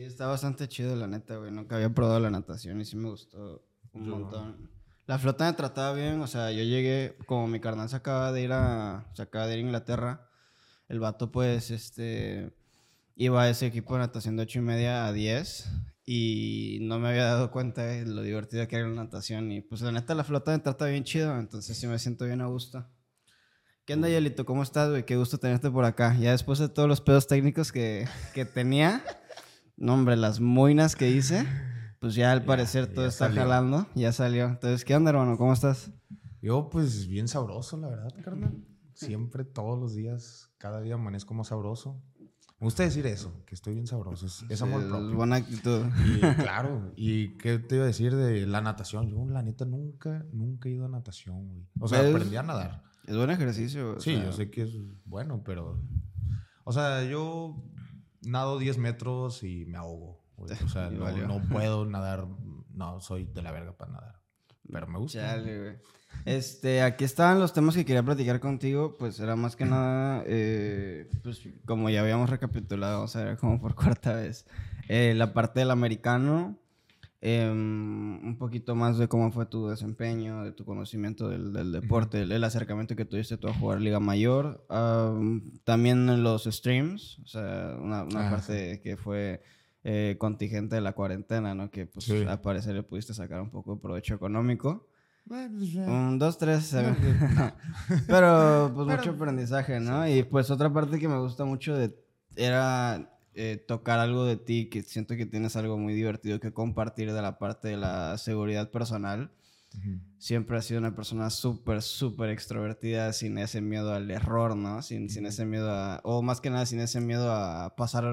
[0.00, 1.50] Sí, está bastante chido, la neta, güey.
[1.50, 3.62] Nunca había probado la natación y sí me gustó
[3.92, 4.70] un montón.
[5.06, 8.40] La flota me trataba bien, o sea, yo llegué, como mi carnal se acaba de
[8.40, 10.26] ir a, se acaba de ir a Inglaterra,
[10.88, 12.50] el vato pues, este,
[13.14, 15.70] iba a ese equipo de natación de 8 y media a 10
[16.06, 19.82] y no me había dado cuenta de lo divertido que era la natación y pues
[19.82, 22.88] la neta la flota me trata bien chido, entonces sí me siento bien a gusto.
[23.84, 24.46] ¿Qué onda, Yelito?
[24.46, 25.04] ¿Cómo estás, güey?
[25.04, 26.16] Qué gusto tenerte por acá.
[26.18, 29.02] Ya después de todos los pedos técnicos que, que tenía,
[29.80, 31.46] no, hombre, las moinas que hice,
[32.00, 34.44] pues ya al parecer todo está jalando, ya salió.
[34.44, 35.38] Entonces, ¿qué onda, hermano?
[35.38, 35.90] ¿Cómo estás?
[36.42, 38.62] Yo, pues, bien sabroso, la verdad, carnal.
[38.92, 42.02] Siempre, todos los días, cada día amanezco más sabroso.
[42.58, 44.26] Me gusta decir eso, que estoy bien sabroso.
[44.50, 45.16] Es, amor propio.
[45.16, 45.86] buena actitud.
[46.04, 49.08] Y claro, ¿y qué te iba a decir de la natación?
[49.08, 51.66] Yo, la neta, nunca, nunca he ido a natación, güey.
[51.80, 52.82] O sea, aprendí a nadar.
[53.06, 53.98] Es buen ejercicio.
[53.98, 54.76] Sí, yo sé que es
[55.06, 55.82] bueno, pero...
[56.64, 57.64] O sea, yo
[58.22, 60.20] nado 10 metros y me ahogo.
[60.64, 62.26] O sea, no, puedo nadar.
[62.72, 64.20] No, soy de la verga para nadar.
[64.70, 65.20] Pero me gusta.
[65.20, 65.76] Chale, güey.
[66.24, 68.96] Este, aquí estaban los temas que quería platicar contigo.
[68.98, 73.60] Pues era más que nada, eh, pues como ya habíamos recapitulado, o sea, era como
[73.60, 74.46] por cuarta vez.
[74.88, 76.58] Eh, la parte del americano,
[77.20, 82.22] em, un poquito más de cómo fue tu desempeño, de tu conocimiento del, del deporte,
[82.22, 84.66] el, acercamiento que tuviste tú a jugar Liga Mayor,
[85.64, 89.42] también los streams, o sea, una, una ah, parte que fue
[89.82, 91.70] eh, contingente de la cuarentena, ¿no?
[91.70, 94.86] Que pues al parecer le pudiste sacar un poco de provecho económico.
[95.24, 96.74] Bueno, pues, un, dos, tres.
[98.06, 100.06] Pero pues mucho aprendizaje, ¿no?
[100.06, 101.94] Y pues otra parte que me gusta mucho de
[102.36, 103.10] era
[103.42, 107.22] eh, tocar algo de ti, que siento que tienes algo muy divertido que compartir de
[107.22, 109.32] la parte de la seguridad personal.
[110.18, 114.82] Siempre has sido una persona súper, súper extrovertida, sin ese miedo al error, ¿no?
[114.82, 116.00] Sin, sin ese miedo a...
[116.04, 118.04] O más que nada, sin ese miedo a pasar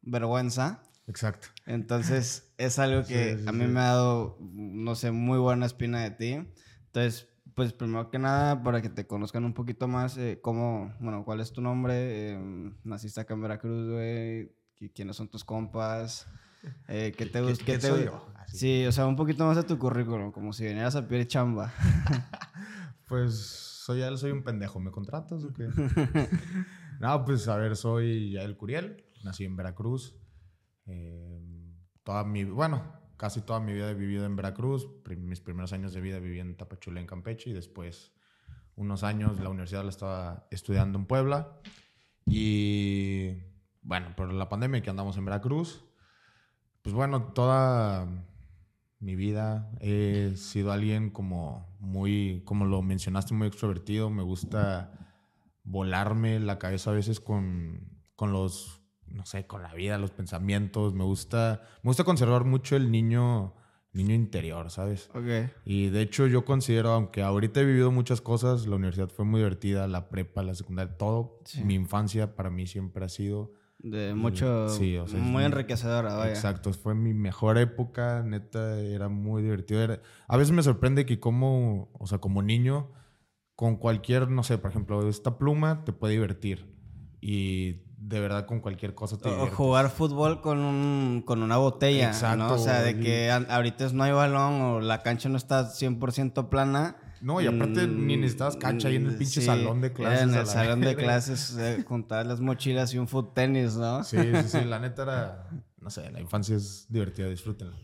[0.00, 0.82] vergüenza.
[1.08, 1.48] Exacto.
[1.66, 6.10] Entonces, es algo que a mí me ha dado, no sé, muy buena espina de
[6.12, 6.48] ti.
[6.86, 11.24] Entonces, pues primero que nada, para que te conozcan un poquito más, eh, cómo, bueno,
[11.26, 16.26] cuál es tu nombre, em, naciste acá en Veracruz, güey, quiénes son tus compas,
[16.88, 18.26] eh, qué te gusta, qué, soy yo?
[18.46, 21.72] Sí, o sea, un poquito más de tu currículum, como si vinieras a pedir chamba.
[23.06, 25.68] pues soy soy un pendejo, ¿me contratas o qué?
[27.00, 30.16] no, pues a ver, soy el Curiel, nací en Veracruz,
[30.90, 32.82] Em, toda mi, bueno,
[33.16, 34.88] casi toda mi vida he vivido en Veracruz.
[35.18, 38.12] mis primeros años de vida viví en Tapachula, en Campeche, y después
[38.76, 41.60] unos años la universidad la estaba estudiando en Puebla.
[42.26, 43.36] Y
[43.82, 45.84] bueno, por la pandemia que andamos en Veracruz,
[46.82, 48.08] pues bueno, toda
[48.98, 54.10] mi vida he sido alguien como muy, como lo mencionaste, muy extrovertido.
[54.10, 54.92] Me gusta
[55.62, 58.80] volarme la cabeza a veces con, con los
[59.10, 60.94] no sé, con la vida, los pensamientos.
[60.94, 63.54] Me gusta, me gusta conservar mucho el niño,
[63.92, 65.10] niño interior, ¿sabes?
[65.14, 65.50] Ok.
[65.64, 69.40] Y de hecho yo considero, aunque ahorita he vivido muchas cosas, la universidad fue muy
[69.40, 71.40] divertida, la prepa, la secundaria, todo.
[71.64, 73.52] Mi infancia para mí siempre ha sido...
[73.82, 74.68] De mucho...
[74.68, 76.30] Sí, o sea, muy enriquecedora, vaya.
[76.30, 79.98] Exacto, fue mi mejor época, neta, era muy divertido.
[80.28, 82.92] a veces me sorprende que como, o sea, como niño,
[83.54, 86.74] con cualquier, no sé, por ejemplo, esta pluma te puede divertir.
[87.20, 92.08] Y de verdad con cualquier cosa te O jugar fútbol con, un, con una botella,
[92.08, 92.54] Exacto, ¿no?
[92.54, 96.96] O sea, de que ahorita no hay balón o la cancha no está 100% plana.
[97.20, 100.22] No, y aparte ni mm, necesitas cancha ahí en el pinche salón de clases.
[100.22, 104.02] En el salón de clases, eh, juntar las mochilas y un foot tenis, ¿no?
[104.04, 104.64] Sí, sí, sí.
[104.64, 105.48] La neta era,
[105.80, 107.76] no sé, la infancia es divertida, disfrútenla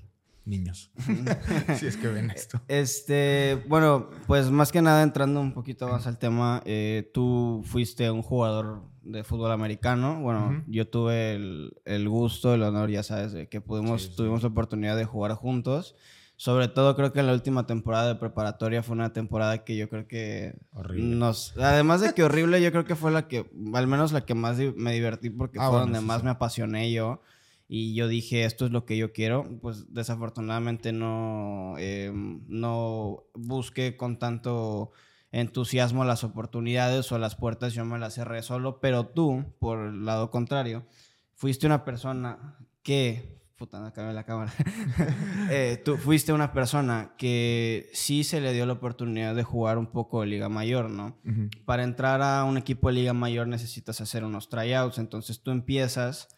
[0.46, 0.90] niños.
[1.76, 2.60] si es que ven esto.
[2.68, 8.10] Este, bueno, pues más que nada entrando un poquito más al tema, eh, tú fuiste
[8.10, 10.20] un jugador de fútbol americano.
[10.20, 14.96] Bueno, yo tuve el, gusto, el honor, ya sabes, de que pudimos, tuvimos la oportunidad
[14.96, 15.96] de jugar juntos.
[16.36, 20.06] Sobre todo creo que la última temporada de preparatoria fue una temporada que yo creo
[20.06, 21.16] que horrible.
[21.16, 24.34] nos además de que horrible, yo creo que fue la que al menos la que
[24.34, 27.22] más me divertí porque ah, fue donde más me apasioné yo.
[27.68, 33.96] Y yo dije, esto es lo que yo quiero, pues desafortunadamente no, eh, no busqué
[33.96, 34.92] con tanto
[35.32, 40.04] entusiasmo las oportunidades o las puertas, yo me las cerré solo, pero tú, por el
[40.04, 40.86] lado contrario,
[41.34, 44.52] fuiste una persona que, puta, no acabé la cámara,
[45.50, 49.86] eh, tú fuiste una persona que sí se le dio la oportunidad de jugar un
[49.86, 51.18] poco de Liga Mayor, ¿no?
[51.64, 56.28] Para entrar a un equipo de Liga Mayor necesitas hacer unos tryouts, entonces tú empiezas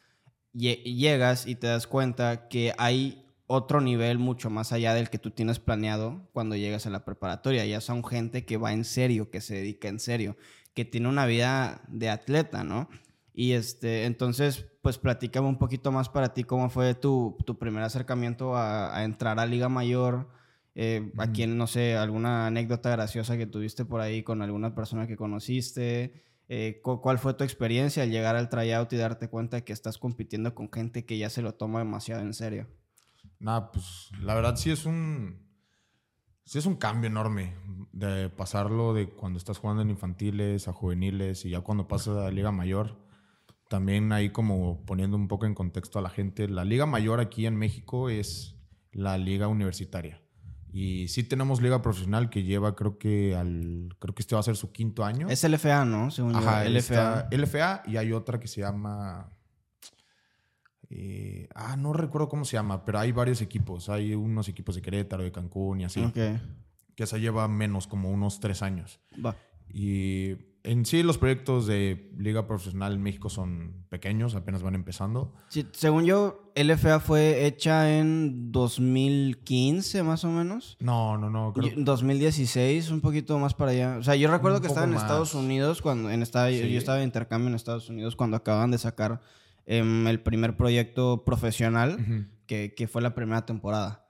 [0.58, 5.30] llegas y te das cuenta que hay otro nivel mucho más allá del que tú
[5.30, 7.64] tienes planeado cuando llegas a la preparatoria.
[7.64, 10.36] Ya son gente que va en serio, que se dedica en serio,
[10.74, 12.88] que tiene una vida de atleta, ¿no?
[13.32, 17.82] Y este, entonces, pues platícame un poquito más para ti cómo fue tu, tu primer
[17.82, 20.30] acercamiento a, a entrar a Liga Mayor.
[20.74, 25.06] Eh, ¿A quién, no sé, alguna anécdota graciosa que tuviste por ahí con alguna persona
[25.06, 26.24] que conociste?
[26.48, 29.98] Eh, cu- ¿Cuál fue tu experiencia al llegar al tryout y darte cuenta que estás
[29.98, 32.66] compitiendo con gente que ya se lo toma demasiado en serio?
[33.38, 35.36] Nada, pues la verdad sí es un.
[36.44, 37.52] Sí es un cambio enorme
[37.92, 42.30] de pasarlo de cuando estás jugando en infantiles a juveniles y ya cuando pasas a
[42.30, 43.06] Liga Mayor.
[43.68, 47.46] También ahí como poniendo un poco en contexto a la gente, la Liga Mayor aquí
[47.46, 48.56] en México es
[48.92, 50.22] la liga universitaria.
[50.72, 54.44] Y sí tenemos liga profesional que lleva creo que al creo que este va a
[54.44, 55.28] ser su quinto año.
[55.28, 56.10] Es LFA, ¿no?
[56.10, 56.78] Según yo, Ajá, LFA.
[56.78, 59.30] está LFA y hay otra que se llama.
[60.90, 63.88] eh, ah, no recuerdo cómo se llama, pero hay varios equipos.
[63.88, 66.00] Hay unos equipos de Querétaro, de Cancún y así.
[66.02, 66.14] Ok,
[66.94, 69.00] Que esa lleva menos, como unos tres años.
[69.24, 69.36] va.
[69.70, 70.34] Y
[70.70, 75.34] en sí, los proyectos de Liga Profesional en México son pequeños, apenas van empezando.
[75.48, 80.76] Sí, según yo, LFA fue hecha en 2015, más o menos.
[80.80, 81.52] No, no, no.
[81.52, 83.96] Creo, Yo- 2016, un poquito más para allá.
[83.98, 85.44] O sea, yo recuerdo Un que estaba en poco Estados más.
[85.44, 86.72] Unidos cuando en estaba, yo- Sí.
[86.72, 89.20] yo estaba de intercambio en Estados Unidos cuando acaban de sacar
[89.70, 92.24] em, el primer proyecto profesional Ujú.
[92.46, 94.06] que, que fue la primera temporada.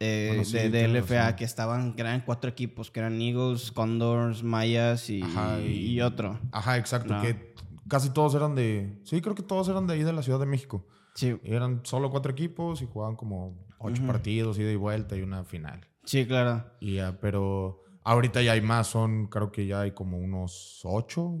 [0.00, 1.36] Eh, Bueno, sí, de, LFA, razón.
[1.36, 6.00] que estaban, que eran cuatro equipos, que eran Eagles, Condors, Mayas y, Ajá, y, y-
[6.00, 6.38] otro.
[6.52, 7.14] Ajá, exacto.
[7.14, 7.22] No.
[7.22, 7.54] Que
[7.88, 8.98] casi todos eran de.
[9.04, 10.86] Sí, creo que todos eran de ahí de la Ciudad de México.
[11.14, 14.10] Sí, Eran solo cuatro equipos y jugaban como ocho Ujú.
[14.10, 15.86] partidos, ida y vuelta y una final.
[16.04, 16.64] sí, claro.
[16.80, 21.38] Y ya, pero ahorita ya hay más, son, creo que ya hay como unos ocho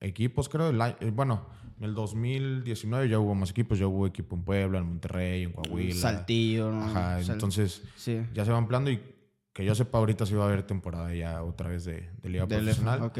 [0.00, 0.70] equipos, creo.
[0.70, 4.78] El eh, bueno, en el 2019 ya hubo más equipos, ya hubo equipo en Puebla,
[4.78, 5.94] en Monterrey, en Coahuila.
[5.94, 6.82] Saltillo, ¿no?
[6.84, 8.20] Ajá, Sal- entonces sí.
[8.32, 9.00] ya se va ampliando y
[9.52, 12.46] que yo sepa ahorita sí va a haber temporada ya otra vez de, de liga
[12.46, 13.02] de profesional.
[13.02, 13.18] ok.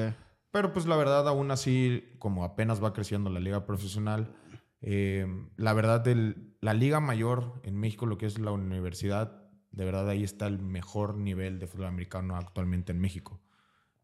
[0.50, 4.34] Pero pues la verdad, aún así, como apenas va creciendo la liga profesional,
[4.82, 5.26] eh,
[5.56, 10.08] la verdad, el- la liga mayor en México, lo que es la universidad, de verdad
[10.10, 13.40] ahí está el mejor nivel de fútbol americano actualmente en México.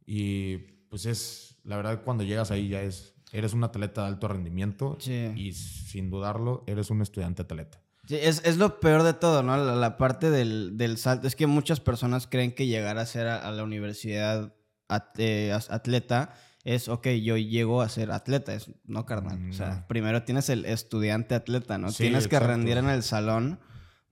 [0.07, 0.57] Y
[0.89, 4.97] pues es, la verdad, cuando llegas ahí ya es, eres un atleta de alto rendimiento
[5.01, 5.33] Sí.
[5.37, 7.81] y sin dudarlo, eres un estudiante atleta.
[8.07, 9.57] Sí, es, es lo peor de todo, ¿no?
[9.57, 11.27] La, la parte del, del salto.
[11.27, 14.55] Es que muchas personas creen que llegar a ser a, a la universidad
[14.89, 16.33] at- eh, atleta
[16.65, 18.55] es, ok, yo llego a ser atleta.
[18.55, 19.51] Es, no, carnal.
[19.51, 19.87] O sea, No.
[19.89, 21.91] primero tienes el estudiante atleta, ¿no?
[21.91, 23.61] Sí, tienes que rendir en el salón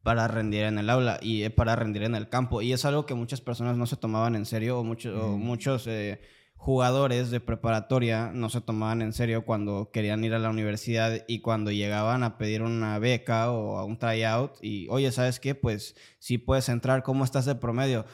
[0.03, 2.61] para rendir en el aula y eh, para rendir en el campo.
[2.63, 5.41] Y es algo que muchas personas no se tomaban en serio o, mucho- o Mm.
[5.41, 6.21] muchos eh,
[6.57, 11.41] jugadores de preparatoria no se tomaban en serio cuando querían ir a la universidad y
[11.41, 15.55] cuando llegaban a pedir una beca o a un tryout y, oye, ¿sabes qué?
[15.55, 18.05] Pues sí puedes entrar, ¿cómo estás de promedio?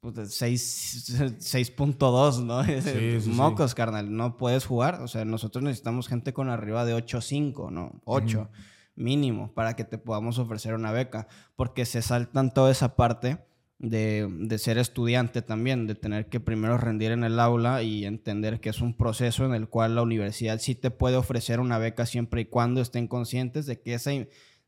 [0.00, 1.04] Pues, seis-
[1.40, 2.64] 6.2, ¿no?
[2.82, 5.02] Sí, sí, Mocos, carnal, no puedes jugar.
[5.02, 8.00] O sea, nosotros necesitamos gente con arriba de 8.5, ¿no?
[8.04, 8.48] 8
[8.96, 11.26] mínimo para que te podamos ofrecer una beca,
[11.56, 13.38] porque se saltan toda esa parte
[13.80, 18.60] de, de ser estudiante también, de tener que primero rendir en el aula y entender
[18.60, 22.04] que es un proceso en el cual la universidad sí te puede ofrecer una beca
[22.04, 24.10] siempre y cuando estén conscientes de que, esa,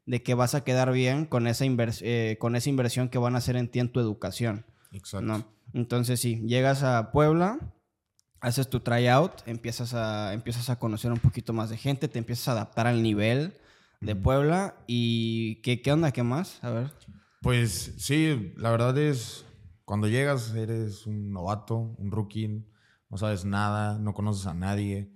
[0.06, 3.38] de que vas a quedar bien con esa, eh, con esa inversión que van a
[3.38, 4.64] hacer en ti en tu educación.
[4.93, 5.26] Exacto.
[5.26, 5.44] ¿no?
[5.75, 7.58] Entonces, sí, llegas a Puebla,
[8.41, 12.49] haces tu tryout, empiezas a, empiezas a conocer un poquito más de gente, te empiezas
[12.49, 13.53] a adaptar al nivel
[14.00, 16.12] de Puebla y ¿qué, qué onda?
[16.12, 16.65] ¿Qué más?
[16.65, 16.91] A ver.
[17.43, 19.44] Pues sí, la verdad es,
[19.84, 22.65] cuando llegas eres un novato, un rookie,
[23.11, 25.11] no sabes nada, no conoces a nadie.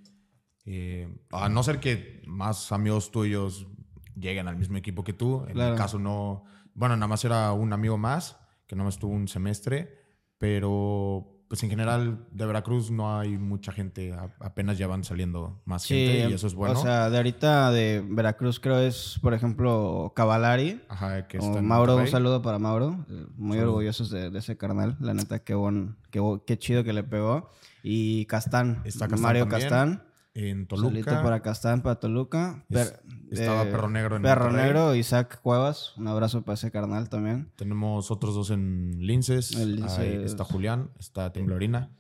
[0.65, 3.69] Eh, a no ser que más amigos tuyos
[4.17, 5.45] lleguen al mismo equipo que tú.
[5.47, 5.73] En Claro.
[5.73, 9.97] mi caso no, bueno, nada más era un amigo más, que no estuvo un semestre,
[10.39, 15.85] pero pues en general de Veracruz no hay mucha gente, apenas ya van saliendo más
[15.85, 16.79] gente y eso es bueno.
[16.79, 20.83] O sea, de ahorita de Veracruz creo es, por ejemplo, Cavalari.
[20.89, 23.05] Ajá, que o está en Mauro, un saludo para Mauro.
[23.09, 23.73] eh, Muy Saludo.
[23.75, 24.97] orgullosos de, de ese carnal.
[25.01, 27.51] La neta, qué, bon, qué, qué chido que le pegó.
[27.83, 28.83] Y Castán.
[28.85, 29.61] Está Castán Mario también.
[29.71, 30.03] Castán.
[30.39, 31.23] En Toluca.
[31.23, 32.65] para Castán, para Toluca.
[32.69, 32.95] Es-
[33.31, 34.67] estaba eh, Perro Negro en Perro Monterrey.
[34.67, 35.95] Negro, Isaac Cuevas.
[35.97, 37.51] Un abrazo para ese carnal también.
[37.57, 39.57] Tenemos otros dos en Linces.
[39.57, 41.91] Ahí está Julián, está Temblorina.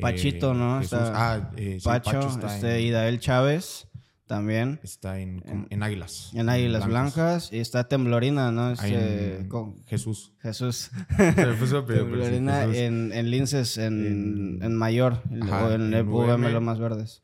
[0.00, 0.78] Pachito, Eh, ¿no?
[0.80, 3.86] Jesús- Está ah, eh, sí, Pacho, está, este, en, Idael Chávez
[4.26, 4.80] también.
[4.82, 6.30] está en, en Águilas.
[6.34, 7.52] En Águilas Blancas.
[7.52, 8.70] Y está Temblorina, ¿no?
[8.72, 10.32] Este, con Jesús.
[10.40, 10.90] Jesús.
[11.86, 12.76] Temblorina Jesús.
[12.76, 15.22] en, en Linces, en, en Mayor.
[15.42, 16.04] Ajá, o en, el
[16.52, 17.22] los más verdes.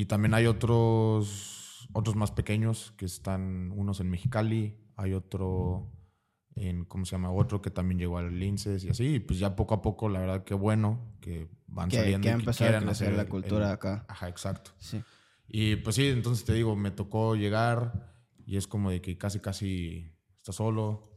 [0.00, 5.92] Y también hay otros, otros más pequeños que están, unos en Mexicali, hay otro
[6.54, 7.30] en, ¿cómo se llama?
[7.30, 9.16] Otro que también llegó al Linces y así.
[9.16, 12.28] Y pues ya poco a poco, la verdad que bueno, que van Que, saliendo que
[12.30, 14.06] ha y que empezado a hacer la cultura el- acá.
[14.08, 14.70] Ajá, exacto.
[14.78, 15.02] Sí.
[15.48, 18.14] Y pues sí, entonces te digo, me tocó llegar
[18.46, 21.10] y es como de que casi, casi estás solo.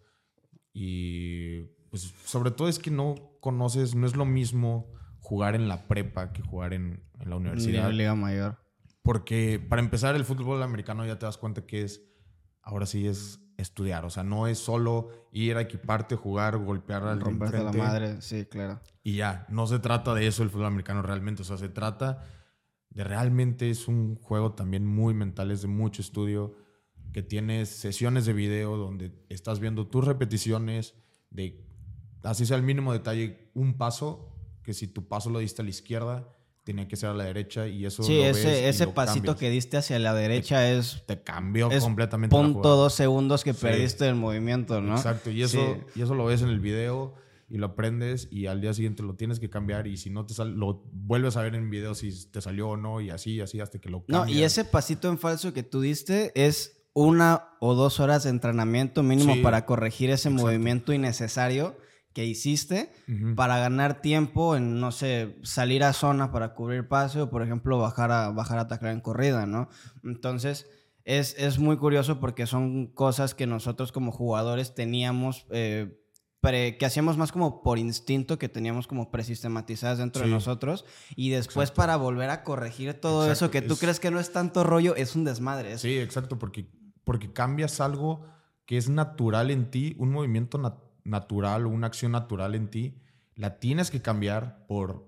[0.73, 5.87] Y pues sobre todo es que no conoces, no es lo mismo jugar en la
[5.87, 7.89] prepa que jugar en, en la universidad.
[7.91, 8.62] Liga, Liga Mayor.
[9.03, 12.01] Porque para empezar, el fútbol americano ya te das cuenta que es,
[12.61, 14.05] ahora sí es estudiar.
[14.05, 18.45] O sea, no es solo ir a equiparte, jugar, golpear al Romperte la madre, sí,
[18.45, 18.79] claro.
[19.03, 19.45] y ya.
[19.49, 21.41] No se trata de eso el fútbol americano realmente.
[21.41, 22.25] O sea, se trata
[22.89, 26.55] de realmente es un juego también muy mental, es de mucho estudio,
[27.11, 30.95] que tienes sesiones de video donde estás viendo tus repeticiones
[31.29, 31.65] de,
[32.23, 35.71] así sea el mínimo detalle, un paso, que si tu paso lo diste a la
[35.71, 36.27] izquierda,
[36.63, 38.93] tenía que ser a la derecha y eso Sí, lo ves ese, y ese lo
[38.93, 39.35] pasito cambias.
[39.37, 43.59] que diste hacia la derecha es te cambió es completamente punto dos segundos que Sí.
[43.61, 44.95] perdiste el movimiento, ¿no?
[44.95, 45.99] Exacto, y eso, Sí.
[45.99, 47.15] y eso lo ves en el video
[47.49, 50.33] y lo aprendes y al día siguiente lo tienes que cambiar y si no te
[50.33, 53.59] sale, lo vuelves a ver en video si te salió o no y así, así
[53.59, 54.37] hasta que lo No, cambias.
[54.39, 59.03] y ese pasito en falso que tú diste es una o dos horas de entrenamiento
[59.03, 60.45] mínimo Sí, para corregir ese exacto.
[60.47, 61.75] movimiento innecesario
[62.13, 62.91] que hiciste
[63.35, 67.79] para ganar tiempo en, no sé, salir a zona para cubrir pase o, por ejemplo,
[67.79, 69.67] bajar a, bajar a atacar en corrida, ¿no?
[70.03, 70.67] Entonces,
[71.05, 75.99] es, es muy curioso porque son cosas que nosotros como jugadores teníamos, eh,
[76.39, 81.29] pre- que hacíamos más como por instinto, que teníamos como presistematizadas dentro de nosotros y
[81.31, 81.81] después Exacto.
[81.81, 84.63] para volver a corregir todo Exacto, eso que tú es- crees que no es tanto
[84.63, 85.73] rollo, es un desmadre.
[85.73, 86.69] es- Sí, exacto, porque,
[87.03, 88.25] porque cambias algo
[88.65, 92.95] que es natural en ti, un movimiento nat- natural o una acción natural en ti,
[93.35, 95.07] la tienes que cambiar por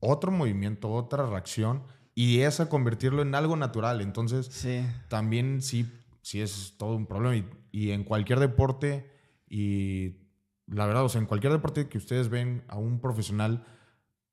[0.00, 1.82] otro movimiento, otra reacción
[2.14, 4.00] y esa convertirlo en algo natural.
[4.00, 4.84] Entonces, Sí.
[5.08, 7.36] también sí, sí es todo un problema.
[7.72, 9.10] Y, y en cualquier deporte,
[9.48, 10.16] y
[10.66, 13.64] la verdad, o sea, en cualquier deporte que ustedes ven a un profesional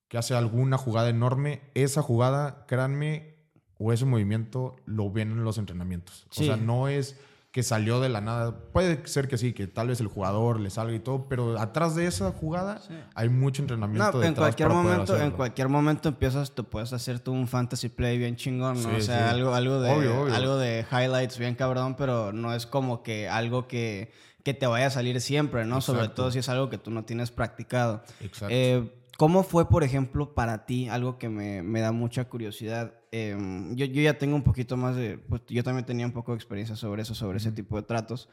[0.07, 3.35] que hace alguna jugada enorme, esa jugada, créanme,
[3.77, 6.27] o ese movimiento lo ven en los entrenamientos.
[6.31, 6.43] Sí.
[6.43, 7.17] O sea, no es
[7.51, 8.55] que salió de la nada.
[8.71, 11.95] Puede ser que sí, que tal vez el jugador le salga y todo, pero atrás
[11.95, 12.93] de esa jugada Sí.
[13.15, 14.11] hay mucho entrenamiento.
[14.19, 17.47] No, en cualquier para poder momento, en cualquier momento empiezas, tú puedes hacer tú un
[17.47, 18.89] fantasy play bien chingón, ¿no?
[18.89, 19.35] Sí, o sea, sí.
[19.35, 20.35] algo, algo de Obvio, obvio.
[20.35, 24.11] algo de highlights bien cabrón, pero no es como que algo que,
[24.43, 25.81] que te vaya a salir siempre, ¿no?
[25.81, 28.03] Sobre todo si es algo que tú no tienes practicado.
[28.21, 28.47] Exacto.
[28.51, 32.93] Eh, ¿Cómo fue, por ejemplo, para ti algo que me, me da mucha curiosidad?
[33.11, 33.35] Eh,
[33.71, 36.37] yo, yo ya tengo un poquito más de, pues yo también tenía un poco de
[36.37, 38.29] experiencia sobre eso, sobre ese tipo de tratos.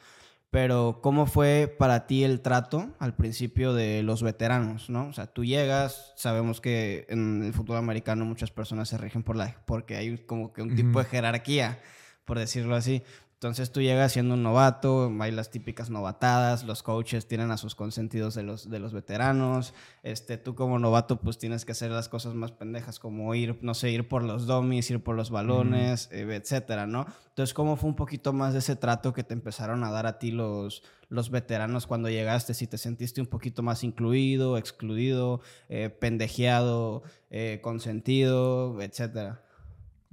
[0.48, 5.08] Pero, ¿cómo fue para ti el trato al principio de los veteranos, no?
[5.08, 9.34] O sea, tú llegas, sabemos que en el fútbol americano muchas personas se rigen por
[9.34, 11.80] la, porque hay como que un tipo de jerarquía,
[12.24, 13.02] por decirlo así.
[13.36, 17.74] Entonces tú llegas siendo un novato, hay las típicas novatadas, los coaches tienen a sus
[17.74, 22.08] consentidos de los, de los veteranos, este, tú como novato pues tienes que hacer las
[22.08, 26.08] cosas más pendejas como ir, no sé, ir por los dummies, ir por los balones,
[26.12, 27.04] eh, etcétera, ¿no?
[27.28, 30.18] Entonces, ¿cómo fue un poquito más de ese trato que te empezaron a dar a
[30.18, 32.54] ti los, los veteranos cuando llegaste?
[32.54, 39.44] Si te sentiste un poquito más incluido, excluido, eh, pendejeado, eh, consentido, etcétera.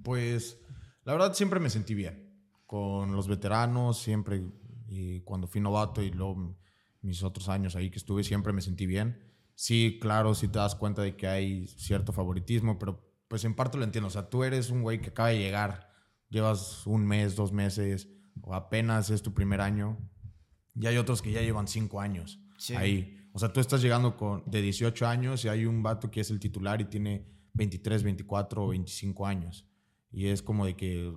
[0.03, 0.59] Pues
[1.05, 2.32] la verdad siempre me sentí bien
[2.73, 4.43] con los veteranos, siempre
[4.87, 6.57] y cuando fui novato y luego
[7.03, 9.31] mis otros años ahí que estuve, siempre me sentí bien.
[9.53, 13.77] Sí, claro, sí te das cuenta de que hay cierto favoritismo, pero pues en parte
[13.77, 14.07] lo entiendo.
[14.07, 15.87] O sea, tú eres un güey que acaba de llegar,
[16.29, 18.09] llevas un mes, dos meses,
[18.41, 19.99] o apenas es tu primer año,
[20.73, 22.73] y hay otros que ya llevan cinco años Sí.
[22.75, 23.19] ahí.
[23.33, 26.31] O sea, tú estás llegando con, de 18 años y hay un vato que es
[26.31, 29.67] el titular y tiene 23, 24 o 25 años.
[30.11, 31.13] Y es como de que,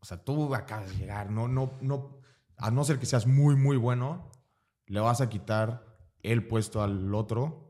[0.00, 2.18] o sea, tú acabas de llegar, no, no, no,
[2.56, 4.30] a no ser que seas muy, muy bueno,
[4.86, 5.84] le vas a quitar
[6.22, 7.64] el puesto al otro.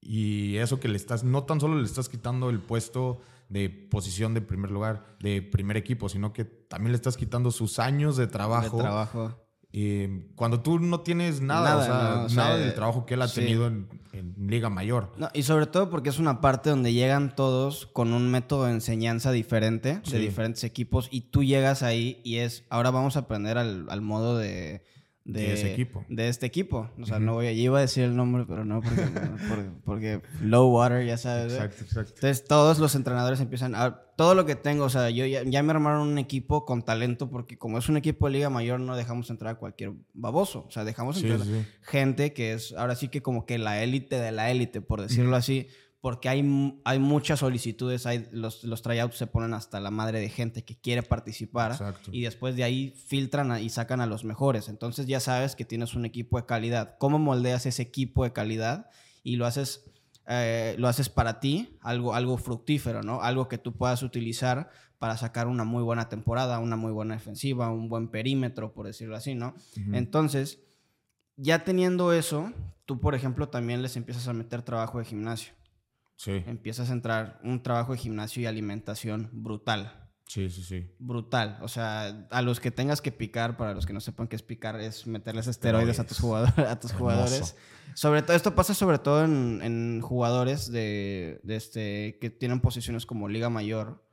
[0.00, 3.20] Y eso que le estás, no tan solo le estás quitando el puesto
[3.50, 7.78] de posición de primer lugar, de primer equipo, sino que también le estás quitando sus
[7.78, 8.78] años de trabajo.
[8.78, 9.49] De trabajo.
[9.72, 12.24] Y cuando tú no tienes nada, Nada, o sea, ¿no?
[12.24, 13.40] O sea, nada del trabajo que él ha sí.
[13.40, 15.12] tenido en, en Liga Mayor.
[15.16, 18.72] No, y sobre todo porque es una parte donde llegan todos con un método de
[18.72, 20.12] enseñanza diferente, Sí.
[20.12, 24.00] de diferentes equipos, y tú llegas ahí y es, ahora vamos a aprender al, al
[24.00, 24.82] modo de,
[25.24, 26.04] De ese equipo.
[26.08, 26.90] De este equipo.
[27.00, 29.02] O sea, no voy a, yo iba a decir el nombre, pero no, porque,
[29.48, 31.52] porque, porque low water, ya sabes.
[31.52, 32.12] Exacto, exacto.
[32.14, 34.02] Entonces todos los entrenadores empiezan a...
[34.16, 37.30] Todo lo que tengo, o sea, yo ya, ya me armaron un equipo con talento
[37.30, 40.66] porque como es un equipo de Liga Mayor no dejamos entrar a cualquier baboso.
[40.68, 41.64] O sea, dejamos entrar sí.
[41.80, 45.36] gente que es ahora sí que como que la élite de la élite, por decirlo
[45.36, 45.68] así,
[46.00, 50.28] porque hay, hay muchas solicitudes, hay, los, los tryouts se ponen hasta la madre de
[50.30, 52.10] gente que quiere participar Exacto.
[52.12, 54.68] y después de ahí filtran a- y sacan a los mejores.
[54.70, 56.96] Entonces ya sabes que tienes un equipo de calidad.
[56.98, 58.88] ¿Cómo moldeas ese equipo de calidad
[59.22, 59.84] y lo haces,
[60.26, 63.20] eh, lo haces para ti, algo, algo fructífero, ¿no?
[63.20, 67.70] Algo que tú puedas utilizar para sacar una muy buena temporada, una muy buena defensiva,
[67.70, 69.54] un buen perímetro, por decirlo así, ¿no?
[69.92, 70.60] Entonces,
[71.36, 72.52] ya teniendo eso,
[72.86, 75.52] tú, por ejemplo, también les empiezas a meter trabajo de gimnasio.
[76.20, 76.42] Sí.
[76.46, 80.10] Empiezas a entrar un trabajo de gimnasio y alimentación brutal.
[80.26, 80.94] Sí, sí, sí.
[80.98, 81.58] Brutal.
[81.62, 84.42] O sea, a los que tengas que picar, para los que no sepan qué es
[84.42, 87.56] picar, es meterles esteroides a tus, jugadores, a tus jugadores.
[87.94, 93.48] Sobre todo, esto pasa sobre todo en, jugadores de, este, que tienen posiciones como Liga
[93.48, 94.04] Mayor.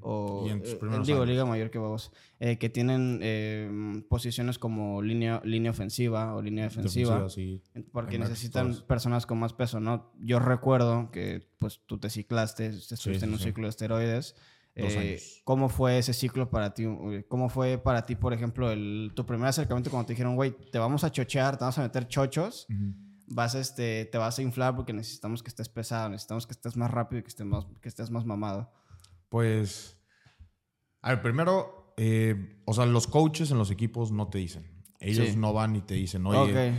[0.00, 2.10] O, en tus eh, digo, Liga Mayor que vos.
[2.40, 7.26] Eh, que tienen eh, posiciones como línea, línea ofensiva o línea defensiva.
[7.92, 10.12] Porque necesitan personas con más peso, ¿no?
[10.20, 14.34] Yo recuerdo que pues tú te ciclaste, estuviste en un ciclo de esteroides.
[14.74, 16.84] Eh, ¿Cómo fue ese ciclo para ti?
[17.28, 20.78] ¿Cómo fue para ti, por ejemplo, el, tu primer acercamiento cuando te dijeron, güey, te
[20.78, 22.66] vamos a chochear, te vamos a meter chochos,
[23.26, 26.90] vas este, te vas a inflar porque necesitamos que estés pesado, necesitamos que estés más
[26.90, 28.72] rápido y que estés más, que estés más mamado?
[29.32, 29.98] Pues,
[31.00, 34.84] a ver, primero, eh, o sea, los coaches en los equipos no te dicen.
[35.00, 36.74] Ellos no van y te dicen, oye,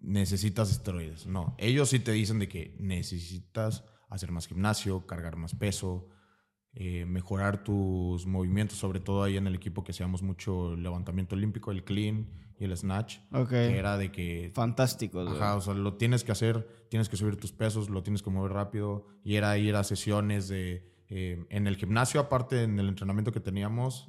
[0.00, 1.28] necesitas esteroides.
[1.28, 6.08] No, ellos sí te dicen de que necesitas hacer más gimnasio, cargar más peso,
[6.72, 11.70] eh, mejorar tus movimientos, sobre todo ahí en el equipo que hacíamos mucho levantamiento olímpico,
[11.70, 13.18] el clean y el snatch.
[13.48, 14.50] Que era de que...
[14.52, 15.20] Fantástico.
[15.20, 18.30] Ajá, o sea, lo tienes que hacer, tienes que subir tus pesos, lo tienes que
[18.30, 19.06] mover rápido.
[19.22, 20.92] Y era ir a sesiones de...
[21.16, 24.08] Eh, en el gimnasio, aparte, en el entrenamiento que teníamos,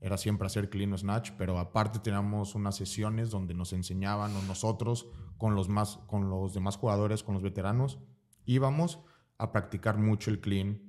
[0.00, 5.08] era siempre hacer clean o snatch, pero aparte teníamos unas sesiones donde nos enseñaban nosotros
[5.36, 7.98] con los, más, con los demás jugadores, con los veteranos,
[8.44, 9.00] íbamos
[9.36, 10.80] a practicar mucho el clean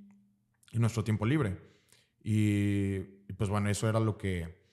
[0.71, 1.59] en nuestro tiempo libre.
[2.23, 2.99] Y,
[3.35, 4.63] pues bueno, eso era lo que,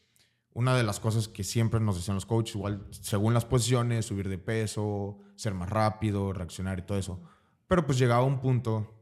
[0.52, 4.28] una de las cosas que siempre nos decían los coaches, igual según las posiciones, subir
[4.28, 7.22] de peso, ser más rápido, reaccionar y todo eso.
[7.66, 9.01] Pero pues llegaba un punto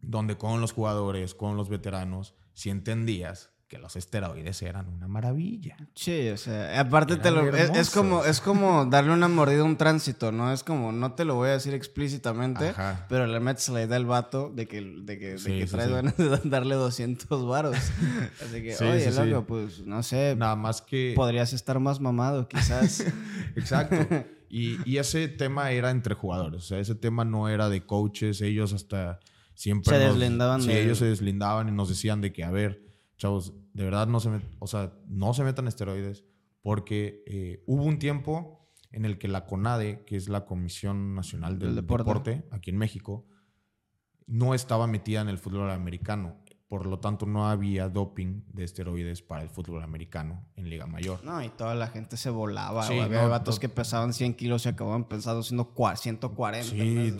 [0.00, 5.76] donde con los jugadores, con los veteranos, si entendías que los esteroides eran una maravilla.
[5.94, 9.76] Sí, o sea, aparte te lo, es, como es como darle una mordida a un
[9.76, 10.52] tránsito, ¿no?
[10.52, 12.74] Es como no te lo voy a decir explícitamente,
[13.08, 16.40] pero le metes la idea al vato de que de que, de que traes de
[16.50, 17.76] darle 200 varos.
[18.44, 23.04] Así que, oye, loco, pues no sé, nada más que podrías estar más mamado, quizás.
[23.54, 24.24] Exacto.
[24.48, 28.40] Y, y ese tema era entre jugadores, o sea, ese tema no era de coaches,
[28.40, 29.20] ellos hasta
[29.60, 32.82] siempre se deslindaban sí, ellos se deslindaban y nos decían de que a ver,
[33.18, 36.24] chavos, de verdad no se, o sea, no se metan esteroides
[36.62, 41.58] porque eh, hubo un tiempo en el que la CONADE, que es la Comisión Nacional
[41.58, 42.42] del, deporte.
[42.50, 43.26] aquí en México,
[44.26, 46.38] no estaba metida en el fútbol americano.
[46.66, 51.22] Por lo tanto, no había doping de esteroides para el fútbol americano en Liga Mayor.
[51.22, 52.86] No, y toda la gente se volaba.
[52.86, 56.70] había vatos que pesaban 100 kilos y acababan pensando siendo 140.
[56.70, 57.14] Sí,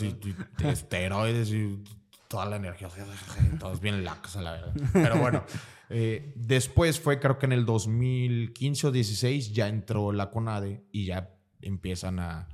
[0.65, 1.83] esteroides y
[2.31, 2.89] toda la energía.
[3.59, 4.73] Todos bien lacos, la verdad.
[4.93, 5.43] Pero bueno,
[5.91, 11.07] eh, después fue, creo que en el 2015 o 16, ya entró la CONADE y
[11.07, 12.49] ya empiezan a,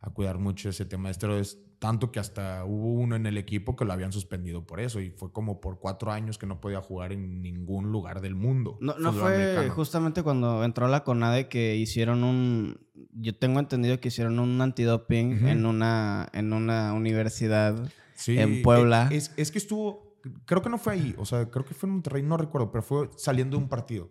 [0.00, 1.58] a cuidar mucho ese tema de esteroides.
[1.78, 5.00] Tanto que hasta hubo uno en el equipo que lo habían suspendido por eso.
[5.00, 8.76] Y fue como por cuatro años que no podía jugar en ningún lugar del mundo.
[8.80, 12.86] No, no fue justamente cuando entró la CONADE que hicieron un.
[13.14, 17.90] Yo tengo entendido que hicieron un antidoping en, una, en una universidad
[18.26, 19.08] en Puebla.
[19.10, 21.94] Es, es, que estuvo, creo que no fue ahí, o sea, creo que fue en
[21.94, 24.10] Monterrey, no recuerdo, pero fue saliendo de un partido.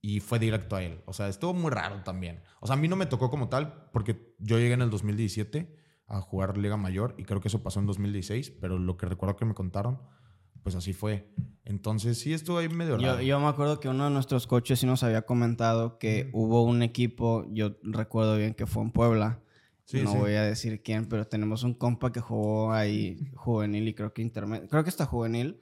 [0.00, 1.00] Y fue directo a él.
[1.06, 2.42] O sea, estuvo muy raro también.
[2.60, 5.74] O sea, a mí no me tocó como tal, porque yo llegué en el 2017
[6.06, 9.36] a jugar Liga Mayor y creo que eso pasó en 2016, pero lo que recuerdo
[9.36, 10.00] que me contaron,
[10.62, 11.32] pues así fue.
[11.64, 13.22] Entonces sí estuvo ahí medio raro.
[13.22, 16.82] Yo, me acuerdo que uno de nuestros coches sí nos había comentado que hubo un
[16.82, 19.40] equipo, yo recuerdo bien que fue en Puebla,
[19.92, 24.12] no voy a decir quién, pero tenemos un compa que jugó ahí juvenil y creo
[24.12, 24.68] que intermedio.
[24.68, 25.60] Creo que está juvenil.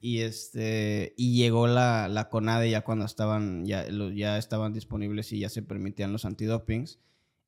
[0.00, 3.84] Y este y llegó la, la CONADE ya cuando estaban ya,
[4.14, 7.00] ya estaban disponibles y ya se permitían los antidopings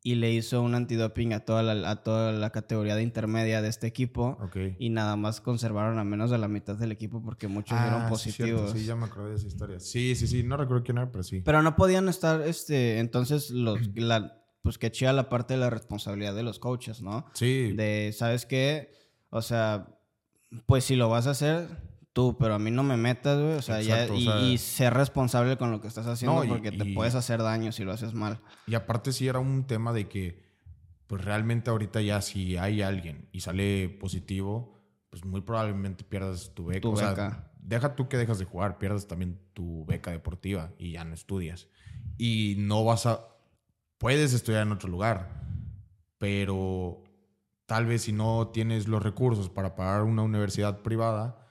[0.06, 3.68] y le hizo un antidoping a toda la, a toda la categoría de intermedia de
[3.68, 4.38] este equipo
[4.78, 8.08] y nada más conservaron a menos de la mitad del equipo porque muchos ah, eran
[8.08, 8.70] positivos.
[8.70, 9.80] Sí, ya me acordé de esa historia.
[9.80, 11.42] Sí, sí, sí, no recuerdo quién era, pero sí.
[11.44, 15.70] Pero no podían estar este entonces los la pues que chida la parte de la
[15.70, 17.24] responsabilidad de los coaches, ¿no?
[17.34, 17.70] Sí.
[17.74, 18.90] De, ¿sabes qué?
[19.30, 19.86] O sea,
[20.66, 21.68] pues si lo vas a hacer
[22.12, 23.52] tú, pero a mí no me metas, güey.
[23.52, 27.44] O sea, ya, y, ser responsable con lo que estás haciendo porque te puedes hacer
[27.44, 28.40] daño si lo haces mal.
[28.66, 30.42] Y aparte sí era un tema de que,
[31.06, 36.64] pues realmente ahorita ya si hay alguien y sale positivo, pues muy probablemente pierdas tu
[36.66, 36.80] beca.
[36.80, 37.52] Tu beca.
[37.60, 41.68] deja tú que dejas de jugar, pierdas también tu beca deportiva y ya no estudias.
[42.18, 43.35] Y no vas a
[43.98, 45.42] puedes estudiar en otro lugar,
[46.18, 47.02] pero
[47.66, 51.46] tal vez si no tienes los recursos para pagar una universidad privada,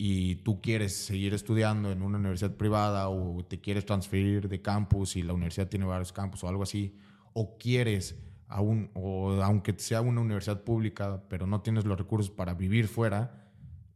[0.00, 5.16] y tú quieres seguir estudiando en una universidad privada o te quieres transferir de campus
[5.16, 6.96] y la universidad tiene varios campus o algo así,
[7.32, 12.54] o quieres aún, o aunque sea una universidad pública, pero no tienes los recursos para
[12.54, 13.50] vivir fuera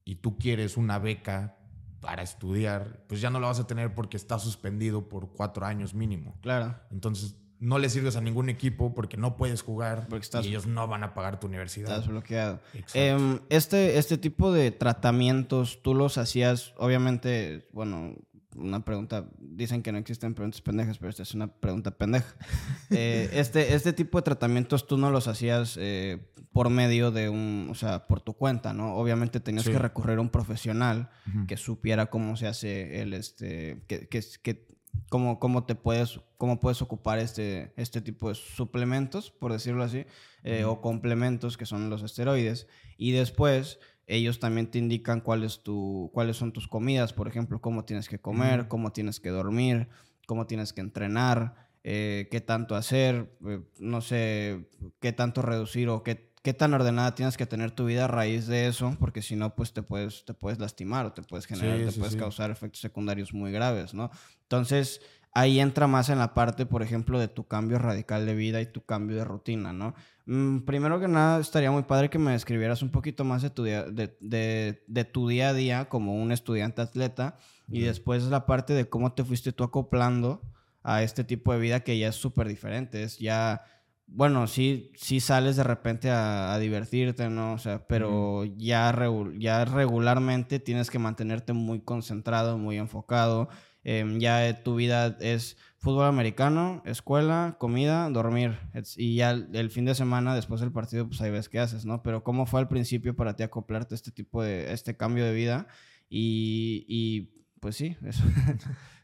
[0.04, 1.56] y tú quieres una beca
[2.00, 5.94] para estudiar, pues ya no la vas a tener porque está suspendido por cuatro años
[5.94, 6.36] mínimo.
[6.40, 6.80] Claro.
[6.90, 10.66] Entonces no le sirves a ningún equipo porque no puedes jugar Porque estás- y ellos
[10.66, 11.90] no van a pagar tu universidad.
[11.90, 12.60] Estás bloqueado.
[12.92, 18.16] Em, este, este tipo de tratamientos, tú los hacías, obviamente, bueno,
[18.56, 22.34] una pregunta, dicen que no existen preguntas pendejas, pero esta es una pregunta pendeja.
[22.90, 26.18] Eh, este, este tipo de tratamientos tú no los hacías eh,
[26.52, 28.96] por medio de un, o sea, por tu cuenta, ¿no?
[28.96, 29.70] Obviamente tenías Sí.
[29.72, 31.08] que recurrir a un profesional
[31.48, 34.66] que supiera cómo se hace el, este, que, que, que
[35.08, 40.06] cómo, cómo te puedes, cómo puedes ocupar este, este tipo de suplementos, por decirlo así,
[40.42, 42.66] eh, o complementos que son los esteroides.
[42.96, 47.60] Y después ellos también te indican cuál es tu, cuáles son tus comidas, por ejemplo,
[47.60, 48.68] cómo tienes que comer, Ujú.
[48.68, 49.88] cómo tienes que dormir,
[50.26, 54.68] cómo tienes que entrenar, eh, qué tanto hacer, eh, no sé,
[55.00, 58.46] qué tanto reducir o qué, qué tan ordenada tienes que tener tu vida a raíz
[58.46, 61.78] de eso, porque si no, pues te puedes, te puedes lastimar o te puedes generar,
[61.78, 62.18] Sí, te sí, puedes sí.
[62.18, 64.10] causar efectos secundarios muy graves, ¿no?
[64.56, 65.00] Entonces,
[65.32, 68.66] ahí entra más en la parte, por ejemplo, de tu cambio radical de vida y
[68.66, 69.94] tu cambio de rutina, ¿no?
[70.26, 73.64] Mm, primero que nada, estaría muy padre que me describieras un poquito más de tu
[73.64, 77.38] día, de, de- de tu día a día como un estudiante atleta
[77.70, 80.42] y después la parte de cómo te fuiste tú acoplando
[80.82, 83.02] a este tipo de vida que ya es súper diferente.
[83.02, 83.62] Es ya,
[84.06, 87.54] bueno, sí, sí sales de repente a, a divertirte, ¿no?
[87.54, 93.48] O sea, pero ya, regu- ya regularmente tienes que mantenerte muy concentrado, muy enfocado.
[93.84, 98.58] Em, ya eh, tu vida es fútbol americano, escuela, comida, dormir.
[98.96, 102.02] Y ya el, fin de semana, después del partido, pues ahí ves qué haces, ¿no?
[102.02, 105.34] Pero ¿cómo fue al principio para ti acoplarte a este tipo de, este cambio de
[105.34, 105.66] vida?
[106.08, 108.22] Y, y pues sí, eso.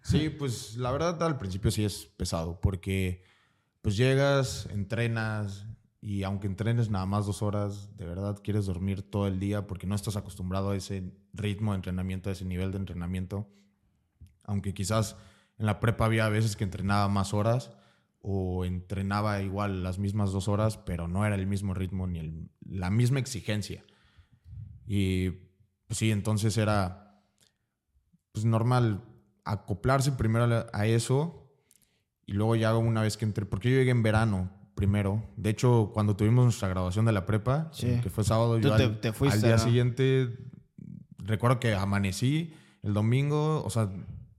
[0.03, 3.23] Sí, pues la verdad al principio sí es pesado porque
[3.83, 5.67] pues llegas, entrenas
[6.01, 9.87] y aunque entrenes nada más dos horas, de verdad quieres dormir todo el día porque
[9.87, 13.49] no estás acostumbrado a ese ritmo de entrenamiento, a ese nivel de entrenamiento.
[14.49, 15.15] Aunque quizás
[15.59, 17.71] en la prepa había veces que entrenaba más horas
[18.21, 22.51] o entrenaba igual las mismas dos horas, pero no era el mismo ritmo ni el-
[22.69, 23.85] la misma exigencia.
[24.87, 25.31] Y
[25.87, 27.23] pues sí, entonces era
[28.33, 29.05] pues normal
[29.45, 31.51] acoplarse primero a eso
[32.27, 35.25] y luego ya una vez que entré, porque yo llegué en verano primero.
[35.37, 37.87] De hecho, cuando tuvimos nuestra graduación de la prepa, Sí.
[37.87, 39.63] eh, que fue sábado, yo te- al, te fuiste, al día ¿no?
[39.65, 40.37] siguiente,
[41.19, 43.91] recuerdo que amanecí el domingo, o sea,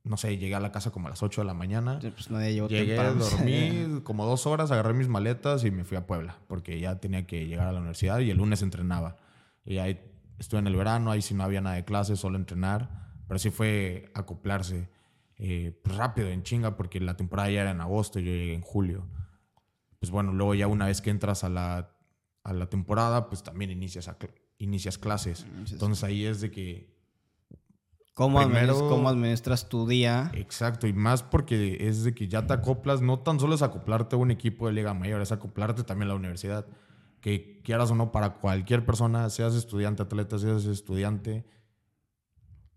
[0.10, 2.00] no sé, llegué a la casa como a las 8 de la mañana.
[2.02, 3.24] pues nadie llegó Llegué, temprano.
[3.24, 7.26] dormí como dos horas, agarré mis maletas y me fui a Puebla, porque ya tenía
[7.28, 9.18] que llegar a la universidad y el lunes entrenaba.
[9.66, 10.00] Y ahí
[10.40, 13.52] estuve en el verano, ahí sí no había nada de clases, solo entrenar, pero sí
[13.52, 14.90] fue acoplarse
[15.38, 18.62] eh, pues rápido, en chinga, porque la temporada ya era en agosto yo llegué en
[18.62, 19.08] julio.
[20.00, 21.92] Pues bueno, luego ya una vez que entras a la,
[22.44, 24.18] a la temporada, pues también inicias, a
[24.58, 25.46] inicias clases.
[25.72, 26.99] Entonces ahí es de que
[28.20, 30.30] ¿Cómo, administ- primero- cómo administras tu día?
[30.36, 34.18] Exacto, y más porque es de que ya te acoplas, no tan solo es acoplarte
[34.18, 36.66] a un equipo de Liga Mayor, es acoplarte también a la universidad.
[37.22, 41.46] Que quieras o no, para cualquier persona, seas estudiante, atleta, seas estudiante,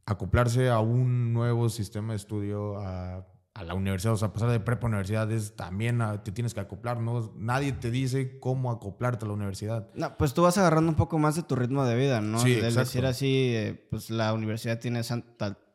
[0.07, 4.61] acoplarse a un nuevo sistema de estudio, a, a la universidad, o sea, pasar de
[4.61, 7.33] prepa a universidad es también a- te tienes que acoplar, ¿no?
[7.37, 9.89] Nadie te dice cómo acoplarte a la universidad.
[9.95, 12.39] No, pues tú vas agarrando un poco más de tu ritmo de vida, ¿no?
[12.39, 12.81] Sí, exacto.
[12.81, 15.03] decir así, eh, pues la universidad tiene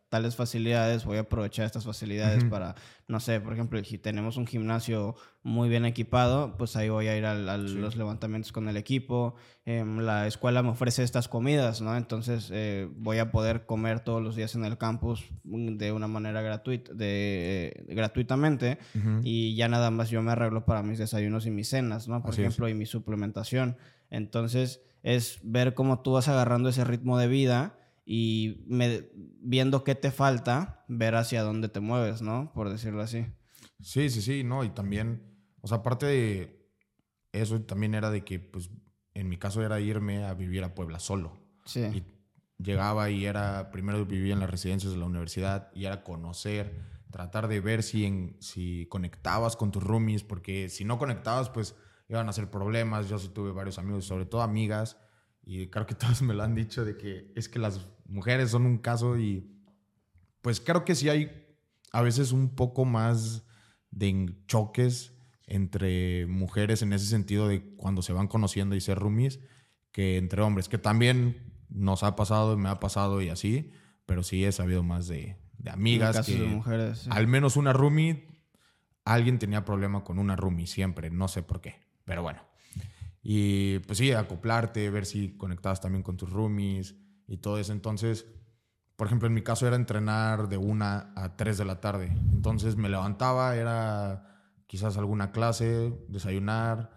[0.10, 2.76] tales facilidades, voy a aprovechar estas facilidades para,
[3.10, 7.18] no sé, por ejemplo, si tenemos un gimnasio muy bien equipado, pues ahí voy a
[7.18, 7.76] ir a Sí.
[7.76, 9.36] los levantamientos con el equipo.
[9.66, 11.98] Em, la escuela me ofrece estas comidas, ¿no?
[11.98, 16.08] Entonces eh, voy a poder comer todos los días en el campus mm, de una
[16.08, 18.78] manera gratuita, de, eh, gratuitamente
[19.24, 22.22] y ya nada más yo me arreglo para mis desayunos y mis cenas, ¿no?
[22.22, 22.48] Por Así es.
[22.48, 23.76] ejemplo, y mi suplementación.
[24.10, 27.78] Entonces, es ver cómo tú vas agarrando ese ritmo de vida
[28.10, 29.10] y me-
[29.42, 32.54] viendo qué te falta, ver hacia dónde te mueves, ¿no?
[32.54, 33.26] Por decirlo así.
[33.82, 35.22] Sí, sí, sí, no, y también,
[35.60, 36.72] o sea, aparte de
[37.34, 38.70] eso, también era de que, pues,
[39.14, 41.38] en mi caso era irme a vivir a Puebla solo.
[41.66, 41.82] Sí.
[41.82, 42.04] Y
[42.64, 46.80] llegaba y era, primero vivía en las residencias de la universidad y era conocer,
[47.12, 51.76] tratar de ver si, en, si conectabas con tus roomies, porque si no conectabas, pues
[52.08, 53.10] iban a ser problemas.
[53.10, 54.98] Yo sí tuve varios amigos, sobre todo amigas,
[55.44, 58.66] y creo que todos me lo han dicho de que es que las mujeres son
[58.66, 59.46] un caso y
[60.42, 61.48] pues creo que sí hay
[61.92, 63.46] a veces un poco más
[63.92, 65.14] de choques
[65.46, 69.40] entre mujeres en ese sentido de cuando se van conociendo y ser roomies
[69.92, 73.72] que entre hombres, que también nos ha pasado y me ha pasado y así,
[74.06, 76.26] pero sí he sabido más de, de amigas.
[76.26, 77.10] que de mujeres, sí.
[77.12, 78.28] Al menos una roomie,
[79.06, 82.42] alguien tenía problema con una roomie siempre, no sé por qué, pero bueno.
[83.24, 86.96] Y pues sí, acoplarte, ver si conectabas también con tus roomies
[87.28, 87.72] y todo eso.
[87.74, 88.26] Entonces,
[88.96, 92.08] por ejemplo, en mi caso era entrenar de una a 3 de la tarde.
[92.34, 94.28] Entonces me levantaba, era
[94.66, 96.92] quizás alguna clase, desayunar,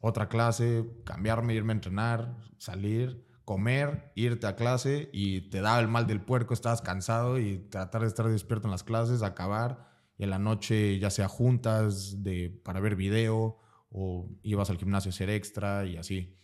[0.00, 5.88] otra clase, cambiarme, irme a entrenar, salir, comer, irte a clase y te daba el
[5.88, 10.24] mal del puerco, estabas cansado y tratar de estar despierto en las clases, acabar y
[10.24, 13.58] en la noche ya sea juntas de, para ver video
[13.90, 16.36] o ibas al gimnasio a hacer extra y así.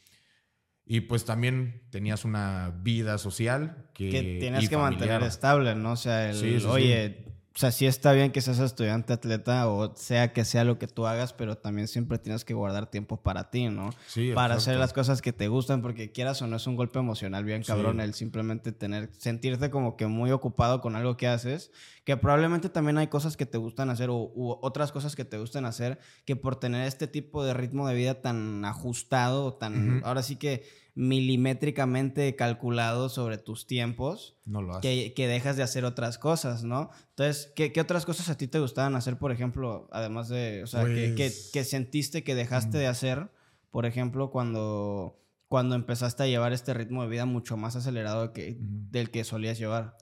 [0.93, 5.93] Y pues también tenías una vida social que, que tienes que mantener estable, ¿no?
[5.93, 6.67] O sea, el, sí.
[6.67, 10.79] oye, o sea, sí está bien que seas estudiante atleta o sea que sea lo
[10.79, 13.91] que tú hagas, pero también siempre tienes que guardar tiempo para ti, ¿no?
[14.07, 17.01] Sí, para hacer las cosas que te gustan, porque quieras o no es un golpe
[17.01, 17.67] emocional bien Sí.
[17.73, 21.73] cabrón el simplemente tener, sentirte como que muy ocupado con algo que haces,
[22.05, 25.37] que probablemente también hay cosas que te gustan hacer o u otras cosas que te
[25.37, 30.23] gustan hacer, que por tener este tipo de ritmo de vida tan ajustado, tan, ahora
[30.23, 30.65] sí que
[31.01, 34.83] milimétricamente calculado sobre tus tiempos, No lo haces.
[34.83, 36.91] que, que dejas de hacer otras cosas, ¿no?
[37.11, 40.67] Entonces, ¿qué, qué otras cosas a ti te gustaban hacer, por ejemplo, además de, o
[40.67, 43.31] sea, que, que- Pues- que sentiste que dejaste de hacer,
[43.71, 48.57] por ejemplo, cuando, cuando empezaste a llevar este ritmo de vida mucho más acelerado que,
[48.61, 49.97] del que solías llevar?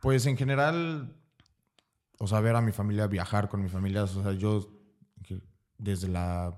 [0.00, 1.14] Pues en general,
[2.18, 4.70] o sea, ver a mi familia, viajar con mi familia, o sea, yo
[5.76, 6.56] desde la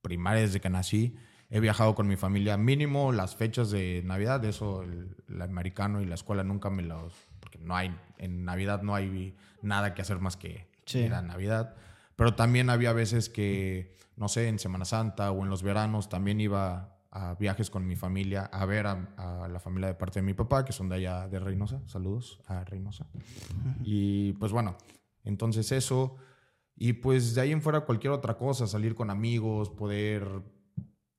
[0.00, 1.14] primaria, desde que nací,
[1.54, 6.06] he viajado con mi familia mínimo las fechas de Navidad, eso el, el americano y
[6.06, 7.12] la escuela nunca me los...
[7.40, 10.98] porque no hay, en Navidad no hay nada que hacer más que Sí.
[11.00, 11.76] ir a Navidad,
[12.16, 16.40] pero también había veces que, no sé, en Semana Santa o en los veranos también
[16.40, 20.26] iba a viajes con mi familia a ver a, a la familia de parte de
[20.26, 21.80] mi papá, que son de allá de Reynosa.
[21.86, 23.06] Saludos a Reynosa.
[23.84, 24.76] Y pues bueno,
[25.24, 26.16] entonces eso.
[26.74, 30.26] Y pues de ahí en fuera cualquier otra cosa, salir con amigos, poder,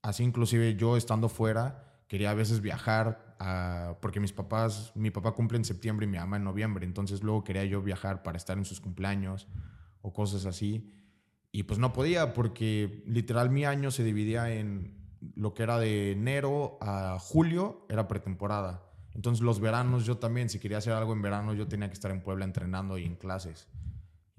[0.03, 3.35] así inclusive yo estando fuera, quería a veces viajar,
[4.01, 7.43] porque mis papás, mi papá cumple en septiembre y mi mamá en noviembre, entonces luego
[7.43, 9.47] quería yo viajar para estar en sus cumpleaños
[10.01, 10.93] o cosas así.
[11.51, 14.95] Y pues no podía porque literal mi año se dividía en
[15.35, 18.83] lo que era de enero a julio, era pretemporada.
[19.13, 22.11] Entonces los veranos yo también, si quería hacer algo en verano, yo tenía que estar
[22.11, 23.67] en Puebla entrenando y en clases.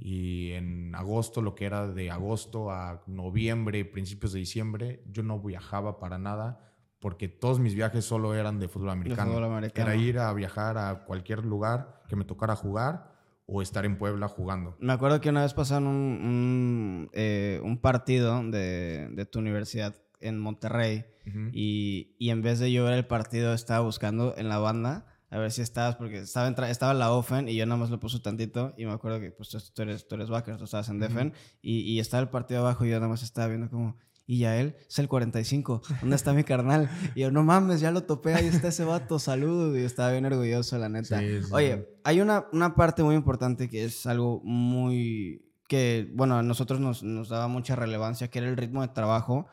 [0.06, 5.40] Y en agosto, lo que era de agosto a noviembre, principios de diciembre, yo no
[5.40, 6.60] viajaba para nada
[6.98, 9.30] porque todos mis viajes solo eran de fútbol americano.
[9.30, 9.90] fútbol americano.
[9.90, 13.14] Era ir a viajar a cualquier lugar que me tocara jugar
[13.46, 14.76] o estar en Puebla jugando.
[14.78, 19.94] Me acuerdo que una vez pasaron un, un, eh, un partido de, de tu universidad
[20.20, 21.06] en Monterrey
[21.52, 25.38] y, y en vez de yo ver el partido estaba buscando en la banda a
[25.38, 28.20] ver si estabas, porque estaba, entra- estaba la Ofen y yo nada más lo puse
[28.20, 31.32] tantito y me acuerdo que pues tú, eres, tú eres backer, tú estabas en Defen
[31.60, 33.96] y, y estaba el partido abajo y yo nada más estaba viendo como...
[34.26, 36.88] Y ya él, es el 45, ¿dónde está mi carnal?
[37.14, 39.76] Y yo, no mames, ya lo topé, ahí está ese vato, saludos.
[39.76, 41.18] Y yo estaba bien orgulloso, la neta.
[41.20, 41.50] Sí, sí.
[41.52, 45.44] Oye, hay una, una parte muy importante que es algo muy...
[45.68, 49.46] que, bueno, a nosotros nos, nos daba mucha relevancia, que era el ritmo de trabajo.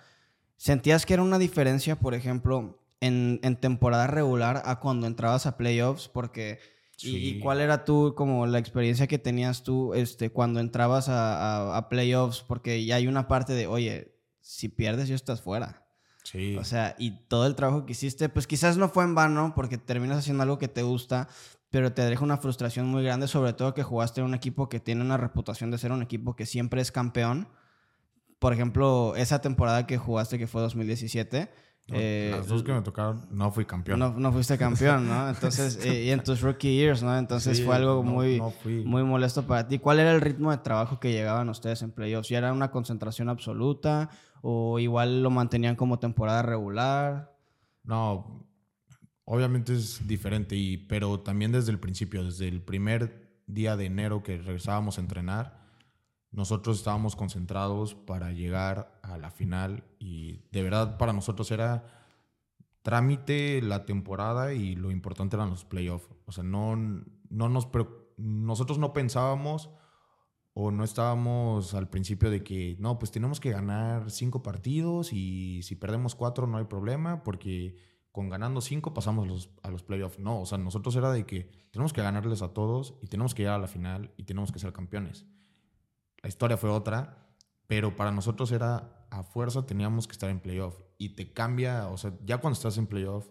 [0.55, 5.57] ¿Sentías que era una diferencia, por ejemplo, en, en temporada regular a cuando entrabas a
[5.57, 6.07] playoffs?
[6.07, 6.59] Porque...
[7.03, 7.39] y- ¿Y, Sí.
[7.39, 11.89] cuál era tú, como la experiencia que tenías tú este, cuando entrabas a, a- a
[11.89, 12.43] playoffs?
[12.47, 15.83] Porque ya hay una parte de, oye, si pierdes ya estás fuera.
[16.23, 16.55] Sí.
[16.57, 19.79] O sea, y todo el trabajo que hiciste, pues quizás no fue en vano porque
[19.79, 21.27] terminas haciendo algo que te gusta,
[21.71, 24.79] pero te deja una frustración muy grande, sobre todo que jugaste en un equipo que
[24.79, 27.47] tiene una reputación de ser un equipo que siempre es campeón.
[28.37, 32.81] Por ejemplo, esa temporada que jugaste, que fue 2017, No, eh, Las dos que me
[32.81, 33.99] tocaron, no fui campeón.
[33.99, 35.29] no, no fuiste campeón, ¿no?
[35.29, 37.17] Entonces, eh, y en tus rookie years, ¿no?
[37.17, 38.53] Entonces Sí, fue algo no- muy, no
[38.85, 39.79] muy molesto para ti.
[39.79, 42.29] ¿Cuál era el ritmo de trabajo que llegaban ustedes en playoffs?
[42.29, 44.09] ¿Ya era una concentración absoluta
[44.41, 47.35] o igual lo mantenían como temporada regular?
[47.83, 48.47] No,
[49.25, 54.23] obviamente es diferente, y, pero también desde el principio, desde el primer día de enero
[54.23, 55.60] que regresábamos a entrenar,
[56.31, 61.83] nosotros estábamos concentrados para llegar a la final y de verdad para nosotros era
[62.81, 66.09] trámite la temporada y lo importante eran los playoffs.
[66.25, 67.67] O sea, no, no nos,
[68.17, 69.69] nosotros no pensábamos
[70.53, 75.61] o no estábamos al principio de que, no, pues tenemos que ganar cinco partidos y
[75.63, 77.75] si perdemos cuatro no hay problema porque
[78.11, 80.19] con ganando cinco pasamos a los playoffs.
[80.19, 83.43] No, o sea, nosotros era de que tenemos que ganarles a todos y tenemos que
[83.43, 85.25] llegar a la final y tenemos que ser campeones.
[86.21, 87.35] La historia fue otra,
[87.67, 91.97] pero para nosotros era a fuerza teníamos que estar en playoff y te cambia, o
[91.97, 93.29] sea, ya cuando estás en playoff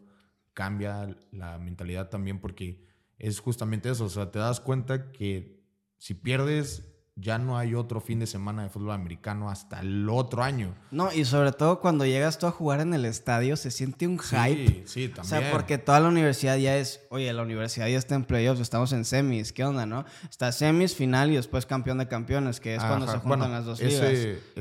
[0.52, 2.86] cambia la mentalidad también porque
[3.18, 4.04] es justamente eso.
[4.04, 5.62] O sea, te das cuenta que
[5.98, 6.89] si pierdes
[7.20, 10.74] ya no hay otro fin de semana de fútbol americano hasta el otro año.
[10.90, 14.18] No, y sobre todo cuando llegas tú a jugar en el estadio, se siente un
[14.18, 14.66] hype.
[14.66, 15.20] Sí, sí, también.
[15.20, 18.60] O sea, porque toda la universidad ya es, oye, la universidad ya está en playoffs,
[18.60, 20.04] estamos en semis, ¿qué onda, no?
[20.28, 23.80] Está semis, final y después campeón de campeones, que es cuando se juntan las dos
[23.80, 24.10] ligas.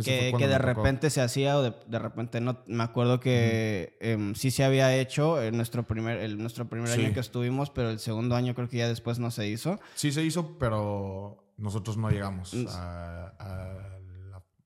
[0.04, 2.60] que, que de repente se hacía o de, repente no.
[2.68, 7.14] Me acuerdo que em, sí se había hecho en nuestro primer, el, nuestro primer año
[7.14, 9.80] que estuvimos, pero el segundo año creo que ya después no se hizo.
[9.96, 14.00] Sí se hizo, pero nosotros no llegamos a,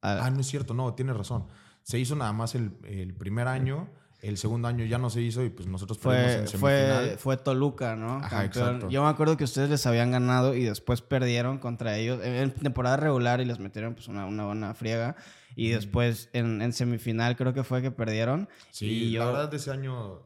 [0.03, 1.47] Ah, no es cierto, no, tienes razón.
[1.81, 3.89] Se hizo nada más el, el, primer año,
[4.21, 7.95] el segundo año ya no se hizo y pues nosotros fue, en fue, fue Toluca,
[7.95, 8.17] ¿no?
[8.17, 8.89] Ajá, exacto.
[8.89, 12.97] Yo me acuerdo que ustedes les habían ganado y después perdieron contra ellos en temporada
[12.97, 15.15] regular y les metieron pues una, una buena friega.
[15.55, 18.49] Y después en, en, semifinal creo que fue que perdieron.
[18.71, 20.23] Sí, y la verdad de ese año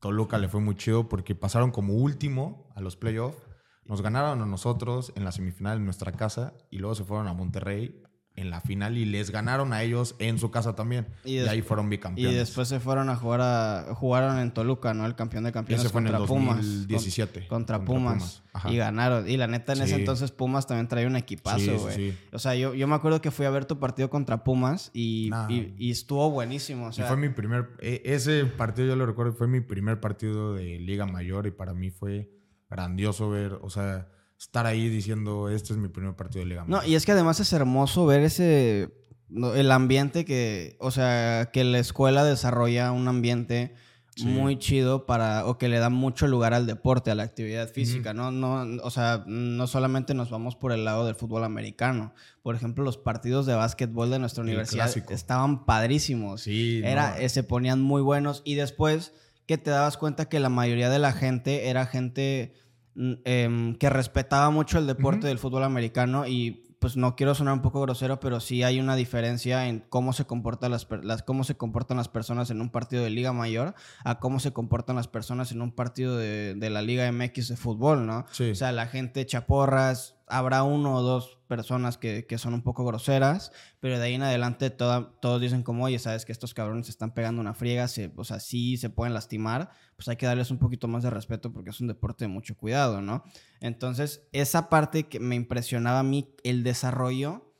[0.00, 3.36] Toluca le fue muy chido porque pasaron como último a los playoffs
[3.84, 7.34] nos ganaron a nosotros en la semifinal en nuestra casa y luego se fueron a
[7.34, 8.02] Monterrey
[8.34, 11.06] en la final y les ganaron a ellos en su casa también.
[11.24, 12.32] Y, ahí fueron bicampeones.
[12.32, 15.04] Y después se fueron a jugar a jugaron en Toluca, ¿no?
[15.04, 17.48] El campeón de campeones Ese fue contra en el 2017.
[17.48, 18.42] Contra, Pumas.
[18.68, 19.28] Y ganaron.
[19.28, 22.14] Y la neta, en ese entonces Pumas también traía un equipazo, güey.
[22.32, 25.30] o sea, yo, yo me acuerdo que fui a ver tu partido contra Pumas y,
[25.48, 26.86] y, estuvo buenísimo.
[26.86, 27.70] O sea, fue mi primer...
[27.80, 31.74] E, ese partido yo lo recuerdo, fue mi primer partido de Liga Mayor y para
[31.74, 32.30] mí fue
[32.72, 34.08] grandioso ver, o sea,
[34.38, 36.64] estar ahí diciendo, este es mi primer partido de Liga.
[36.66, 38.90] No, y es que además es hermoso ver ese,
[39.30, 43.74] el ambiente que, o sea, que la escuela desarrolla un ambiente
[44.20, 48.12] muy chido para, o que le da mucho lugar al deporte, a la actividad física,
[48.12, 48.30] ¿no?
[48.30, 52.12] no O sea, no solamente nos vamos por el lado del fútbol americano.
[52.42, 56.42] Por ejemplo, los partidos de básquetbol de nuestra universidad estaban padrísimos.
[56.42, 56.82] Sí.
[56.84, 59.14] Era, eh, se ponían muy buenos y después
[59.46, 62.54] que te dabas cuenta que la mayoría de la gente era gente
[62.94, 67.62] Em, que respetaba mucho el deporte del fútbol americano y pues no quiero sonar un
[67.62, 70.86] poco grosero, pero sí hay una diferencia en cómo se, comportan las,
[71.24, 73.74] cómo se comportan las personas en un partido de Liga Mayor
[74.04, 77.56] a cómo se comportan las personas en un partido de, de la Liga MX de
[77.56, 78.26] fútbol, ¿no?
[78.28, 82.84] O sea, la gente chaporras, habrá uno o dos personas que, que, son un poco
[82.84, 86.92] groseras, pero de ahí en adelante todos dicen como, oye, sabes que estos cabrones se
[86.92, 90.50] están pegando una friega, se, o sea, sí se pueden lastimar, pues hay que darles
[90.50, 93.24] un poquito más de respeto porque es un deporte de mucho cuidado, ¿no?
[93.60, 97.52] Entonces, esa parte que me impresionaba a mí, el desarrollo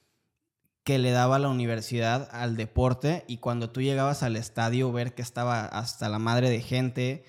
[0.84, 5.22] que le daba la universidad al deporte y cuando tú llegabas al estadio ver que
[5.22, 7.24] estaba hasta la madre de gente,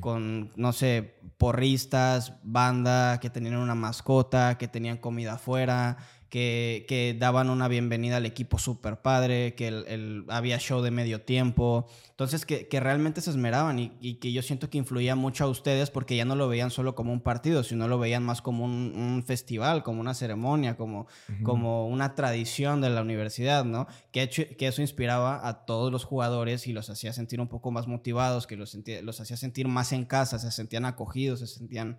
[0.00, 5.98] con, no sé, porristas, banda, que tenían una mascota, que tenían comida afuera,
[6.30, 11.86] que, daban una bienvenida al equipo super padre, que el, había show de medio tiempo.
[12.10, 16.16] Entonces, que, realmente se esmeraban y, que yo siento que influía mucho a ustedes porque
[16.16, 19.82] ya no lo veían solo como un partido, sino lo veían más como un, festival,
[19.82, 21.08] como una ceremonia, como,
[21.42, 23.88] como una tradición de la universidad, ¿no?
[24.12, 27.88] Que, que eso inspiraba a todos los jugadores y los hacía sentir un poco más
[27.88, 31.98] motivados, que los, los hacía sentir más en casa, se sentían acogidos, se sentían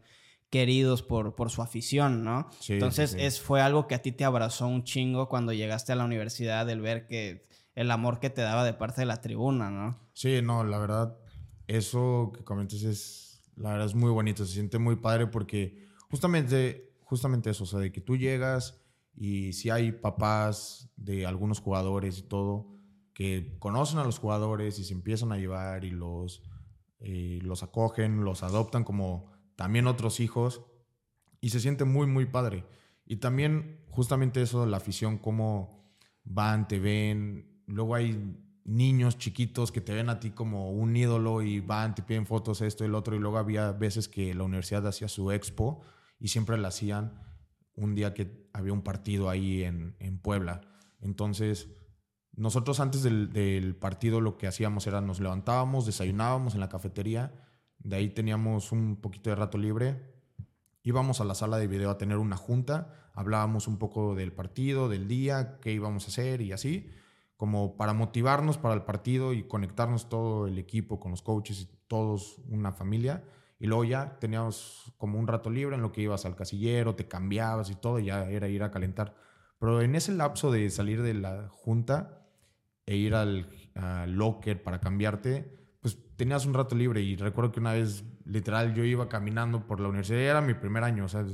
[0.52, 2.50] queridos por, por su afición, ¿no?
[2.68, 6.04] Entonces Es, fue algo que a ti te abrazó un chingo cuando llegaste a la
[6.04, 9.98] universidad, el ver que el amor que te daba de parte de la tribuna, ¿no?
[10.14, 11.18] Sí, no, la verdad,
[11.68, 16.98] eso que comentas es, la verdad es muy bonito, se siente muy padre porque justamente,
[17.00, 18.78] justamente eso, o sea, de que tú llegas
[19.16, 22.68] y si hay papás de algunos jugadores y todo,
[23.14, 26.44] que conocen a los jugadores y se empiezan a llevar y los,
[27.00, 29.31] eh, los acogen, los adoptan como
[29.62, 30.64] también otros hijos,
[31.40, 32.66] y se siente muy, muy padre.
[33.06, 35.94] Y también justamente eso, la afición, cómo
[36.24, 41.44] van, te ven, luego hay niños chiquitos que te ven a ti como un ídolo
[41.44, 44.88] y van, te piden fotos, esto el otro, y luego había veces que la universidad
[44.88, 45.84] hacía su expo
[46.20, 47.22] y siempre la hacían
[47.76, 50.62] un día que había un partido ahí en, en Puebla.
[51.02, 51.70] Entonces,
[52.36, 57.32] nosotros antes del, del, partido lo que hacíamos era nos levantábamos, desayunábamos en la cafetería
[57.84, 60.02] de ahí teníamos un poquito de rato libre.
[60.84, 64.90] Íbamos a la sala de video a tener una junta, hablábamos un poco del partido,
[64.90, 66.90] del día, qué íbamos a hacer y así,
[67.38, 71.70] como para motivarnos para el partido y conectarnos todo el equipo con los coaches y
[71.88, 73.24] todos una familia.
[73.60, 77.08] Y luego ya teníamos como un rato libre en lo que ibas al casillero, te
[77.08, 79.14] cambiabas y todo, ya era ir a calentar.
[79.60, 82.26] Pero en ese lapso de salir de la junta
[82.88, 83.48] e ir al
[84.08, 88.84] locker para cambiarte, pues tenías un rato libre y recuerdo que una vez, literal, yo
[88.84, 91.26] iba caminando por la universidad, era mi primer año, o sea,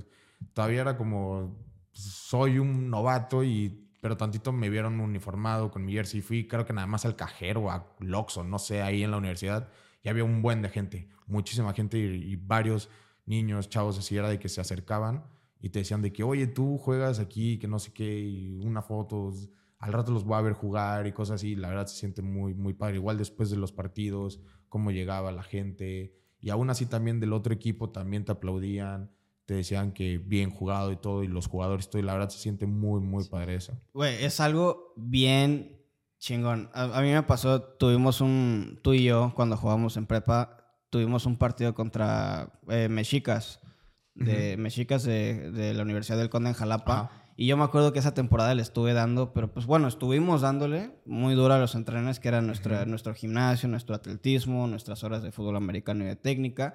[0.53, 1.57] todavía era como,
[1.91, 6.71] soy un novato y, pero tantito me vieron uniformado con mi jersey, fui creo que
[6.71, 9.69] nada más al cajero, a Loxo, no sé, ahí en la universidad,
[10.01, 12.89] y había un buen de gente, muchísima gente y, varios
[13.25, 15.25] niños, chavos, así era de que se acercaban
[15.59, 18.81] y te decían de que, oye, tú juegas aquí, que no sé qué, y una
[18.81, 19.33] foto,
[19.79, 21.55] al rato los voy a ver jugar y cosas así.
[21.55, 22.95] La verdad se siente muy, muy padre.
[22.95, 26.15] Igual después de los partidos, cómo llegaba la gente.
[26.39, 29.11] Y aún así también del otro equipo también te aplaudían,
[29.45, 32.39] te decían que bien jugado y todo, y los jugadores, todo, y la verdad se
[32.39, 33.79] siente muy, muy padre eso.
[33.93, 35.77] Güey, es algo bien
[36.19, 36.69] chingón.
[36.73, 40.57] A, mí me pasó, tuvimos un, tú y yo, cuando jugamos en prepa,
[40.89, 43.59] tuvimos un partido contra eh, Mexicas,
[44.15, 47.11] de Mexicas de, la Universidad del Conde en Jalapa.
[47.39, 50.89] Y yo me acuerdo que esa temporada le estuve dando, pero pues bueno, estuvimos dándole
[51.05, 55.31] muy duro a los entrenos, que eran nuestro, nuestro gimnasio, nuestro atletismo, nuestras horas de
[55.31, 56.73] fútbol americano y de técnica.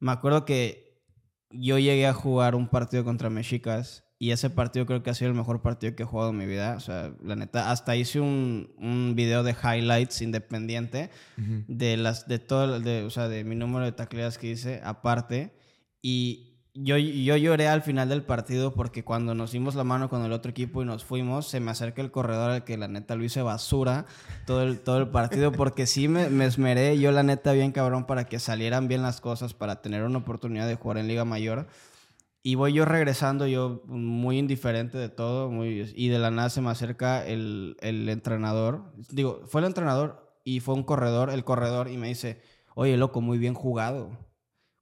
[0.00, 1.00] Me acuerdo que
[1.48, 5.30] yo llegué a jugar un partido contra Mexicas y ese partido creo que ha sido
[5.30, 6.74] el mejor partido que he jugado en mi vida.
[6.76, 12.38] O sea, la neta, hasta hice un, un video de highlights independiente de las de
[12.38, 15.56] todo, de, o sea, de mi número de tacleadas que hice aparte.
[16.02, 20.24] Y yo, yo lloré al final del partido porque cuando nos dimos la mano con
[20.24, 23.14] el otro equipo y nos fuimos, se me acerca el corredor al que la neta
[23.14, 24.06] lo hice basura
[24.44, 28.06] todo el, todo el partido porque sí me, me esmeré yo la neta bien cabrón
[28.06, 31.68] para que salieran bien las cosas, para tener una oportunidad de jugar en Liga Mayor.
[32.42, 36.70] Y voy yo regresando, yo muy indiferente de todo, y de la nada se me
[36.70, 38.92] acerca el, el entrenador.
[39.10, 42.42] Digo, fue el entrenador y fue un corredor, el corredor, y me dice,
[42.74, 44.10] oye, loco, muy bien jugado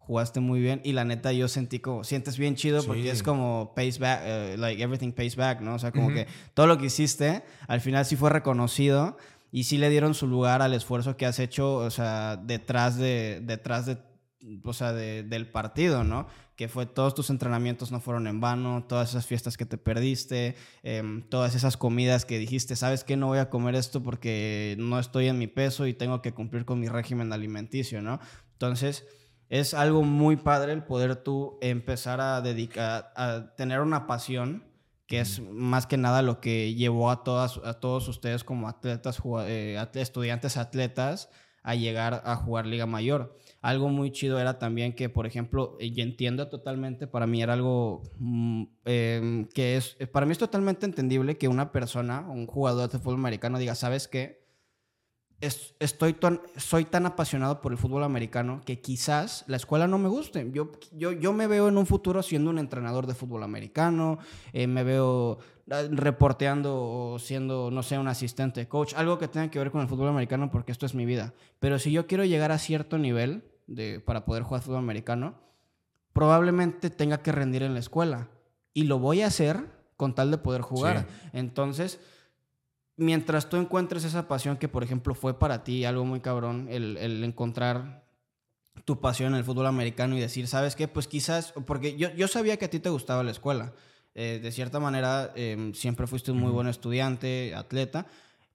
[0.06, 3.72] jugaste muy bien y la neta yo sentí como, sientes bien chido porque es como
[3.74, 5.74] pays back, eh, like everything pays back, ¿no?
[5.74, 9.16] O sea, como que todo lo que hiciste al final sí fue reconocido
[9.52, 13.40] y sí le dieron su lugar al esfuerzo que has hecho, o sea, detrás de,
[13.44, 13.98] detrás de,
[14.64, 16.26] o sea, del partido, ¿no?
[16.56, 20.56] Que fue todos tus entrenamientos no fueron en vano, todas esas fiestas que te perdiste,
[20.82, 23.16] em, todas esas comidas que dijiste, ¿sabes qué?
[23.16, 26.64] No voy a comer esto porque no estoy en mi peso y tengo que cumplir
[26.64, 28.20] con mi régimen alimenticio, ¿no?
[28.54, 29.04] Entonces,
[29.52, 34.64] es algo muy padre el poder tú empezar a dedicar, a tener una pasión,
[35.06, 39.20] que es más que nada lo que llevó a, todas, a todos ustedes como atletas,
[39.46, 41.28] eh, estudiantes atletas,
[41.62, 43.36] a llegar a jugar Liga Mayor.
[43.60, 48.04] Algo muy chido era también que, por ejemplo, y entiendo totalmente, para mí era algo
[48.20, 52.98] mm, em, que es, para mí es totalmente entendible que una persona, un jugador de
[52.98, 54.41] fútbol americano diga, ¿sabes qué?
[55.42, 56.16] Estoy
[56.56, 60.48] soy tan apasionado por el fútbol americano que quizás la escuela no me guste.
[60.52, 64.18] Yo, yo, yo me veo en un futuro siendo un entrenador de fútbol americano,
[64.52, 65.38] eh, me veo
[65.70, 69.80] ah, reporteando o siendo, no sé, un asistente coach, algo que tenga que ver con
[69.80, 71.34] el fútbol americano porque esto es mi vida.
[71.58, 75.34] Pero si yo quiero llegar a cierto nivel de, para poder jugar fútbol americano,
[76.12, 78.28] probablemente tenga que rendir en la escuela.
[78.74, 79.66] Y lo voy a hacer
[79.96, 81.06] con tal de poder jugar.
[81.32, 82.00] Entonces
[83.02, 86.96] mientras tú encuentres esa pasión que, por ejemplo, fue para ti algo muy cabrón, el,
[87.24, 88.04] encontrar
[88.84, 90.88] tu pasión en el fútbol americano y decir, ¿sabes qué?
[90.88, 93.72] Pues quizás, porque yo, yo sabía que a ti te gustaba la escuela.
[94.14, 98.06] Eh, de cierta manera, em, siempre fuiste un muy buen estudiante, atleta,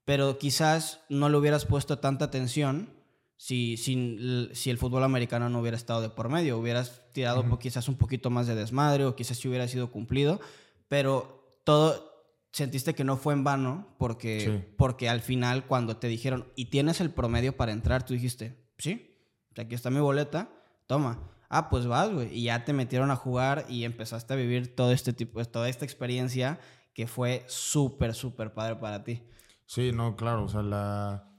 [0.06, 2.90] pero quizás no le hubieras puesto tanta atención
[3.38, 6.58] si, si, si el fútbol americano no hubiera estado de por medio.
[6.58, 10.40] Hubieras tirado quizás un poquito más de desmadre o quizás si hubiera sido cumplido,
[10.88, 12.17] pero todo,
[12.52, 17.02] sentiste que no fue en vano porque, porque al final cuando te dijeron, y tienes
[17.02, 19.16] el promedio para entrar, tú dijiste, sí,
[19.56, 20.50] aquí está mi boleta,
[20.88, 21.32] toma.
[21.50, 22.34] Ah, pues vas, güey.
[22.38, 25.86] Y ya te metieron a jugar y empezaste a vivir todo este tipo, toda esta
[25.86, 26.60] experiencia
[26.94, 29.24] que fue súper, súper padre para ti.
[29.66, 30.44] Sí, no, claro.
[30.44, 31.30] O sea, la,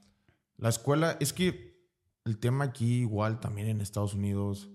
[0.57, 1.79] la escuela, es que
[2.25, 4.71] el tema aquí igual también en Estados Unidos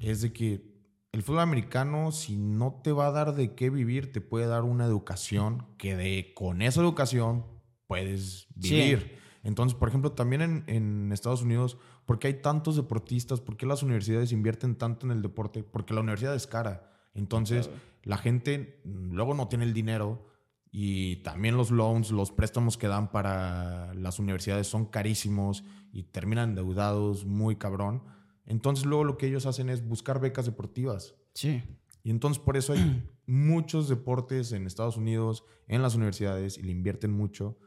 [0.00, 0.71] es de que
[1.12, 4.64] el fútbol americano, si no te va a dar de qué vivir, te puede dar
[4.64, 7.44] una educación que de con esa educación
[7.86, 9.18] puedes vivir.
[9.44, 13.40] Entonces, por ejemplo, también en, en, Estados Unidos, ¿por qué hay tantos deportistas?
[13.40, 15.62] ¿Por qué las universidades invierten tanto en el deporte?
[15.62, 16.90] Porque la universidad es cara.
[17.14, 17.68] Entonces,
[18.04, 20.26] la gente luego no tiene el dinero
[20.70, 26.50] y también los loans, los préstamos que dan para las universidades son carísimos y terminan
[26.50, 28.02] endeudados muy cabrón.
[28.46, 31.14] Entonces luego lo que ellos hacen es buscar becas deportivas.
[31.34, 31.62] Sí.
[32.02, 36.72] Y entonces por eso hay muchos deportes en Estados Unidos, en las universidades, y le
[36.72, 37.58] invierten mucho,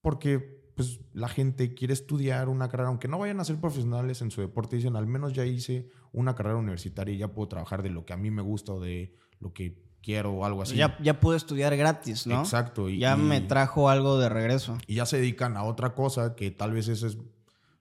[0.00, 4.30] porque pues la gente quiere estudiar una carrera, aunque no vayan a ser profesionales en
[4.30, 7.88] su deporte, dicen, al menos ya hice una carrera universitaria y ya puedo trabajar de
[7.88, 10.76] lo que a mí me gusta o de lo que quiero o algo así.
[10.76, 12.40] Ya, ya pude estudiar gratis, ¿no?
[12.40, 12.90] Exacto.
[12.90, 14.76] Y, ya me trajo algo de regreso.
[14.86, 17.16] Y ya se dedican a otra cosa que tal vez esa es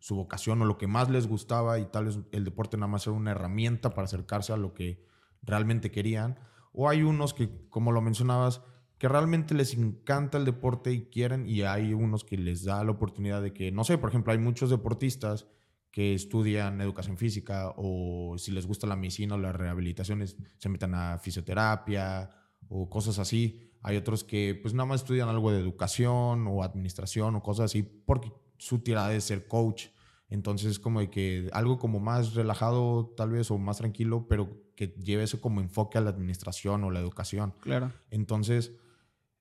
[0.05, 3.07] su vocación o lo que más les gustaba y tal vez el deporte nada más
[3.07, 5.03] era una herramienta para acercarse a lo que
[5.41, 6.37] realmente querían.
[6.73, 8.61] O hay unos que, como lo mencionabas,
[8.99, 12.91] que realmente les encanta el deporte y quieren, y hay unos que les da la
[12.91, 15.47] oportunidad de que, no sé, por ejemplo, hay muchos deportistas
[15.89, 20.93] que estudian educación física o si les gusta la medicina o las rehabilitaciones, se metan
[20.93, 22.29] a fisioterapia
[22.69, 23.71] o cosas así.
[23.81, 27.81] Hay otros que pues nada más estudian algo de educación o administración o cosas así
[27.81, 29.94] porque su tirada es ser coach.
[30.29, 34.87] Entonces como de que algo como más relajado tal vez o más tranquilo, pero que
[34.87, 37.53] lleve eso como enfoque a la administración o la educación.
[37.61, 37.91] Claro.
[38.09, 38.73] Entonces,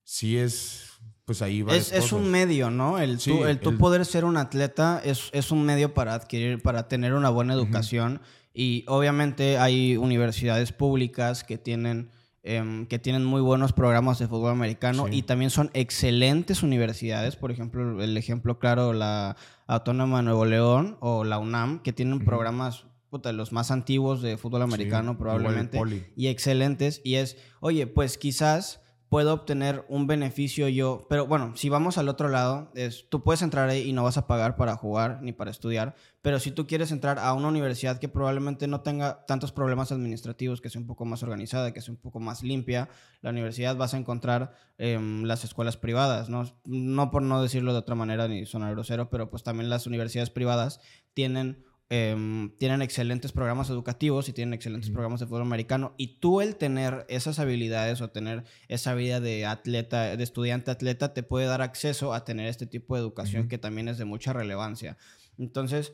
[0.05, 0.91] sí es
[1.25, 2.99] pues ahí es, es, un medio, ¿no?
[2.99, 6.87] El tú, el tú poder ser un atleta es, es, un medio para adquirir, para
[6.87, 8.21] tener una buena educación.
[8.53, 12.11] Y obviamente hay universidades públicas que tienen,
[12.43, 17.37] em, que tienen muy buenos programas de fútbol americano y también son excelentes universidades.
[17.37, 19.35] Por ejemplo, el ejemplo claro, la
[19.67, 24.37] Autónoma de Nuevo León o la UNAM, que tienen programas puta, los más antiguos de
[24.37, 25.81] fútbol americano probablemente
[26.17, 27.01] y excelentes.
[27.05, 28.81] Y es, oye, pues quizás
[29.15, 31.07] puedo obtener un beneficio yo.
[31.09, 34.19] Pero bueno, si vamos al otro lado, es, tú puedes entrar ahí y no vas
[34.19, 35.95] a pagar para jugar ni para estudiar.
[36.21, 40.61] Pero si tú quieres entrar a una universidad que probablemente no tenga tantos problemas administrativos,
[40.61, 42.89] que sea un poco más organizada, que sea un poco más limpia,
[43.23, 46.53] la universidad vas a encontrar em, las escuelas privadas, ¿no?
[46.65, 50.31] No por no decirlo de otra manera ni sonar grosero, pero pues también las universidades
[50.31, 50.81] privadas
[51.13, 51.63] tienen
[51.97, 55.95] Em, tienen excelentes programas educativos y tienen excelentes programas de fútbol americano.
[55.97, 61.15] Y tú el tener esas habilidades o tener esa vida de atleta, de estudiante atleta,
[61.15, 64.33] te puede dar acceso a tener este tipo de educación que también es de mucha
[64.33, 64.99] relevancia.
[65.39, 65.93] Entonces,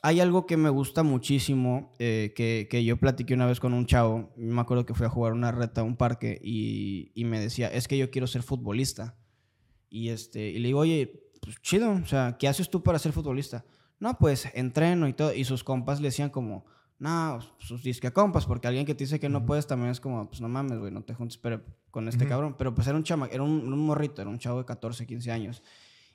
[0.00, 3.84] hay algo que me gusta muchísimo, eh, que, que, yo platiqué una vez con un
[3.84, 7.38] chavo, me acuerdo que fui a jugar una reta a un parque y, y, me
[7.38, 9.18] decía, es que yo quiero ser futbolista.
[9.90, 13.12] Y, este, y le digo, oye, pues chido, o sea, ¿qué haces tú para ser
[13.12, 13.66] futbolista?
[14.04, 15.32] No, pues entreno y todo.
[15.32, 16.66] Y sus compas le decían como,
[16.98, 20.28] no, sus disque compas, porque alguien que te dice que no puedes también es como,
[20.28, 22.54] pues no mames, güey, no te juntes pero, con este cabrón.
[22.58, 25.62] Pero pues era un chama, era un, morrito, era un chavo de 14, 15 años.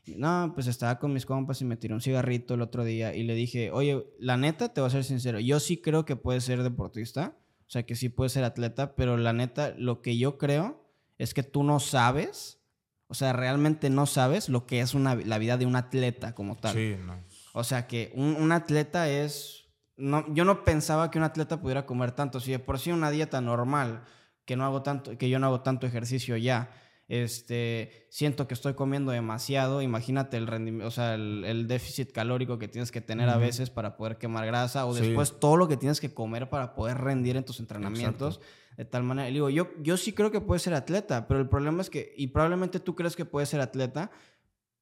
[0.06, 3.24] no, pues estaba con mis compas y me tiró un cigarrito el otro día y
[3.24, 6.44] le dije, oye, la neta, te voy a ser sincero, yo sí creo que puedes
[6.44, 10.38] ser deportista, o sea, que sí puedes ser atleta, pero la neta, lo que yo
[10.38, 10.88] creo
[11.18, 12.60] es que tú no sabes,
[13.08, 16.56] o sea, realmente no sabes lo que es una, la vida de un atleta como
[16.56, 16.76] tal.
[16.76, 17.16] Sí, no.
[17.60, 19.68] O sea que un, atleta es...
[19.98, 22.40] No, yo no pensaba que un atleta pudiera comer tanto.
[22.40, 24.04] Si de por sí una dieta normal,
[24.46, 26.72] que, no hago tanto, que yo no hago tanto ejercicio ya,
[27.10, 29.82] este, siento que estoy comiendo demasiado.
[29.82, 33.98] Imagínate el rendimiento, o sea, el, déficit calórico que tienes que tener a veces para
[33.98, 37.44] poder quemar grasa o después todo lo que tienes que comer para poder rendir en
[37.44, 38.40] tus entrenamientos.
[38.78, 41.82] De tal manera, digo, yo, yo sí creo que puedes ser atleta, pero el problema
[41.82, 44.10] es que, y probablemente tú crees que puedes ser atleta,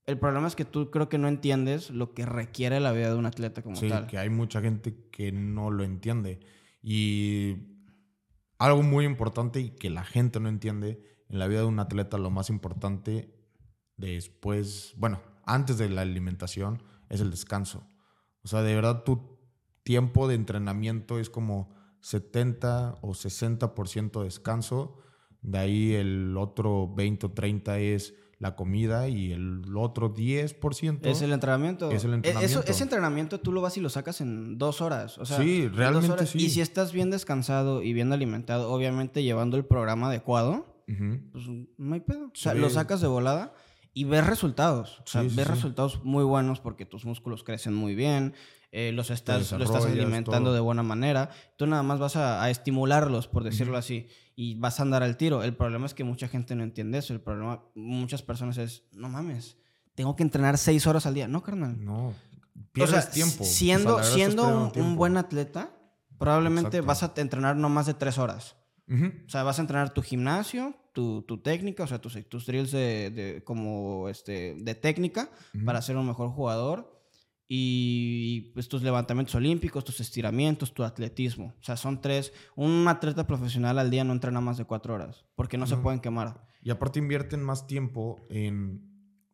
[0.08, 3.16] el problema es que tú creo que no entiendes lo que requiere la vida de
[3.16, 4.04] un atleta como tal.
[4.04, 6.40] Sí, que hay mucha gente que no lo entiende.
[6.82, 7.58] Y
[8.58, 12.18] algo muy importante y que la gente no entiende en la vida de un atleta,
[12.18, 13.36] lo más importante
[13.98, 17.86] después, bueno, antes de la alimentación, es el descanso.
[18.44, 19.38] O sea, de verdad tu
[19.84, 25.00] tiempo de entrenamiento es como 70 o 60% descanso.
[25.42, 31.22] De ahí el otro 20 o 30 es la comida y el otro 10% es
[31.22, 31.90] el entrenamiento.
[31.92, 32.64] Es el e-, entrenamiento.
[32.66, 35.18] ese entrenamiento tú lo vas y lo sacas en dos horas.
[35.18, 36.38] O sea, sí, realmente sí.
[36.38, 41.46] Y si estás bien descansado y bien alimentado, obviamente llevando el programa adecuado, pues
[41.78, 42.26] no hay pedo.
[42.28, 43.54] O sea, lo sacas de volada
[43.94, 45.00] y ves resultados.
[45.00, 48.36] O sea, ves resultados muy buenos porque tus músculos crecen muy bien,
[48.72, 51.32] eh, los estás, lo estás alimentando de buena manera.
[51.58, 54.08] Tú nada más vas a, estimularlos, por decirlo así
[54.40, 55.44] y vas a andar al tiro.
[55.44, 57.12] El problema es que mucha gente no entiende eso.
[57.12, 59.58] El problema, muchas personas es, no mames,
[59.96, 61.28] tengo que entrenar seis horas al día.
[61.28, 61.84] No, carnal.
[61.84, 62.14] No,
[62.72, 63.44] pierdes tiempo.
[63.44, 65.72] Siendo, siendo un, buen atleta,
[66.20, 68.56] probablemente vas a entrenar no más de tres horas.
[68.88, 72.72] O sea, vas a entrenar tu gimnasio, tu, tu técnica, o sea, tus, tus drills
[72.72, 75.30] de, como este, de técnica
[75.66, 76.97] para ser un mejor jugador
[77.48, 81.54] y pues tus levantamientos olímpicos, tus estiramientos, tu atletismo.
[81.60, 82.34] O sea, son tres.
[82.56, 86.02] Un atleta profesional al día no entrena más de cuatro horas porque no, se pueden
[86.02, 86.46] quemar.
[86.62, 88.82] Y aparte invierten más tiempo en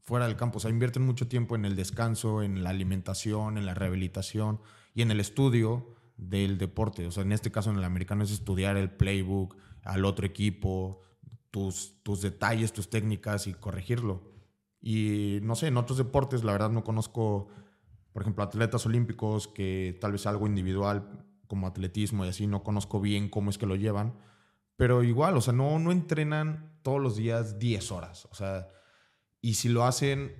[0.03, 0.57] fuera del campo.
[0.57, 4.59] O sea, invierten mucho tiempo en el descanso, en la alimentación, en la rehabilitación
[4.93, 7.07] y en el estudio del deporte.
[7.07, 11.01] O sea, en este caso en el americano es estudiar el playbook al otro equipo,
[11.49, 14.31] tus, tus detalles, tus técnicas y corregirlo.
[14.79, 17.47] Y no sé, en otros deportes la verdad no conozco
[18.13, 23.01] por ejemplo, atletas olímpicos que tal vez algo individual como atletismo y así, no conozco
[23.01, 24.15] bien cómo es que lo llevan,
[24.77, 28.69] pero igual, o sea, no, no entrenan todos los días 10 horas, o sea,
[29.41, 30.35] y si lo hacen,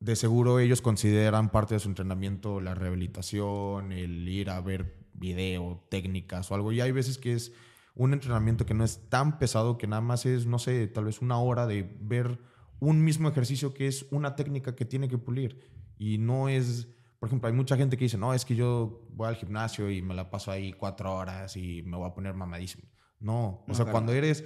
[0.00, 5.86] de seguro ellos consideran parte de su entrenamiento la rehabilitación, el ir a ver video,
[5.90, 7.52] técnicas o algo, y hay veces que es
[7.94, 11.22] un entrenamiento que no es tan pesado que nada más es, no sé, tal vez
[11.22, 12.38] una hora de ver
[12.78, 15.60] un mismo ejercicio que es una técnica que tiene que pulir
[15.98, 16.88] y no es
[17.18, 20.02] por ejemplo, hay mucha gente que dice, no, es que yo voy al gimnasio y
[20.02, 22.84] me la paso ahí cuatro horas y me voy a poner mamadísimo.
[23.20, 23.92] No, o No, sea, claro.
[23.92, 24.44] cuando eres,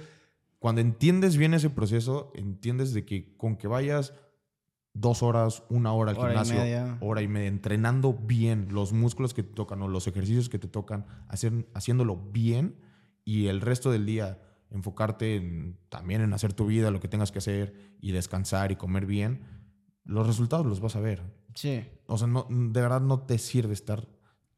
[0.59, 4.13] cuando entiendes bien ese proceso, entiendes de que con que vayas
[4.93, 6.97] dos horas, una hora al Hora y gimnasio, media.
[7.01, 10.67] hora y media, entrenando bien los músculos que te tocan o los ejercicios que te
[10.67, 12.75] tocan, hacer, haciéndolo bien
[13.23, 17.31] y el resto del día enfocarte en- también en hacer tu vida, lo que tengas
[17.31, 19.43] que hacer y descansar y comer bien,
[20.03, 21.21] los resultados los vas a ver.
[21.55, 21.83] Sí.
[22.07, 24.07] O sea, no, de verdad no te sirve estar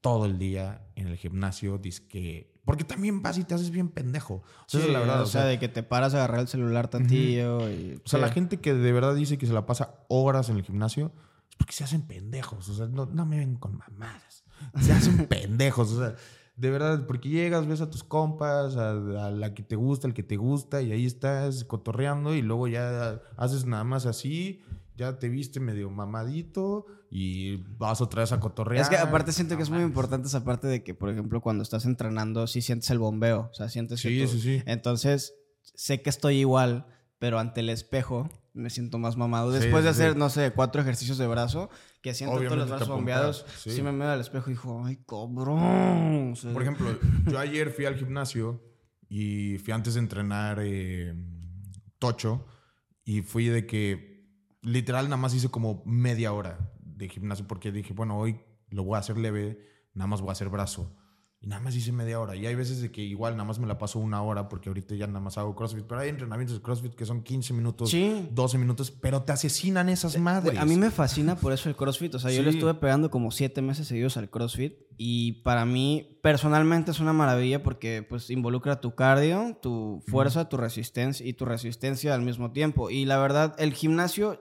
[0.01, 2.51] todo el día en el gimnasio, dizque...
[2.65, 4.35] Porque también vas y te haces bien pendejo.
[4.35, 5.21] O sea, Sí, es la verdad.
[5.21, 8.01] O sea, de que te paras a agarrar el celular tantillo y...
[8.05, 10.63] O sea, la gente que de verdad dice que se la pasa horas en el
[10.63, 11.11] gimnasio
[11.49, 12.69] es porque se hacen pendejos.
[12.69, 14.43] O sea, no, no me ven con mamadas.
[14.81, 15.91] Se hacen pendejos.
[15.91, 16.15] O sea,
[16.55, 20.13] de verdad, porque llegas, ves a tus compas, a, a la que te gusta, al
[20.13, 24.61] que te gusta, y ahí estás cotorreando, y luego ya haces nada más así,
[25.03, 28.81] ya te viste medio mamadito, y vas otra vez a cotorrear.
[28.81, 31.61] Es que aparte siento que es muy importante esa parte de que, por ejemplo, cuando
[31.61, 33.49] estás entrenando, sí sientes el bombeo.
[33.51, 34.63] O sea, sientes que Sí, tú- sí, sí.
[34.65, 36.87] Entonces, sé que estoy igual,
[37.19, 39.51] pero ante el espejo me siento más mamado.
[39.53, 40.03] Sí, Después de sí, sí.
[40.03, 41.69] hacer, no sé, cuatro ejercicios de brazo,
[42.01, 43.71] que siento todos los brazos bombeados, sí.
[43.71, 43.81] sí.
[43.83, 44.99] me miro al espejo y digo, ay.
[45.07, 46.97] O sea, Por ejemplo,
[47.27, 48.61] yo ayer fui al gimnasio
[49.07, 51.13] y fui antes de entrenar eh,
[51.99, 52.45] tocho
[53.05, 54.12] y fui de que
[54.63, 58.39] literal nada más hice como media hora de gimnasio porque dije, bueno, hoy
[58.69, 59.59] lo voy a hacer leve,
[59.93, 60.95] nada más voy a hacer brazo.
[61.41, 62.37] Y nada más hice media hora.
[62.37, 64.95] Y hay veces de que igual nada más me la paso una hora porque ahorita
[64.95, 65.83] ya nada más hago CrossFit.
[65.85, 68.29] Pero hay entrenamientos de CrossFit que son 15 minutos, Sí.
[68.31, 70.53] 12 minutos, pero te asesinan esas madres.
[70.53, 72.15] Güey, A mí me fascina por eso el CrossFit.
[72.15, 72.59] O sea, yo le Sí.
[72.59, 74.73] estuve pegando como siete meses seguidos al CrossFit.
[74.95, 80.55] Y para mí, personalmente, es una maravilla porque pues involucra tu cardio, tu fuerza, tu
[80.55, 82.89] resistencia y tu resistencia al mismo tiempo.
[82.89, 84.39] Y la verdad, el gimnasio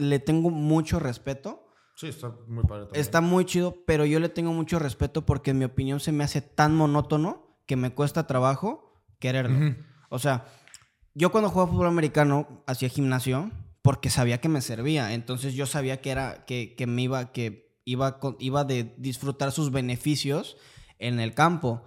[0.00, 1.66] le tengo mucho respeto.
[1.94, 3.00] Sí, está muy padre también.
[3.00, 6.24] Está muy chido, pero yo le tengo mucho respeto porque en mi opinión se me
[6.24, 9.76] hace tan monótono que me cuesta trabajo quererlo.
[10.08, 10.46] O sea,
[11.14, 13.50] yo cuando jugaba fútbol americano hacía gimnasio
[13.82, 15.12] porque sabía que me servía.
[15.12, 19.70] Entonces yo sabía que era que, que me iba que iba iba de disfrutar sus
[19.70, 20.56] beneficios
[20.98, 21.82] en el campo.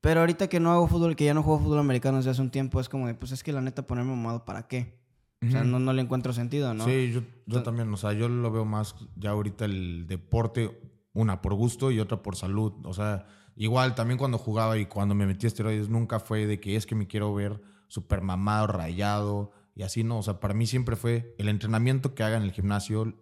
[0.00, 2.50] Pero ahorita que no hago fútbol, que ya no juego fútbol americano desde hace un
[2.50, 4.97] tiempo, es como de, pues es que la neta ponerme mamado para qué.
[5.46, 6.84] O sea, no, no le encuentro sentido, ¿no?
[6.84, 10.80] Sí, yo, yo también, o sea, yo lo veo más ya ahorita el deporte,
[11.12, 12.72] una por gusto y otra por salud.
[12.84, 16.58] O sea, igual también cuando jugaba y cuando me metí a esteroides, nunca fue de
[16.58, 20.18] que es que me quiero ver súper mamado, rayado y así, no.
[20.18, 23.14] O sea, para mí siempre fue el entrenamiento que haga en el gimnasio,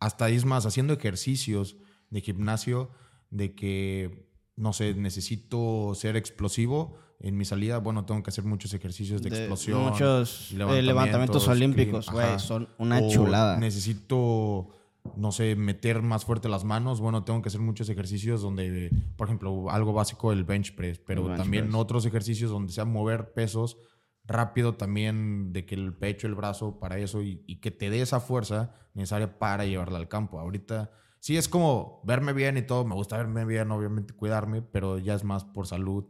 [0.00, 1.76] hasta es más, haciendo ejercicios
[2.10, 2.90] de gimnasio,
[3.30, 6.96] de que, no sé, necesito ser explosivo.
[7.22, 9.82] En mi salida, bueno, tengo que hacer muchos ejercicios de, De explosión.
[9.82, 12.38] Muchos eh, levantamientos, levantamientos olímpicos, güey.
[12.38, 13.58] Son una O chulada.
[13.58, 14.68] Necesito,
[15.16, 17.00] no sé, meter más fuerte las manos.
[17.00, 21.24] Bueno, tengo que hacer muchos ejercicios donde, por ejemplo, algo básico, el bench press, pero
[21.24, 21.76] bench también press.
[21.76, 23.76] otros ejercicios donde sea mover pesos
[24.24, 28.00] rápido también, de que el pecho, el brazo, para eso, y, y que te dé
[28.00, 30.38] esa fuerza necesaria para llevarla al campo.
[30.38, 34.98] Ahorita sí es como verme bien y todo, me gusta verme bien, obviamente cuidarme, pero
[34.98, 36.06] ya es más por salud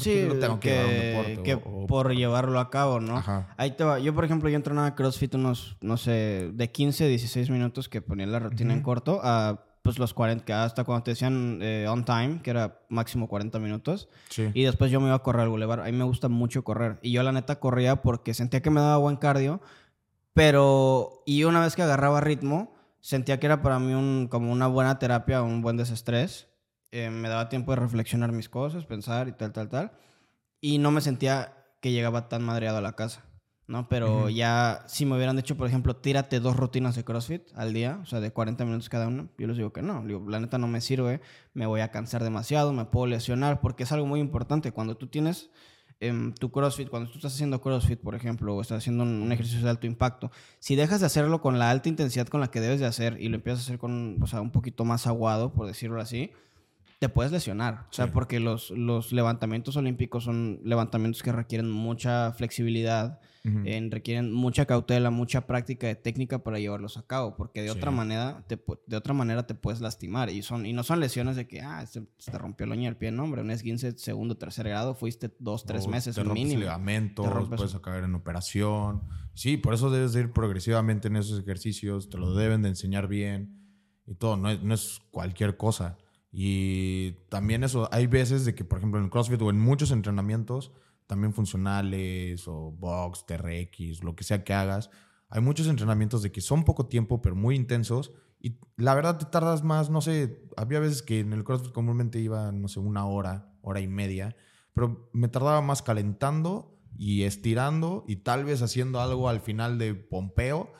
[0.00, 1.42] Sí, lo tengo que, llevar a un deporte.
[1.42, 3.16] que o- o- por llevarlo a cabo, ¿no?
[3.18, 3.54] Ajá.
[3.56, 3.98] Ahí te va.
[3.98, 8.26] Yo, por ejemplo, yo entrenaba CrossFit unos, no sé, de 15, 16 minutos que ponía
[8.26, 12.04] la rutina en corto a pues los 40, que hasta cuando te decían eh, on
[12.04, 14.08] time, que era máximo 40 minutos.
[14.30, 14.50] Sí.
[14.52, 15.78] Y después yo me iba a correr al bulevar.
[15.80, 16.98] A mí me gusta mucho correr.
[17.02, 19.60] Y yo la neta corría porque sentía que me daba buen cardio.
[20.34, 24.66] Pero, y una vez que agarraba ritmo, sentía que era para mí un, como una
[24.66, 26.48] buena terapia, un buen desestrés.
[26.92, 29.92] Eh, me daba tiempo de reflexionar mis cosas, pensar y tal, tal, tal.
[30.60, 33.24] Y no me sentía que llegaba tan madreado a la casa,
[33.66, 33.88] ¿no?
[33.88, 37.98] Pero ya, si me hubieran dicho, por ejemplo, tírate dos rutinas de CrossFit al día,
[38.02, 40.04] o sea, de 40 minutos cada una, yo les digo que no.
[40.04, 41.20] Digo, la neta no me sirve,
[41.54, 44.72] me voy a cansar demasiado, me puedo lesionar, porque es algo muy importante.
[44.72, 45.50] Cuando tú tienes
[46.00, 49.32] em, tu CrossFit, cuando tú estás haciendo CrossFit, por ejemplo, o estás haciendo un, un
[49.32, 50.30] ejercicio de alto impacto,
[50.60, 53.28] si dejas de hacerlo con la alta intensidad con la que debes de hacer y
[53.28, 56.32] lo empiezas a hacer con, o sea, un poquito más aguado, por decirlo así,
[56.98, 57.86] te puedes lesionar.
[57.90, 58.10] O sea, Sí.
[58.14, 65.10] porque los, los levantamientos olímpicos son levantamientos que requieren mucha flexibilidad, en- requieren mucha cautela,
[65.10, 67.76] mucha práctica de técnica para llevarlos a cabo, porque de Sí.
[67.78, 71.36] otra manera te, de otra manera te puedes lastimar y son y no son lesiones
[71.36, 73.96] de que ah se, se te rompió el uña del pie, no hombre, un esguince
[73.98, 76.60] segundo, tercer grado, fuiste dos, tres meses te rompes mínimo.
[76.62, 79.02] ligamentos, Te rompes- puedes acabar en operación.
[79.34, 83.06] Sí, por eso debes de ir progresivamente en esos ejercicios, te lo deben de enseñar
[83.06, 83.60] bien
[84.08, 85.98] y todo, no es, no es cualquier cosa.
[86.38, 89.90] Y también eso, hay veces de que, por ejemplo, en el CrossFit o en muchos
[89.90, 90.70] entrenamientos,
[91.06, 94.90] también funcionales o box, TRX, lo que sea que hagas,
[95.30, 99.24] hay muchos entrenamientos de que son poco tiempo, pero muy intensos Y la verdad te
[99.24, 103.06] tardas más, no sé, había veces que en el CrossFit comúnmente iba, no sé, una
[103.06, 104.36] hora, hora y media,
[104.74, 109.94] pero me tardaba más calentando y estirando y tal vez haciendo algo al final de
[109.94, 110.72] pompeo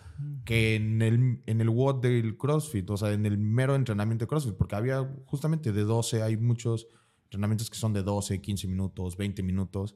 [0.44, 4.28] que en el, en el WOD del CrossFit, o sea, en el mero entrenamiento de
[4.28, 6.88] CrossFit, porque había justamente de 12, hay muchos
[7.24, 9.94] entrenamientos que son de 12, 15 minutos, 20 minutos,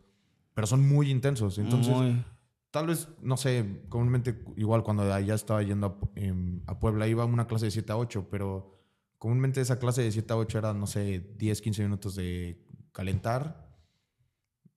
[0.52, 1.58] pero son muy intensos.
[1.58, 2.24] Entonces, Muy.
[2.70, 7.22] tal vez, no sé, comúnmente, igual cuando ya estaba yendo a, em, a Puebla, iba
[7.22, 8.78] a una clase de 7 a 8, pero
[9.18, 12.62] comúnmente esa clase de 7 a 8 era, no sé, 10, 15 minutos de
[12.92, 13.69] calentar.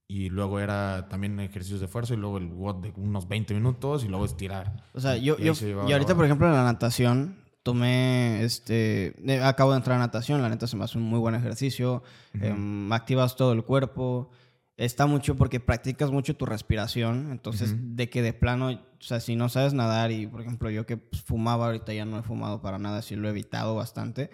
[0.08, 4.04] Y luego era también ejercicios de fuerza y luego el WOD de unos 20 minutos
[4.04, 4.84] y luego estirar.
[4.94, 9.16] O sea, yo, Y yo se y ahorita, por ejemplo, en la natación, tomé, este,
[9.26, 12.04] eh, acabo de entrar a natación, la neta se me hace un muy buen ejercicio,
[12.34, 14.30] em, activas todo el cuerpo,
[14.76, 19.36] está mucho porque practicas mucho tu respiración, entonces de que de plano, o sea, si
[19.36, 22.62] no sabes nadar y, por ejemplo, yo que pues, fumaba, ahorita ya no he fumado
[22.62, 24.30] para nada, sí lo he evitado bastante,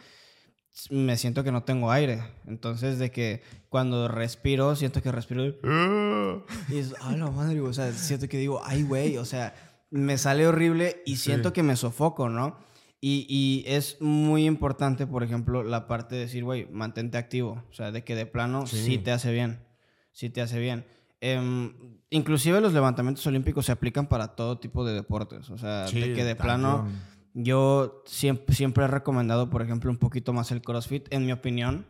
[0.92, 5.56] me siento que no tengo aire, entonces de que cuando respiro, siento que respiro y
[6.78, 9.54] es, a la madre, güey", o sea, siento que digo, ay, güey, o sea,
[9.92, 12.58] me sale horrible y siento que me sofoco, ¿no?
[13.02, 17.74] Y, y es muy importante, por ejemplo, la parte de decir, güey, mantente activo, o
[17.74, 18.98] sea, de que de plano sí, Sí.
[18.98, 19.66] te hace bien,
[20.12, 20.86] sí te hace bien.
[21.22, 21.74] Em,
[22.10, 26.24] inclusive los levantamientos olímpicos se aplican para todo tipo de deportes, o sea, de que
[26.24, 26.88] de plano...
[27.42, 31.88] Yo siempre, siempre he recomendado, por ejemplo, un poquito más el CrossFit, en mi opinión,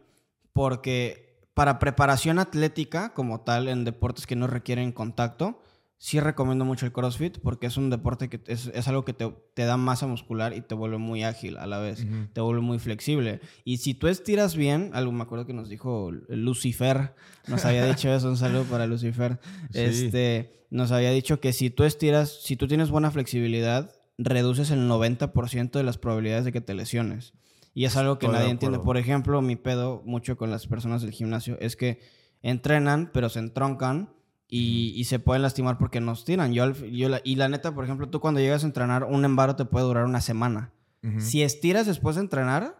[0.54, 5.62] porque para preparación atlética como tal, en deportes que no requieren contacto,
[5.98, 9.30] sí recomiendo mucho el CrossFit porque es un deporte que es, es algo que te,
[9.54, 12.80] te da masa muscular y te vuelve muy ágil a la vez, te vuelve muy
[12.80, 13.42] flexible.
[13.66, 17.16] Y si tú estiras bien, algo me acuerdo que nos dijo Lucifer,
[17.48, 19.40] nos había dicho eso, un saludo para Lucifer,
[19.72, 19.80] Sí.
[19.80, 23.92] este, nos había dicho que si tú estiras, si tú tienes buena flexibilidad,
[24.22, 27.34] reduces el 90% de las probabilidades de que te lesiones.
[27.74, 28.78] Y es algo que Estoy nadie entiende.
[28.80, 32.00] Por ejemplo, mi pedo mucho con las personas del gimnasio es que
[32.42, 34.14] entrenan, pero se entroncan
[34.48, 36.52] y, y se pueden lastimar porque nos tiran.
[36.54, 39.56] Yo, yo la- y la neta, por ejemplo, tú cuando llegas a entrenar, un embaro
[39.56, 40.74] te puede durar una semana.
[41.20, 42.76] Si estiras después de entrenar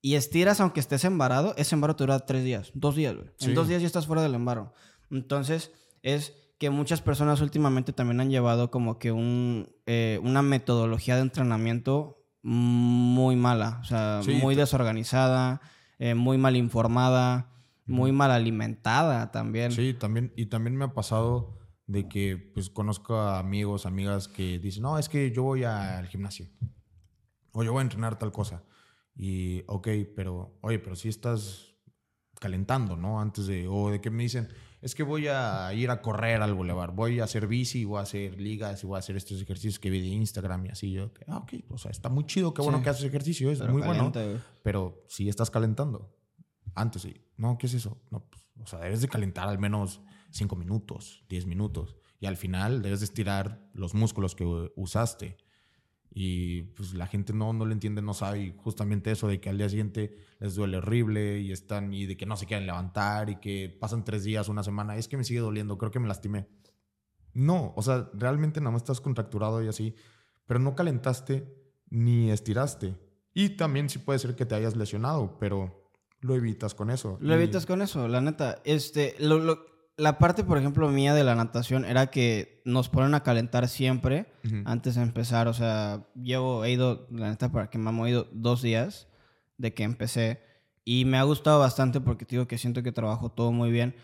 [0.00, 3.28] y estiras aunque estés embarado, ese embaro te dura tres días, dos días, güey.
[3.38, 3.46] Sí.
[3.46, 4.72] En dos días ya estás fuera del embaro.
[5.10, 5.72] Entonces,
[6.02, 11.22] es que muchas personas últimamente también han llevado como que un, eh, una metodología de
[11.22, 15.60] entrenamiento muy mala, o sea, Sí, muy desorganizada,
[15.98, 17.50] eh, muy mal informada,
[17.86, 19.72] muy mal alimentada también.
[19.72, 24.58] Sí, también, y también me ha pasado de que pues conozco a amigos, amigas que
[24.58, 26.46] dicen, no, es que yo voy al gimnasio.
[27.52, 28.62] O yo voy a entrenar tal cosa.
[29.16, 31.74] Y, ok, pero, oye, pero si estás
[32.38, 33.20] calentando, ¿no?
[33.20, 34.48] Antes de, o de que me dicen,
[34.80, 38.02] es que voy a ir a correr al bulevar, voy a hacer bici, voy a
[38.02, 40.92] hacer ligas y voy a hacer estos ejercicios que vi de Instagram y así.
[40.92, 42.84] Yo, ah, ok, o sea, está muy chido, qué bueno Sí.
[42.84, 44.12] que haces ejercicio, es Pero muy bueno.
[44.62, 46.14] Pero si estás calentando,
[46.74, 47.14] antes sí.
[47.36, 48.00] No, ¿qué es eso?
[48.10, 50.00] No, pues, o sea, debes de calentar al menos
[50.30, 51.96] 5 minutos, 10 minutos.
[52.20, 54.44] Y al final debes de estirar los músculos que
[54.76, 55.36] usaste.
[56.20, 58.40] Y pues la gente no, no lo entiende, no sabe.
[58.42, 62.16] Y justamente eso de que al día siguiente les duele horrible y están y de
[62.16, 64.96] que no se quieren levantar y que pasan tres días, una semana.
[64.96, 66.48] Es que me sigue doliendo, creo que me lastimé.
[67.34, 69.94] No, o sea, realmente nada más estás contracturado y así,
[70.44, 71.54] pero no calentaste
[71.88, 72.96] ni estiraste.
[73.32, 75.88] Y también sí puede ser que te hayas lesionado, pero
[76.20, 77.16] lo evitas con eso.
[77.20, 78.60] Lo Y- evitas con eso, la neta.
[78.64, 79.64] Este, lo- lo-
[79.98, 84.32] la parte, por ejemplo, mía de la natación era que nos ponen a calentar siempre
[84.64, 85.48] antes de empezar.
[85.48, 89.08] O sea, llevo, he ido, la neta, para que me he ido dos días
[89.58, 90.40] de que empecé.
[90.84, 93.96] Y me ha gustado bastante porque te digo que siento que trabajo todo muy bien.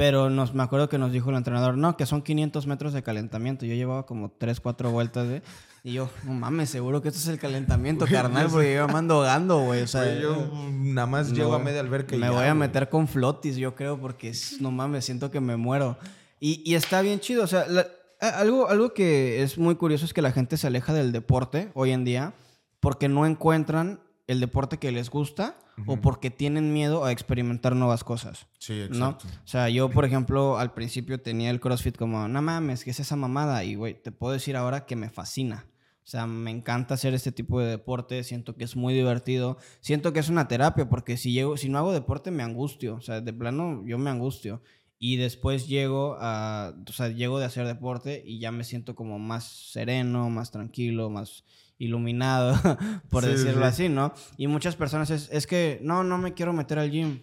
[0.00, 3.02] Pero nos, me acuerdo que nos dijo el entrenador, no, que son 500 metros de
[3.02, 3.66] calentamiento.
[3.66, 5.42] Yo llevaba como 3, 4 vueltas de...
[5.84, 9.16] Y yo, no mames, seguro que esto es el calentamiento, carnal, porque yo me ando
[9.16, 9.82] ahogando, güey.
[9.82, 13.08] O sea, yo nada más llego a media alberca Me ya, voy a meter con
[13.08, 15.98] flotis, yo creo, porque no mames, siento que me muero.
[16.38, 17.44] Y, y está bien chido.
[17.44, 17.86] O sea, la-
[18.20, 21.90] algo, algo que es muy curioso es que la gente se aleja del deporte hoy
[21.90, 22.32] en día
[22.80, 28.04] porque no encuentran el deporte que les gusta o porque tienen miedo a experimentar nuevas
[28.04, 28.46] cosas.
[28.60, 29.08] Sí, ¿no?
[29.10, 29.26] exacto.
[29.44, 33.00] O sea, yo, por ejemplo, al principio tenía el CrossFit como, no mames, ¿qué es
[33.00, 33.64] esa mamada?
[33.64, 35.66] Y, güey, te puedo decir ahora que me fascina.
[36.04, 40.12] O sea, me encanta hacer este tipo de deporte, siento que es muy divertido, siento
[40.12, 43.20] que es una terapia, porque si, llego, si no hago deporte me angustio, o sea,
[43.20, 44.62] de plano yo me angustio.
[45.00, 49.18] Y después llego a, o sea, llego de hacer deporte y ya me siento como
[49.18, 51.44] más sereno, más tranquilo, más
[51.80, 52.54] iluminado,
[53.10, 53.68] por Sí, decirlo sí.
[53.68, 54.12] así, ¿no?
[54.36, 57.22] Y muchas personas es, es que, no, no me quiero meter al gym.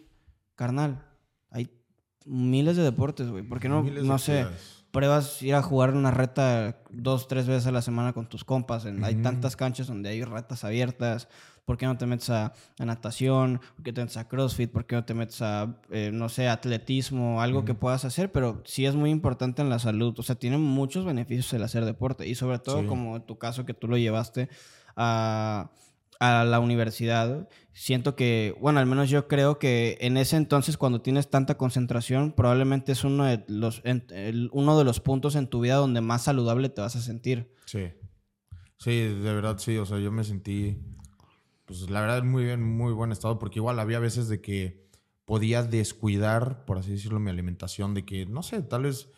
[0.56, 1.06] Carnal,
[1.52, 1.70] hay
[2.26, 3.44] miles de deportes, güey.
[3.44, 4.48] ¿Por qué no, Miles no sé,
[4.92, 8.86] pruebas ir a jugar una reta dos, tres veces a la semana con tus compas.
[8.86, 11.30] Hay tantas canchas donde hay retas abiertas.
[11.68, 13.60] ¿Por qué no te metes a, natación?
[13.76, 14.72] ¿Por qué te metes a CrossFit?
[14.72, 17.42] ¿Por qué no te metes a, eh, no sé, atletismo?
[17.42, 20.18] Algo que puedas hacer, pero sí es muy importante en la salud.
[20.18, 22.28] O sea, tiene muchos beneficios el hacer deporte.
[22.28, 24.50] Y sobre todo, como en tu caso que tú lo llevaste
[24.96, 25.70] a
[26.20, 31.02] a la universidad, siento que, bueno, al menos yo creo que en ese entonces cuando
[31.02, 33.84] tienes tanta concentración, probablemente es uno de los,
[34.52, 37.54] uno de los puntos en tu vida donde más saludable te vas a sentir.
[37.66, 37.90] Sí,
[38.80, 40.80] sí, de verdad sí, o sea, yo me sentí,
[41.68, 44.88] pues la verdad muy bien, muy buen estado, porque igual había veces de que
[45.26, 49.10] podía descuidar, por así decirlo, mi alimentación, de que, no sé, tal vez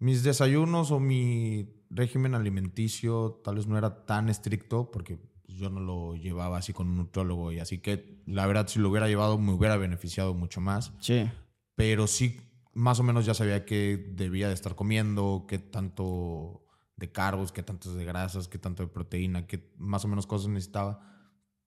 [0.00, 5.78] mis desayunos o mi régimen alimenticio tal vez no era tan estricto, porque yo no
[5.78, 9.38] lo llevaba así con un nutrólogo y así que la verdad si lo hubiera llevado
[9.38, 10.92] me hubiera beneficiado mucho más.
[10.98, 11.30] Sí.
[11.76, 12.40] Pero sí,
[12.74, 16.66] más o menos ya sabía qué debía de estar comiendo, qué tanto
[16.96, 20.48] de carbos, qué tanto de grasas, qué tanto de proteína, qué más o menos cosas
[20.48, 21.17] necesitaba.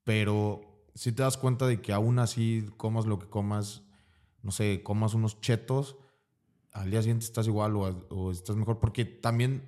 [0.04, 3.84] Pero si te das cuenta de que aún así comas lo que comas,
[4.42, 5.98] no sé, comas unos chetos,
[6.72, 9.68] al día siguiente estás igual o, o estás mejor, porque también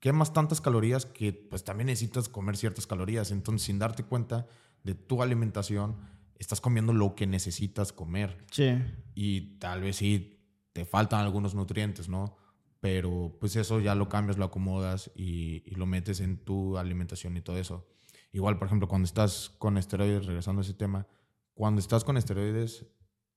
[0.00, 3.30] quemas tantas calorías que pues también necesitas comer ciertas calorías.
[3.30, 4.46] Entonces, sin darte cuenta
[4.84, 5.96] de tu alimentación,
[6.38, 8.44] estás comiendo lo que necesitas comer.
[8.50, 8.78] Sí.
[9.14, 10.36] Y tal vez sí
[10.72, 12.36] te faltan algunos nutrientes, ¿no?
[12.80, 17.40] Pero pues eso ya lo cambias, lo acomodas y, lo metes en tu alimentación y
[17.40, 17.88] todo eso.
[18.36, 21.06] Igual, por ejemplo, cuando estás con esteroides, regresando a ese tema,
[21.54, 22.84] cuando estás con esteroides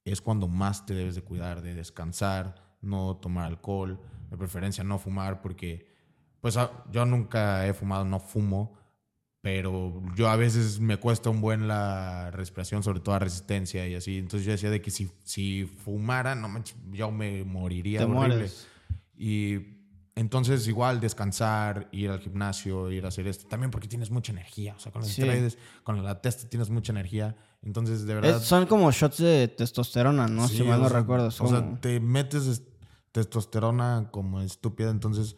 [0.04, 3.98] es cuando más te debes de cuidar, de descansar, no tomar alcohol,
[4.30, 5.88] de preferencia no fumar, porque
[6.42, 8.78] pues ah, yo nunca he fumado, no fumo,
[9.40, 13.96] pero yo a veces me cuesta un buen la respiración, sobre todo la resistencia y
[13.96, 14.18] así.
[14.18, 18.50] Entonces yo decía de que si, si fumara, no yo me moriría horrible.
[19.16, 19.79] Y
[20.20, 24.76] entonces igual descansar, ir al gimnasio, ir a hacer esto, también porque tienes mucha energía,
[24.76, 27.38] o sea, con los esteroides, con la testa tienes mucha energía.
[27.64, 28.42] Entonces, de verdad...
[28.42, 30.50] son como shots de testosterona, ¿no?
[30.50, 31.28] si mal no recuerdo.
[31.28, 32.64] O sea, te metes
[33.14, 35.38] testosterona como estúpida, entonces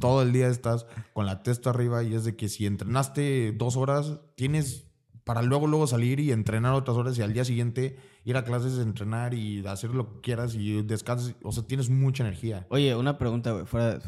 [0.00, 3.76] todo el día estás con la testa arriba y es de que si entrenaste dos
[3.76, 4.86] horas, tienes
[5.24, 8.78] para luego, luego salir y entrenar otras horas y al día siguiente ir a clases,
[8.78, 11.34] entrenar y hacer lo que quieras y descansas.
[11.42, 12.66] O sea, tienes mucha energía.
[12.70, 13.66] Oye, una pregunta, güey.
[13.66, 14.00] Fuera,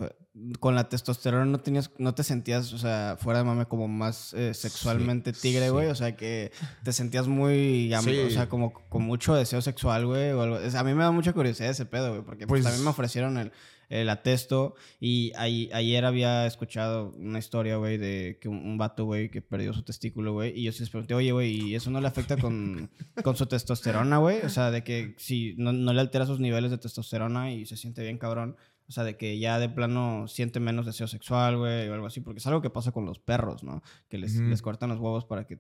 [0.61, 4.35] con la testosterona no tenías, no te sentías, o sea, fuera de mame, como más
[4.35, 5.89] eh, sexualmente tigre, güey.
[5.89, 6.53] O sea, que
[6.83, 10.31] te sentías muy, o sea, como con mucho deseo sexual, güey.
[10.31, 13.53] a mí me da mucha curiosidad ese pedo, güey, porque pues, también me ofrecieron el
[13.89, 14.74] el atesto.
[15.01, 19.82] Y ayer había escuchado una historia, güey, de que un, vato, güey, que perdió su
[19.82, 20.59] testículo, güey.
[20.59, 22.91] Y yo se les pregunté, oye, güey, ¿y eso no le afecta con,
[23.24, 24.41] con su testosterona, güey?
[24.43, 27.76] O sea, de que si no, no, le altera sus niveles de testosterona y se
[27.76, 28.57] siente bien cabrón.
[28.89, 32.20] O sea, de que ya de plano siente menos deseo sexual, güey, o algo así.
[32.20, 33.82] Porque es algo que pasa con los perros, ¿no?
[34.09, 35.59] Que les, les cortan los huevos para que...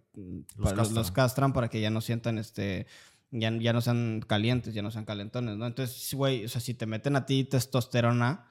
[0.56, 2.86] Los, los castran para que ya no sientan este
[3.30, 5.66] ya, ya no sean calientes, ya no sean calentones, ¿no?
[5.66, 8.50] Entonces, güey, o sea, si te meten a ti testosterona,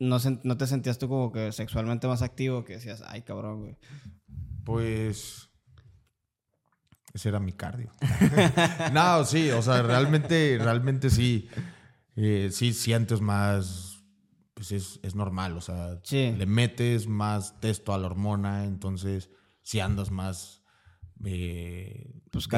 [0.00, 3.76] no, no te sentías tú como que sexualmente más activo que decías, ay, cabrón, güey.
[4.64, 5.48] Pues.
[7.14, 7.90] Ese era mi cardio.
[8.92, 11.48] no, sí, o sea, realmente, realmente sí.
[12.16, 14.04] Eh, sí sientes más.
[14.54, 19.30] Pues es, es normal, o sea, le metes más testo a la hormona, entonces
[19.62, 20.64] si andas más
[21.24, 22.48] eh, pues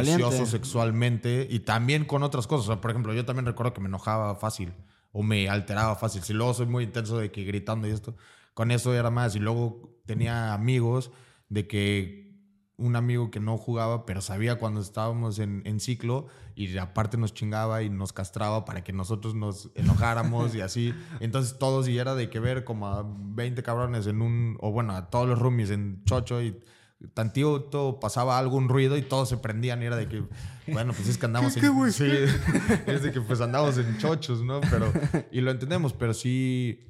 [0.47, 2.79] sexualmente y también con otras cosas.
[2.79, 4.73] por ejemplo, yo también recuerdo que me enojaba fácil
[5.13, 6.23] o me alteraba fácil.
[6.23, 8.17] Si luego soy muy intenso de que gritando y esto,
[8.55, 9.35] con eso era más.
[9.37, 11.11] Y luego tenía amigos
[11.49, 12.31] de que
[12.77, 17.35] un amigo que no jugaba, pero sabía cuando estábamos en, en, ciclo y aparte nos
[17.35, 20.95] chingaba y nos castraba para que nosotros nos enojáramos y así.
[21.21, 24.95] Entonces todos, y era de que ver como a 20 cabrones en un, o bueno,
[24.95, 26.59] a todos los roomies en chocho y
[27.15, 30.23] tantito pasaba algún ruido y todos se prendían y era de que,
[30.73, 31.93] bueno, pues es que andamos en...
[31.93, 32.05] sí,
[32.87, 34.61] es de que pues andamos en chochos, ¿no?
[34.63, 34.93] Pero,
[35.33, 36.81] y lo entendemos, pero sí,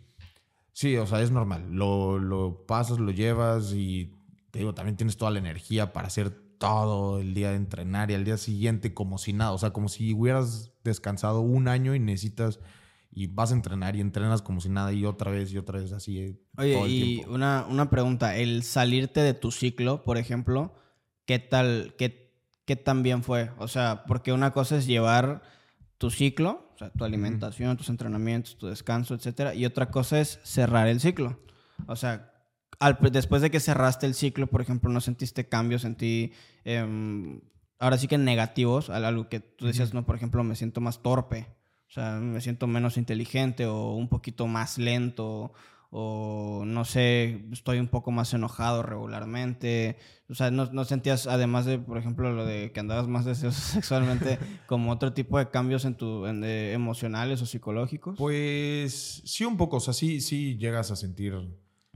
[0.72, 1.70] sí, o sea, es normal.
[1.70, 4.16] Lo, lo pasas, lo llevas y
[4.50, 8.14] te digo, también tienes toda la energía para hacer todo el día de entrenar y
[8.14, 12.00] al día siguiente como si nada, o sea, como si hubieras descansado un año y
[12.00, 12.60] necesitas
[13.12, 15.92] y vas a entrenar y entrenas como si nada y otra vez y otra vez
[15.92, 16.18] así.
[16.18, 20.74] Eh, Oye, y Una, una pregunta, el salirte de tu ciclo, por ejemplo,
[21.26, 22.32] ¿qué tal, qué,
[22.64, 23.50] qué tan bien fue?
[23.58, 25.42] O sea, porque una cosa es llevar
[25.98, 30.38] tu ciclo, o sea, tu alimentación, tus entrenamientos, tu descanso, etcétera, y otra cosa es
[30.44, 31.40] cerrar el ciclo.
[31.88, 32.32] O sea,
[32.78, 36.32] al, después de que cerraste el ciclo, por ejemplo, ¿no sentiste cambios en ti?
[36.64, 37.40] Em,
[37.80, 41.48] ahora sí que negativos, algo que tú decías, no, por ejemplo, me siento más torpe
[41.90, 45.52] O sea, me siento menos inteligente o un poquito más lento
[45.90, 49.96] o no sé, estoy un poco más enojado regularmente.
[50.28, 53.60] O sea, ¿no, no sentías, además de, por ejemplo, lo de que andabas más deseoso
[53.72, 58.16] sexualmente, como otro tipo de cambios en tu, eh, emocionales o psicológicos?
[58.16, 59.78] Pues sí, un poco.
[59.78, 61.34] O sea, sí, sí llegas a sentir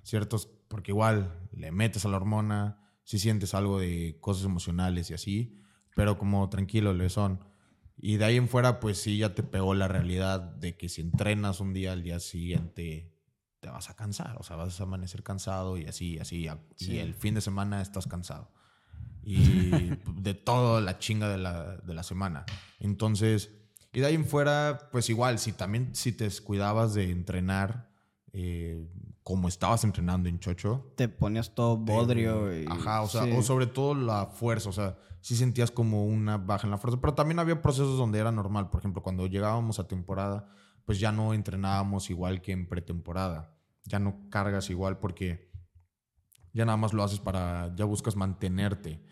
[0.02, 5.14] ciertos, porque igual le metes a la hormona, sí sientes algo de cosas emocionales y
[5.14, 5.60] así,
[5.94, 7.53] pero como tranquilo le son.
[7.96, 11.00] Y de ahí en fuera, pues sí, ya te pegó la realidad de que si
[11.00, 13.12] entrenas un día al día siguiente
[13.60, 17.14] te vas a cansar, o sea, vas a amanecer cansado y así, así, y el
[17.14, 18.50] fin de semana estás cansado.
[19.22, 19.70] Y
[20.20, 22.44] de toda la chinga de la, de la semana.
[22.78, 23.50] Entonces,
[23.94, 27.88] y de ahí en fuera, pues igual, si también si te descuidabas de entrenar
[28.32, 28.84] eh,
[29.24, 30.92] como estabas entrenando en Chocho.
[30.96, 32.56] Te ponías todo bodrio.
[32.56, 36.36] Y, ajá, o sea, o sobre todo la fuerza, o sea, sí sentías como una
[36.36, 39.80] baja en la fuerza, pero también había procesos donde era normal, por ejemplo, cuando llegábamos
[39.80, 40.46] a temporada,
[40.84, 43.54] pues ya no entrenábamos igual que en pretemporada
[43.84, 45.50] ya no cargas igual porque
[46.52, 49.02] ya nada más lo haces para, ya buscas mantenerte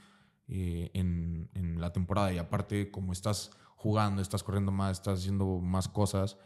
[0.48, 5.58] eh, en, en, la temporada y aparte como estás jugando, estás corriendo más, estás haciendo
[5.58, 6.38] más cosas,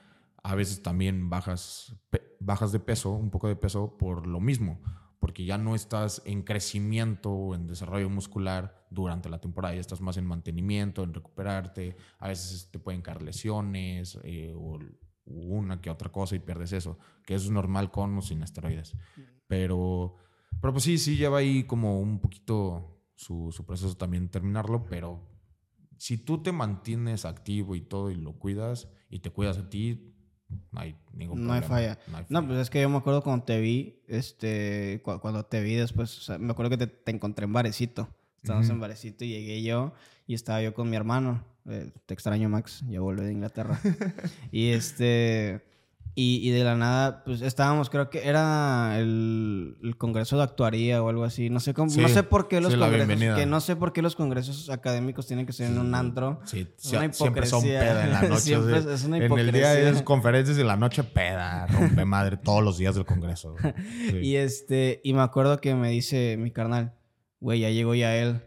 [0.46, 1.96] a veces también bajas,
[2.38, 4.80] bajas de peso, un poco de peso por lo mismo,
[5.18, 10.00] porque ya no estás en crecimiento o en desarrollo muscular durante la temporada, ya estás
[10.00, 14.78] más en mantenimiento, en recuperarte, a veces te pueden caer lesiones eh, o
[15.24, 18.96] una que otra cosa y pierdes eso, que eso es normal con o sin esteroides.
[19.48, 20.14] Pero,
[20.60, 25.26] pero pues sí, sí lleva ahí como un poquito su, su proceso también terminarlo, pero
[25.96, 30.12] si tú te mantienes activo y todo y lo cuidas y te cuidas a ti,
[30.48, 31.76] no hay ningún no problema.
[31.76, 31.98] Hay falla.
[32.08, 32.40] No, hay falla.
[32.40, 36.18] no, pues es que yo me acuerdo cuando te vi, este, cuando te vi después,
[36.18, 38.08] o sea, me acuerdo que te, te encontré en Varecito.
[38.42, 39.92] Estábamos en Varecito y llegué yo
[40.26, 41.44] y estaba yo con mi hermano.
[41.68, 42.84] Eh, te extraño, Max.
[42.88, 43.80] Ya volví de Inglaterra.
[44.52, 45.64] y este.
[46.18, 51.10] Y, de la nada, pues estábamos, creo que era el, el Congreso de Actuaría o
[51.10, 51.50] algo así.
[51.50, 53.36] No sé cómo, no sé por qué los congresos.
[53.36, 56.40] Que no sé por qué los congresos académicos tienen que ser en un antro.
[56.46, 58.54] Sí, siempre son peda en la noche.
[58.94, 59.24] es una hipocresía.
[59.26, 62.94] En el día de conferencias y en la noche peda, rompe madre todos los días
[62.94, 63.54] del Congreso.
[64.22, 66.94] y este, y me acuerdo que me dice mi carnal,
[67.40, 68.42] güey, ya llegó ya él.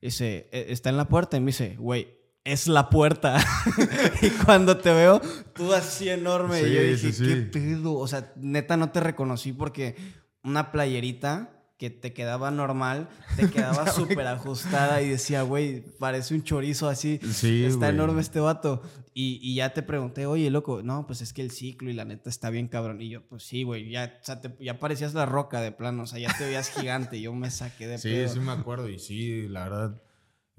[0.00, 3.38] Dice, e, está en la puerta y me dice, güey, es la puerta.
[4.22, 5.20] y cuando te veo,
[5.54, 6.60] tú así enorme.
[6.62, 7.94] y yo dije, ¿qué pedo?
[7.94, 9.96] O sea, neta no te reconocí porque
[10.42, 16.42] una playerita que te quedaba normal, te quedaba súper ajustada y decía, güey, parece un
[16.42, 17.18] chorizo así.
[17.22, 18.82] está enorme este vato.
[19.14, 22.04] Y, y, ya te pregunté, oye, loco, no, pues es que el ciclo y la
[22.04, 23.00] neta está bien cabrón.
[23.00, 24.20] Y yo, pues sí, güey, ya,
[24.60, 27.18] ya parecías la roca de plano, o sea, ya te veías gigante.
[27.20, 30.02] Yo me saqué de Sí, sí me acuerdo y sí, la verdad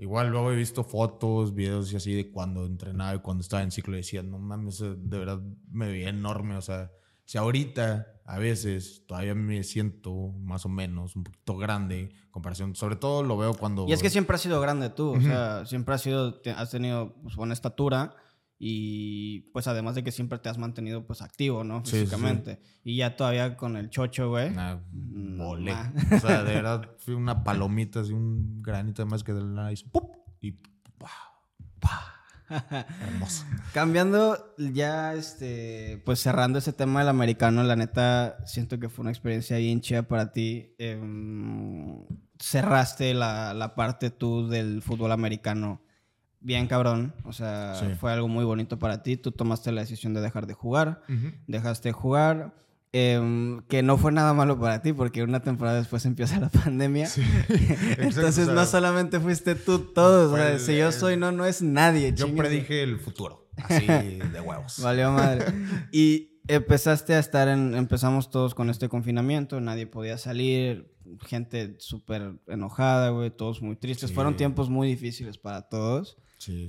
[0.01, 3.69] Igual luego he visto fotos, videos y así de cuando entrenaba y cuando estaba en
[3.69, 5.39] ciclo y decía, no mames, de verdad
[5.69, 6.57] me veía enorme.
[6.57, 6.91] O sea,
[7.23, 12.95] si ahorita a veces todavía me siento más o menos un poquito grande comparación, sobre
[12.95, 13.87] todo lo veo cuando...
[13.87, 17.13] Y es que siempre has sido grande tú, o sea, siempre has sido, has tenido
[17.21, 18.15] pues, buena estatura
[18.64, 21.84] y pues además de que siempre te has mantenido pues activo, ¿no?
[21.84, 22.59] Físicamente.
[22.84, 24.49] Y ya todavía con el chocho, güey.
[24.49, 25.74] Una mole.
[26.16, 29.64] o sea, de verdad fui una palomita, así un granito de más que de la
[29.64, 29.82] nariz.
[29.82, 30.12] ¡Pup!
[30.41, 30.59] Y
[33.01, 33.45] Hermoso.
[33.74, 39.12] Cambiando ya, este, pues cerrando ese tema del americano, la neta, siento que fue una
[39.12, 40.76] experiencia bien chida para ti.
[40.78, 42.05] Em,
[42.38, 45.82] cerraste la, la parte tú del fútbol americano
[46.41, 47.13] bien cabrón.
[47.23, 49.17] O sea, fue algo muy bonito para ti.
[49.17, 51.01] Tú tomaste la decisión de dejar de jugar.
[51.47, 52.53] Dejaste de jugar.
[52.93, 57.09] Em, que no fue nada malo para ti porque una temporada después empieza la pandemia.
[57.97, 60.33] Entonces no solamente fuiste tú, todos.
[60.33, 62.13] o sea, si yo soy no, no es nadie.
[62.13, 63.49] Yo predije el futuro.
[63.55, 64.79] Así de huevos.
[64.83, 65.45] Valió madre.
[65.91, 67.75] Y empezaste a estar en...
[67.75, 69.61] Empezamos todos con este confinamiento.
[69.61, 70.91] Nadie podía salir.
[71.21, 73.29] Gente súper enojada, güey.
[73.31, 74.11] Todos muy tristes.
[74.11, 76.17] Fueron tiempos muy difíciles para todos.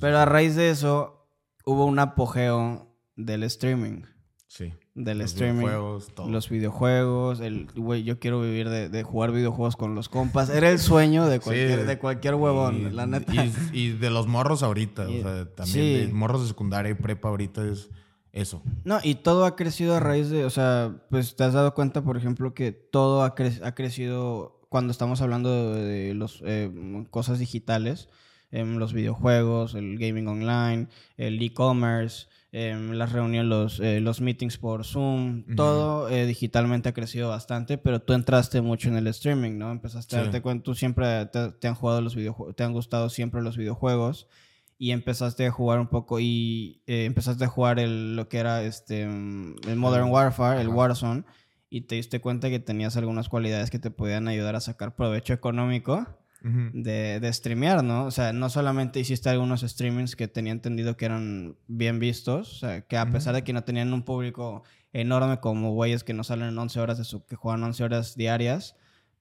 [0.00, 1.26] Pero a raíz de eso,
[1.64, 4.02] hubo un apogeo del streaming.
[4.48, 4.72] Sí.
[4.94, 5.60] Del los streaming.
[5.60, 6.28] Videojuegos, todo.
[6.28, 7.40] Los videojuegos.
[7.40, 10.50] El, güey, yo quiero vivir de, jugar videojuegos con los compas.
[10.50, 13.32] Era el sueño de cualquier, de cualquier huevón, la neta.
[13.72, 15.08] Y, de los morros ahorita.
[15.08, 17.88] o sea, también de morros de secundaria y prepa ahorita es
[18.32, 18.62] eso.
[18.84, 22.02] No, y todo ha crecido a raíz de, o sea, pues te has dado cuenta,
[22.02, 26.70] por ejemplo, que todo ha, ha crecido cuando estamos hablando de, los eh,
[27.10, 28.08] cosas digitales
[28.52, 34.84] los videojuegos, el gaming online, el e-commerce, em, las reuniones, los, eh, los meetings por
[34.84, 39.72] Zoom, todo eh, digitalmente ha crecido bastante, pero tú entraste mucho en el streaming, ¿no?
[39.72, 43.40] Empezaste a darte cuenta, tú siempre te, han jugado los videojuegos, te han gustado siempre
[43.42, 44.28] los videojuegos
[44.76, 48.62] y empezaste a jugar un poco y eh, empezaste a jugar el, lo que era
[48.62, 51.24] este, mm, el Modern Warfare, el Warzone,
[51.70, 55.32] y te diste cuenta que tenías algunas cualidades que te podían ayudar a sacar provecho
[55.32, 56.06] económico
[56.42, 58.06] de, de streamear, ¿no?
[58.06, 62.58] O sea, no solamente hiciste algunos streamings que tenía entendido que eran bien vistos, o
[62.58, 64.62] sea, que a pesar de que no tenían un público
[64.92, 68.76] enorme como güeyes que no salen 11 horas de su, que juegan 11 horas diarias,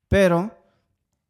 [0.08, 0.58] pero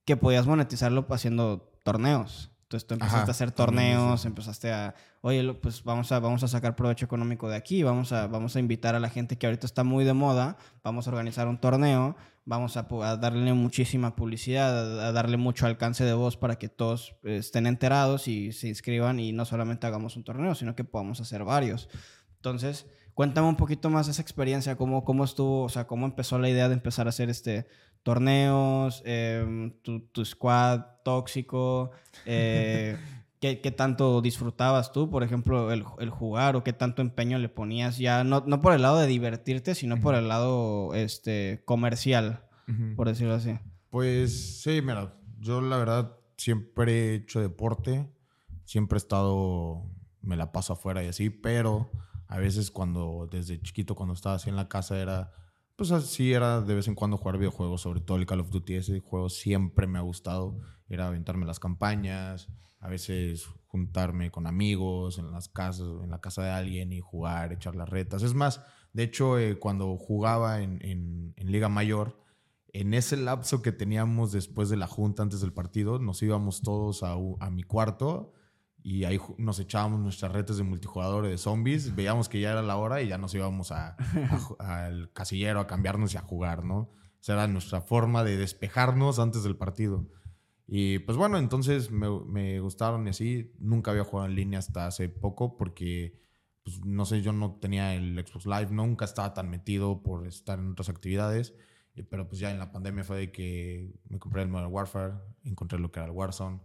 [0.05, 2.51] que podías monetizarlo haciendo torneos.
[2.63, 6.73] Entonces tú empezaste a hacer torneos, empezaste a, oye, pues vamos a, vamos a sacar
[6.73, 9.83] provecho económico de aquí, vamos a, vamos a invitar a la gente que ahorita está
[9.83, 12.15] muy de moda, vamos a organizar un torneo,
[12.45, 12.83] vamos a,
[13.17, 18.51] darle muchísima publicidad, a, darle mucho alcance de voz para que todos estén enterados y
[18.51, 21.89] se inscriban y no solamente hagamos un torneo, sino que podamos hacer varios.
[22.35, 26.49] Entonces, cuéntame un poquito más esa experiencia, cómo, cómo estuvo, o sea, cómo empezó la
[26.49, 27.67] idea de empezar a hacer este
[28.03, 31.91] torneos, em, tu, squad tóxico,
[32.25, 32.97] eh,
[33.41, 38.23] ¿qué, tanto disfrutabas tú, por ejemplo, el, jugar o qué tanto empeño le ponías ya,
[38.23, 42.45] no, por el lado de divertirte, sino por el lado este, comercial,
[42.95, 43.57] por decirlo así?
[43.89, 48.07] Pues sí, mira, yo la verdad siempre he hecho deporte,
[48.63, 49.89] siempre he estado,
[50.21, 51.91] me la paso afuera y así, pero
[52.27, 55.33] a veces cuando, desde chiquito, cuando estaba así en la casa, era
[55.75, 58.75] pues así era de vez en cuando jugar videojuegos, sobre todo el Call of Duty.
[58.75, 60.59] Ese juego siempre me ha gustado.
[60.87, 62.49] Era aventarme las campañas,
[62.81, 67.53] a veces juntarme con amigos en las casas, en la casa de alguien y jugar,
[67.53, 68.23] echar las retas.
[68.23, 68.61] Es más,
[68.91, 72.19] de hecho, eh, cuando jugaba en, en, en Liga Mayor,
[72.73, 77.03] en ese lapso que teníamos después de la junta, antes del partido, nos íbamos todos
[77.03, 78.33] a, a mi cuarto
[78.83, 82.77] y ahí nos echábamos nuestras retas de multijugador de zombies, veíamos que ya era la
[82.77, 83.71] hora y ya nos íbamos
[84.59, 86.89] al casillero a cambiarnos y a jugar, ¿no?
[87.21, 90.07] Esa era nuestra forma de despejarnos antes del partido.
[90.67, 93.53] Y pues bueno, entonces me, me gustaron y así.
[93.59, 96.19] Nunca había jugado en línea hasta hace poco porque,
[96.63, 100.59] pues no sé, yo no tenía el Xbox Live, nunca estaba tan metido por estar
[100.59, 101.53] en otras actividades.
[102.09, 105.77] Pero pues ya en la pandemia fue de que me compré el Modern Warfare, encontré
[105.77, 106.61] lo que era el Warzone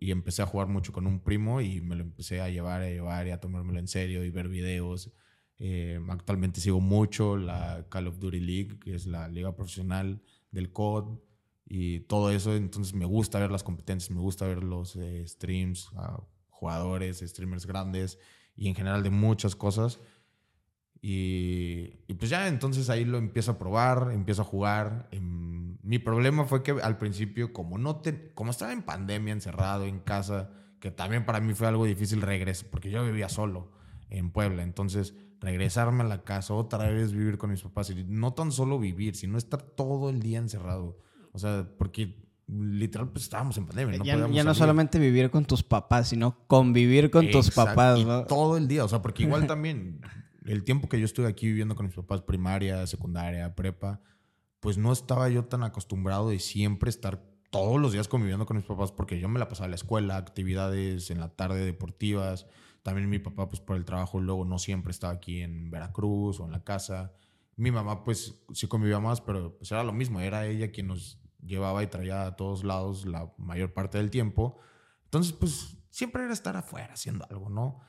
[0.00, 2.88] y empecé a jugar mucho con un primo y me lo empecé a llevar, a
[2.88, 5.12] llevar y a tomármelo en serio y ver videos.
[5.58, 10.72] Eh, actualmente sigo mucho la Call of Duty League, que es la liga profesional del
[10.72, 11.18] COD
[11.66, 12.54] y todo eso.
[12.54, 15.90] Entonces me gusta ver las competencias, me gusta ver los eh, streams,
[16.50, 18.18] jugadores, streamers grandes
[18.56, 20.00] y en general de muchas cosas.
[21.06, 25.08] Y, pues ya, entonces ahí lo empiezo a probar, empiezo a jugar.
[25.10, 29.84] Em, mi problema fue que al principio, como, no te, como estaba en pandemia, encerrado
[29.84, 30.50] en casa,
[30.80, 33.70] que también para mí fue algo difícil regresar, porque yo vivía solo
[34.08, 34.62] en Puebla.
[34.62, 38.78] Entonces, regresarme a la casa, otra vez vivir con mis papás, y no tan solo
[38.78, 40.98] vivir, sino estar todo el día encerrado.
[41.34, 43.98] O sea, porque literal pues estábamos en pandemia.
[43.98, 48.04] No ya, ya no solamente vivir con tus papás, sino convivir con tus papás.
[48.04, 48.24] ¿no?
[48.24, 50.00] todo el día, o sea, porque igual también
[50.46, 54.00] el tiempo que yo estuve aquí viviendo con mis papás, primaria, secundaria, prepa,
[54.60, 58.66] pues no estaba yo tan acostumbrado de siempre estar todos los días conviviendo con mis
[58.66, 62.46] papás porque yo me la pasaba en la escuela, actividades en la tarde deportivas.
[62.82, 66.44] También mi papá, pues por el trabajo, luego no siempre estaba aquí en Veracruz o
[66.44, 67.12] en la casa.
[67.56, 70.20] Mi mamá, pues sí convivía más, pero pues era lo mismo.
[70.20, 74.58] Era ella quien nos llevaba y traía a todos lados la mayor parte del tiempo.
[75.04, 77.80] Entonces, pues siempre era estar afuera haciendo algo, ¿no?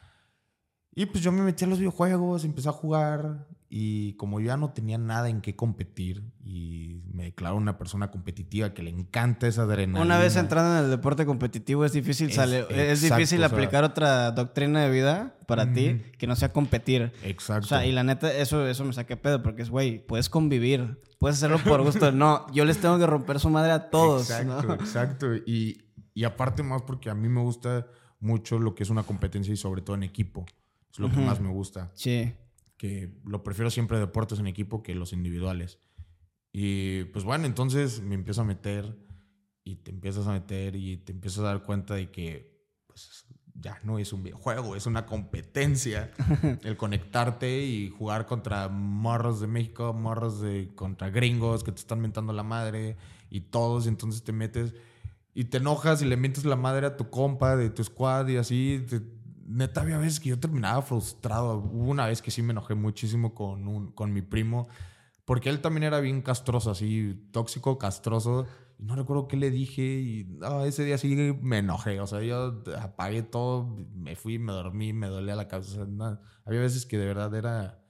[0.92, 3.48] Y pues yo me metí a los videojuegos, empecé a jugar
[3.78, 8.10] y como yo ya no tenía nada en qué competir y me declaro una persona
[8.10, 10.00] competitiva que le encanta esa adrenalina.
[10.00, 14.90] Una vez entrando en el deporte competitivo es difícil es, difícil aplicar otra doctrina de
[14.90, 17.12] vida para ti que no sea competir.
[17.22, 17.66] Exacto.
[17.66, 21.02] O sea, y la neta eso eso me saqué pedo porque es güey, puedes convivir,
[21.20, 22.14] puedes hacerlo por gusto.
[22.14, 25.36] no, yo les tengo que romper su madre a todos, Exacto, exacto.
[25.46, 25.82] Y
[26.14, 27.88] y aparte más porque a mí me gusta
[28.22, 30.46] mucho lo que es una competencia y sobre todo en equipo.
[30.90, 31.92] Es lo que más me gusta.
[31.94, 32.34] Sí.
[32.78, 35.80] Que lo prefiero siempre deportes en equipo que los individuales.
[36.52, 38.98] Y pues bueno, entonces me empiezo a meter
[39.64, 42.56] y te empiezas a meter y te empiezas a dar cuenta de que
[42.88, 43.26] pues,
[43.56, 46.12] ya no es un videojuego, es una competencia.
[46.64, 52.00] el conectarte y jugar contra morros de México, morros de contra gringos que te están
[52.00, 52.98] mentando la madre
[53.30, 53.88] y todos.
[53.88, 54.74] Entonces te metes
[55.34, 58.38] y te enojas y le mientes la madre a tu compa de tu squad y
[58.38, 58.86] así.
[58.90, 59.02] Te,
[59.46, 61.58] neta, había veces que yo terminaba frustrado.
[61.58, 64.68] Hubo una vez que sí me enojé muchísimo con, un, con mi primo,
[65.26, 68.48] porque él también era bien castroso, así, tóxico, castroso.
[68.78, 72.00] No recuerdo qué le dije y ese día sí me enojé.
[72.02, 75.88] O sea, yo apagué todo, me fui, me dormí, me dolía la cabeza.
[76.46, 77.86] Había veces que de verdad era,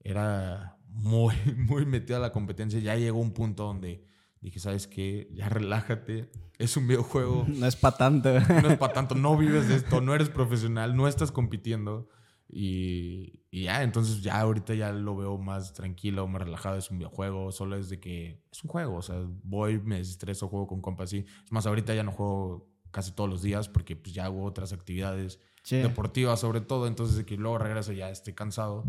[0.00, 2.80] era muy, muy metido a la competencia.
[2.80, 4.06] Ya llegó un punto donde
[4.42, 5.28] dije, ¿sabes qué?
[5.32, 6.28] Ya relájate.
[6.58, 7.46] Es un videojuego.
[7.48, 8.28] No es para tanto.
[8.62, 9.14] No es para tanto.
[9.14, 10.00] No vives de esto.
[10.00, 10.96] No eres profesional.
[10.96, 12.08] No estás compitiendo.
[12.48, 16.76] Y, y, ya, entonces ya ahorita ya lo veo más tranquilo, más relajado.
[16.76, 17.52] Es un videojuego.
[17.52, 18.96] Solo es de que es un juego.
[18.96, 21.12] O sea, voy, me estreso, juego con compas.
[21.12, 24.44] Y es más, ahorita ya no juego casi todos los días porque pues ya hago
[24.44, 25.40] otras actividades
[25.70, 26.88] deportivas sobre todo.
[26.88, 28.84] Entonces, de que luego regreso ya estoy cansado.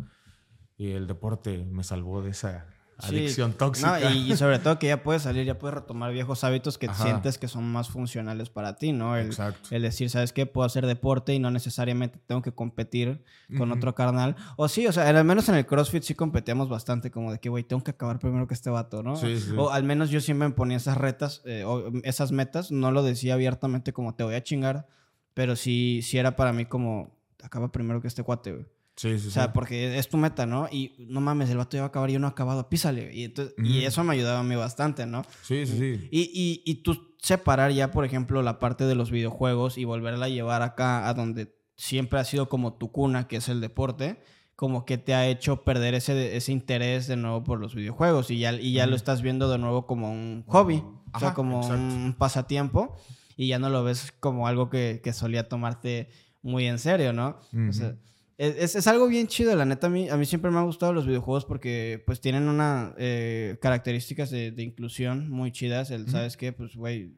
[0.77, 2.67] Y el deporte me salvó de esa
[2.97, 4.11] adicción tóxica.
[4.11, 7.47] y, sobre todo que ya puedes salir, ya puedes retomar viejos hábitos que sientes que
[7.47, 9.17] son más funcionales para ti, ¿no?
[9.17, 9.69] El, Exacto.
[9.71, 10.45] el decir, ¿sabes qué?
[10.45, 13.23] Puedo hacer deporte y no necesariamente tengo que competir
[13.57, 14.35] con otro carnal.
[14.55, 17.49] O sí, o sea, al menos en el CrossFit sí competíamos bastante, como de que,
[17.49, 19.15] güey, tengo que acabar primero que este vato, ¿no?
[19.15, 19.53] Sí, sí.
[19.57, 23.03] O al menos yo siempre me ponía esas retas, eh, o esas metas, no lo
[23.03, 24.87] decía abiertamente como te voy a chingar,
[25.33, 28.65] pero sí, sí era para mí como, acaba primero que este cuate, güey.
[28.95, 30.67] Sí, sí, o sea, porque es tu meta, ¿no?
[30.71, 33.13] Y no mames, el vato ya va a acabar y yo no he acabado, písale.
[33.13, 35.23] Y, entonces, y eso me ayudaba a mí bastante, ¿no?
[35.41, 36.07] Sí, sí, sí.
[36.11, 40.27] Y, y, y, tú separar ya, por ejemplo, la parte de los videojuegos y volverla
[40.27, 44.21] a llevar acá a donde siempre ha sido como tu cuna, que es el deporte,
[44.55, 48.37] como que te ha hecho perder ese, ese interés de nuevo por los videojuegos y
[48.37, 50.83] ya, y ya lo estás viendo de nuevo como un hobby,
[51.13, 52.95] o sea, como un pasatiempo
[53.35, 56.09] y ya no lo ves como algo que, que solía tomarte
[56.41, 57.39] muy en serio, ¿no?
[57.69, 57.95] O sea,
[58.37, 59.87] es, es, algo bien chido, la neta.
[59.87, 63.57] A mí, a mí siempre me han gustado los videojuegos porque pues tienen una eh,
[63.61, 65.91] características de, de, inclusión muy chidas.
[65.91, 66.51] El, ¿Sabes qué?
[66.51, 67.15] Pues, güey,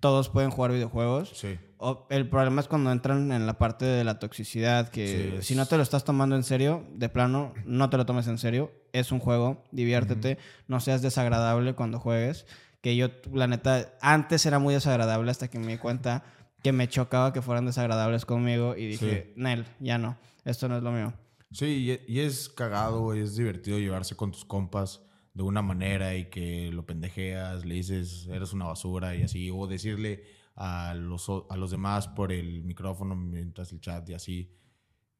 [0.00, 1.30] todos pueden jugar videojuegos.
[1.34, 1.58] Sí.
[1.78, 5.66] O, el problema es cuando entran en la parte de la toxicidad, que si no
[5.66, 8.72] te lo estás tomando en serio, de plano, no te lo tomes en serio.
[8.92, 10.38] Es un juego, diviértete,
[10.68, 12.46] no seas desagradable cuando juegues.
[12.80, 16.22] Que yo, la neta, antes era muy desagradable hasta que me di cuenta
[16.64, 20.16] que me chocaba que fueran desagradables conmigo y dije, Nel, ya no,
[20.46, 21.12] esto no es lo mío.
[21.52, 25.02] Sí, y es cagado, es divertido llevarse con tus compas
[25.34, 29.66] de una manera y que lo pendejeas, le dices, eres una basura y así, o
[29.66, 30.24] decirle
[30.56, 34.56] a los, a los demás por el micrófono mientras el chat y así.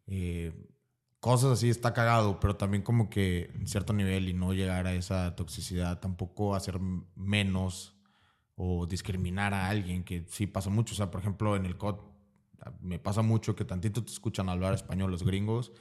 [0.06, 0.50] Eh,
[1.20, 4.94] cosas así está cagado, pero también como que en cierto nivel y no llegar a
[4.94, 7.93] esa toxicidad, tampoco hacer menos
[8.56, 10.94] o discriminar a alguien, que sí pasa mucho.
[10.94, 11.96] O sea, por ejemplo, en el COD
[12.80, 15.72] me pasa mucho que tantito te escuchan hablar español los gringos,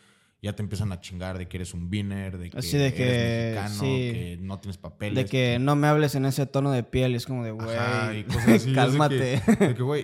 [0.41, 3.71] ya te empiezan a chingar de que eres un binner, de que, de que eres
[3.71, 5.15] mexicano, que no tienes papeles.
[5.15, 8.25] De que no me hables en ese tono de piel, es como de, güey,
[8.75, 9.41] cálmate.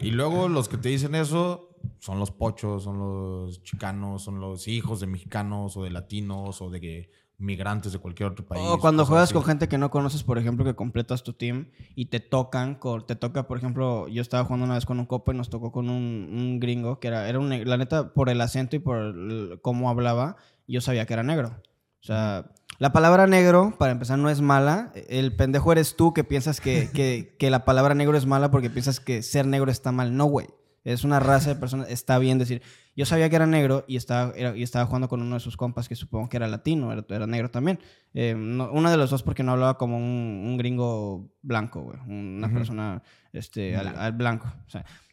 [0.02, 4.70] y luego los que te dicen eso son los pochos, son los chicanos, son los
[4.70, 7.10] hijos de mexicanos o de latinos o de que
[7.40, 8.62] migrantes de cualquier otro país.
[8.68, 12.06] O cuando juegas con gente que no conoces, por ejemplo, que completas tu team y
[12.08, 15.36] te tocan, te toca, por ejemplo, yo estaba jugando una vez con un copo y
[15.36, 18.80] nos tocó con un, gringo que era, era un, la neta, por el acento y
[18.80, 20.36] por cómo hablaba,
[20.68, 21.56] yo sabía que era negro.
[22.02, 24.92] O sea, la palabra negro, para empezar, no es mala.
[25.08, 28.70] El pendejo eres tú que piensas que, que, que la palabra negro es mala porque
[28.70, 30.16] piensas que ser negro está mal.
[30.16, 30.48] No, güey.
[30.84, 32.62] Es una raza de personas, está bien decir.
[32.96, 35.88] Yo sabía que era negro y estaba, y estaba jugando con uno de sus compas
[35.88, 37.80] que supongo que era latino, era, negro también.
[38.14, 42.00] Eh, uno de los dos porque no hablaba como un, gringo blanco, güey.
[42.08, 43.02] Una persona
[43.34, 44.52] este, al, blanco.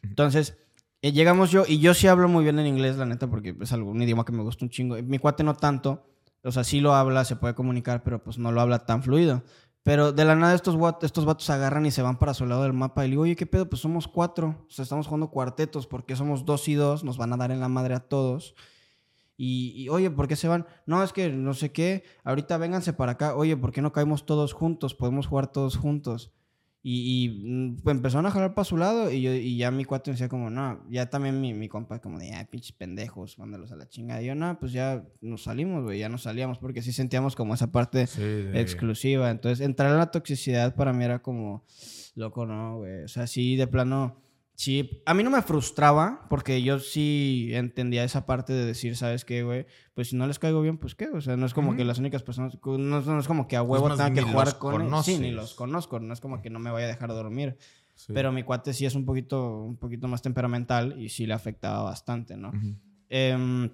[0.03, 0.57] entonces,
[1.01, 3.71] eh, llegamos yo y yo sí hablo muy bien en inglés, la neta, porque es
[3.71, 4.95] algo, un idioma que me gusta un chingo.
[5.03, 6.03] Mi cuate no tanto.
[6.43, 9.43] O sea, sí lo habla, se puede comunicar, pero pues no lo habla tan fluido.
[9.87, 12.73] Pero de la nada estos, estos vatos agarran y se van para su lado del
[12.73, 13.05] mapa.
[13.05, 13.69] Y le digo, oye, ¿qué pedo?
[13.69, 14.65] Pues somos cuatro.
[14.67, 17.05] O sea, estamos jugando cuartetos porque somos dos y dos.
[17.05, 18.53] Nos van a dar en la madre a todos.
[19.37, 20.67] Y, y, oye, ¿por qué se van?
[20.85, 22.03] No, es que no sé qué.
[22.25, 23.33] Ahorita vénganse para acá.
[23.37, 24.93] Oye, ¿por qué no caemos todos juntos?
[24.93, 26.33] Podemos jugar todos juntos.
[26.89, 30.11] Y, y pues, empezaron a jalar para su lado y, yo, y ya mi cuate
[30.11, 33.75] decía como, no, ya también mi, mi compa como de, ay, pinches pendejos, mándalos a
[33.75, 34.21] la chingada.
[34.21, 37.53] Y yo, no, pues ya nos salimos, güey, ya nos salíamos porque sí sentíamos como
[37.53, 38.07] esa parte
[38.53, 39.29] exclusiva.
[39.29, 41.65] Entonces, entrar en la toxicidad para mí era como,
[42.15, 43.03] loco, no, güey.
[43.03, 44.21] O sea, sí, de plano
[44.57, 49.23] Sí, a mí no me frustraba porque yo sí entendía esa parte de decir, ¿sabes
[49.23, 49.67] qué, güey?
[49.93, 51.09] Pues si no les caigo bien, pues qué.
[51.09, 53.87] O sea, no es como que las únicas personas, no, es como que a huevo
[53.89, 55.05] tenga que jugar con ellos.
[55.05, 57.55] Sí, ni los conozco, no es como que no me vaya a dejar dormir.
[58.07, 61.83] Pero mi cuate sí es un poquito, un poquito más temperamental y sí le afectaba
[61.83, 62.51] bastante, ¿no?
[63.09, 63.69] Em,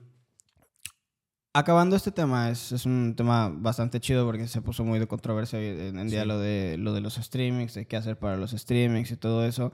[1.54, 5.62] acabando este tema, es, es, un tema bastante chido porque se puso muy de controversia
[5.62, 9.12] en, en día lo de, lo de los streamings, de qué hacer para los streamings
[9.12, 9.72] y todo eso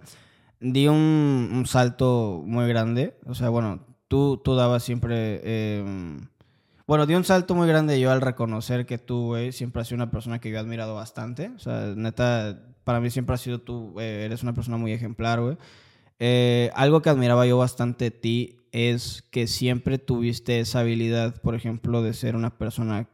[0.60, 3.18] di un, salto muy grande.
[3.26, 5.42] O sea, bueno, tú, tú dabas siempre...
[5.80, 6.28] Em,
[6.88, 9.98] bueno, di un salto muy grande yo al reconocer que tú, güey, siempre has sido
[9.98, 11.52] una persona que yo he admirado bastante.
[11.56, 15.40] O sea, neta, para mí siempre has sido tú, eh, eres una persona muy ejemplar,
[15.40, 15.58] güey.
[16.18, 21.54] Eh, algo que admiraba yo bastante de ti es que siempre tuviste esa habilidad, por
[21.54, 23.08] ejemplo, de ser una persona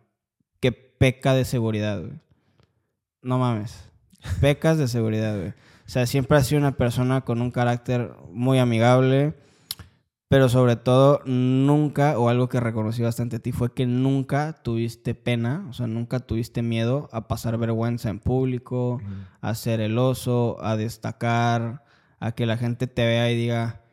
[0.61, 2.19] que peca de seguridad, güey.
[3.21, 3.89] No mames.
[4.39, 5.53] Pecas de seguridad, güey.
[5.85, 9.35] O sea, siempre has sido una persona con un carácter muy amigable,
[10.27, 15.13] pero sobre todo nunca, o algo que reconocí bastante a ti, fue que nunca tuviste
[15.13, 18.99] pena, o sea, nunca tuviste miedo a pasar vergüenza en público,
[19.41, 21.83] a ser el oso, a destacar,
[22.19, 23.84] a que la gente te vea y diga,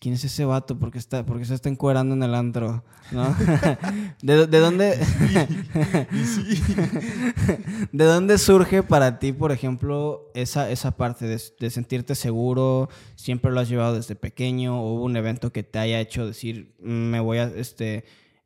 [0.00, 0.78] ¿quién es ese vato?
[0.78, 2.84] ¿Por qué, está, porque se está encuerando en el antro?
[3.12, 3.34] ¿No?
[4.22, 4.98] ¿De, dónde?
[7.92, 12.88] ¿De dónde surge para ti, por ejemplo, esa, esa parte de, sentirte seguro?
[13.14, 14.80] ¿Siempre lo has llevado desde pequeño?
[14.82, 18.04] ¿O hubo un evento que te haya hecho decir, me voy a, este,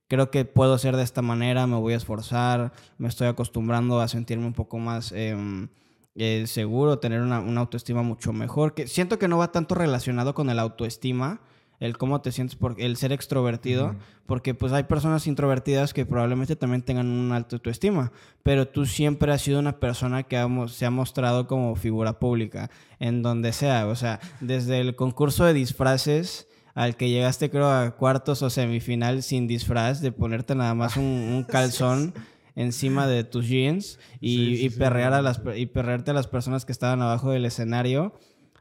[0.09, 4.09] creo que puedo ser de esta manera, me voy a esforzar, me estoy acostumbrando a
[4.09, 5.13] sentirme un poco más...
[5.13, 5.69] Em,
[6.15, 8.75] eh, seguro, tener una, autoestima mucho mejor.
[8.75, 11.41] Que siento que no va tanto relacionado con el autoestima,
[11.81, 16.55] el cómo te sientes, por, el ser extrovertido, porque pues hay personas introvertidas que probablemente
[16.55, 18.13] también tengan una alta autoestima,
[18.43, 20.37] pero tú siempre has sido una persona que
[20.69, 22.71] se ha mostrado como figura pública,
[23.01, 27.91] en donde sea, o sea, desde el concurso de disfraces al que llegaste creo a
[27.97, 32.15] cuartos o semifinal sin disfraz, de ponerte nada más un, calzón
[32.55, 37.03] encima de tus jeans y, perrear a las, y perrearte a las personas que estaban
[37.03, 38.15] abajo del escenario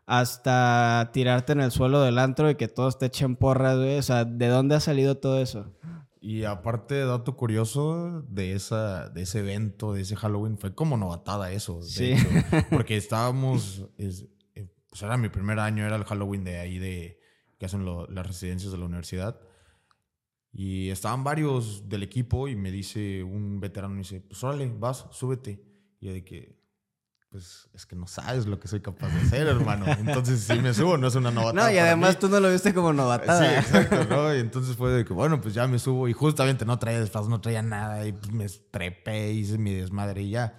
[0.06, 3.98] hasta tirarte en el suelo del antro y que todos te echen porras, güey.
[3.98, 5.72] O sea, ¿de dónde ha salido todo eso?
[6.20, 11.52] Y aparte, dato curioso de, esa, de ese evento, de ese Halloween, fue como novatada
[11.52, 11.82] eso.
[11.82, 12.14] sí.
[12.70, 13.88] porque estábamos.
[13.98, 17.20] Es, eh, pues era mi primer año, era el Halloween de ahí de
[17.58, 19.40] que hacen las residencias de la universidad.
[20.54, 25.06] Y estaban varios del equipo y me dice un veterano, me dice, pues órale, vas,
[25.12, 25.64] súbete.
[26.00, 26.60] Y yo de que,
[27.30, 29.86] pues es que no sabes lo que soy capaz de hacer, hermano.
[30.00, 31.68] Entonces sí me subo, no es una novatada.
[31.68, 33.62] No, y además tú no lo viste como novatada.
[33.64, 34.36] Sí, exacto, ¿no?
[34.36, 37.30] Y entonces fue de que, bueno, pues ya me subo y justamente no traía desfaz,
[37.30, 40.58] no traía nada y pues me trepé, hice mi desmadre y ya.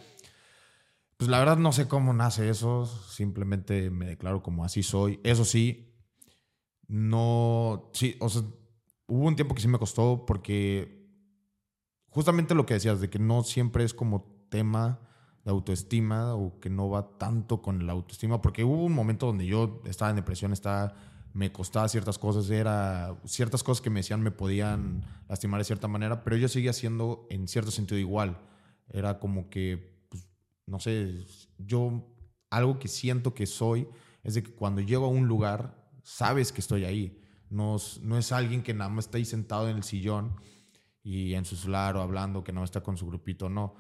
[1.18, 5.20] Pues la verdad no sé cómo nace eso, simplemente me declaro como así soy.
[5.22, 5.94] Eso sí,
[6.88, 8.42] no, sí, o sea,
[9.12, 11.06] hubo un tiempo que sí me costó porque
[12.08, 15.00] justamente lo que decías, de que no siempre es como tema
[15.44, 19.44] de autoestima o que no va tanto con la autoestima, porque hubo un momento donde
[19.44, 20.94] yo estaba en depresión, estaba,
[21.34, 25.88] me costaba ciertas cosas, era ciertas cosas que me decían me podían lastimar de cierta
[25.88, 28.38] manera, pero yo seguía siendo en cierto sentido igual.
[28.88, 30.26] Era como que, pues,
[30.66, 31.26] no sé,
[31.58, 32.02] yo
[32.48, 33.86] algo que siento que soy
[34.22, 37.21] es de que cuando llego a un lugar, sabes que estoy ahí.
[37.52, 40.36] No, es alguien que nada más está ahí sentado en el sillón
[41.02, 43.74] y en su celular o hablando, que no está con su grupito, no.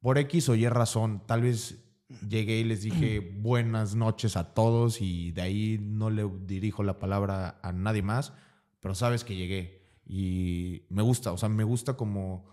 [0.00, 1.82] Por X o Y razón, tal vez
[2.28, 6.98] llegué y les dije buenas noches a todos y de ahí no le dirijo la
[6.98, 8.34] palabra a nadie más,
[8.80, 12.44] pero sabes que llegué y me gusta, o sea, me gusta como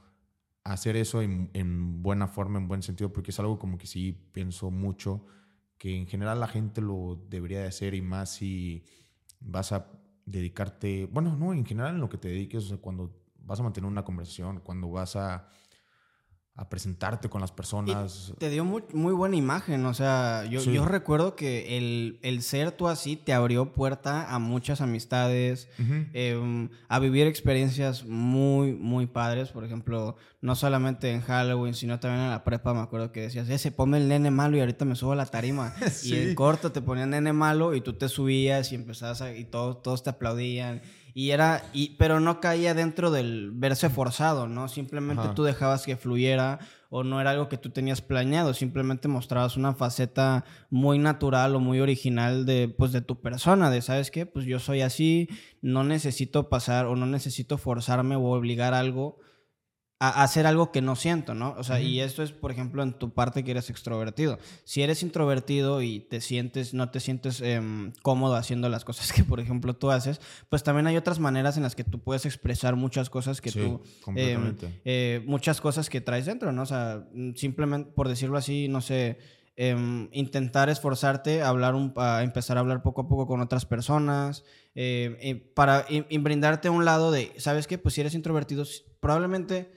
[0.64, 4.14] hacer eso en, en, buena forma, en buen sentido, porque es algo como que sí
[4.32, 5.26] pienso mucho,
[5.78, 8.86] que en general la gente lo debería de hacer y más si
[9.41, 9.98] vas a
[10.30, 13.11] dedicarte, bueno, no, en general en lo que te dediques, o sea, cuando
[13.45, 15.49] vas a mantener una conversación, cuando vas a
[16.60, 18.34] a presentarte con las personas.
[18.38, 22.73] te dio muy, muy, buena imagen, o sea, yo, yo recuerdo que el, el, ser
[22.73, 29.52] tú así te abrió puerta a muchas amistades, em, a vivir experiencias muy, muy padres,
[29.52, 33.48] por ejemplo, no solamente en Halloween, sino también en la prepa, me acuerdo que decías,
[33.48, 35.73] ese, ponme el nene malo y ahorita me subo a la tarima.
[36.03, 39.45] Y en corto te ponían nene malo y tú te subías y empezabas a, y
[39.45, 40.81] todos, todos te aplaudían.
[41.14, 44.68] Y era, y, pero no caía dentro del verse forzado, ¿no?
[44.68, 46.60] Simplemente tú dejabas que fluyera
[46.90, 51.60] o no era algo que tú tenías planeado, simplemente mostrabas una faceta muy natural o
[51.60, 54.26] muy original de, pues, de tu persona, de, ¿sabes qué?
[54.26, 55.30] Pues yo soy así,
[55.61, 59.19] no necesito pasar o no necesito forzarme o obligar algo
[60.01, 61.53] a hacer algo que no siento, ¿no?
[61.57, 64.39] O sea, y esto es, por ejemplo, en tu parte que eres extrovertido.
[64.63, 69.26] Si eres introvertido y te sientes, no te sientes em, cómodo haciendo las cosas que,
[69.26, 72.77] por ejemplo, tú haces, pues también hay otras maneras en las que tú puedes expresar
[72.77, 73.81] muchas cosas que tú...
[74.15, 74.55] Em,
[74.85, 76.61] eh, muchas cosas que traes dentro, ¿no?
[76.61, 77.05] O sea,
[77.35, 79.17] simplemente, por decirlo así, no sé...
[79.61, 83.65] Em, intentar esforzarte a hablar un, a empezar a hablar poco a poco con otras
[83.65, 85.85] personas eh, para
[86.21, 88.63] brindarte un lado de sabes qué pues si eres introvertido
[89.01, 89.69] probablemente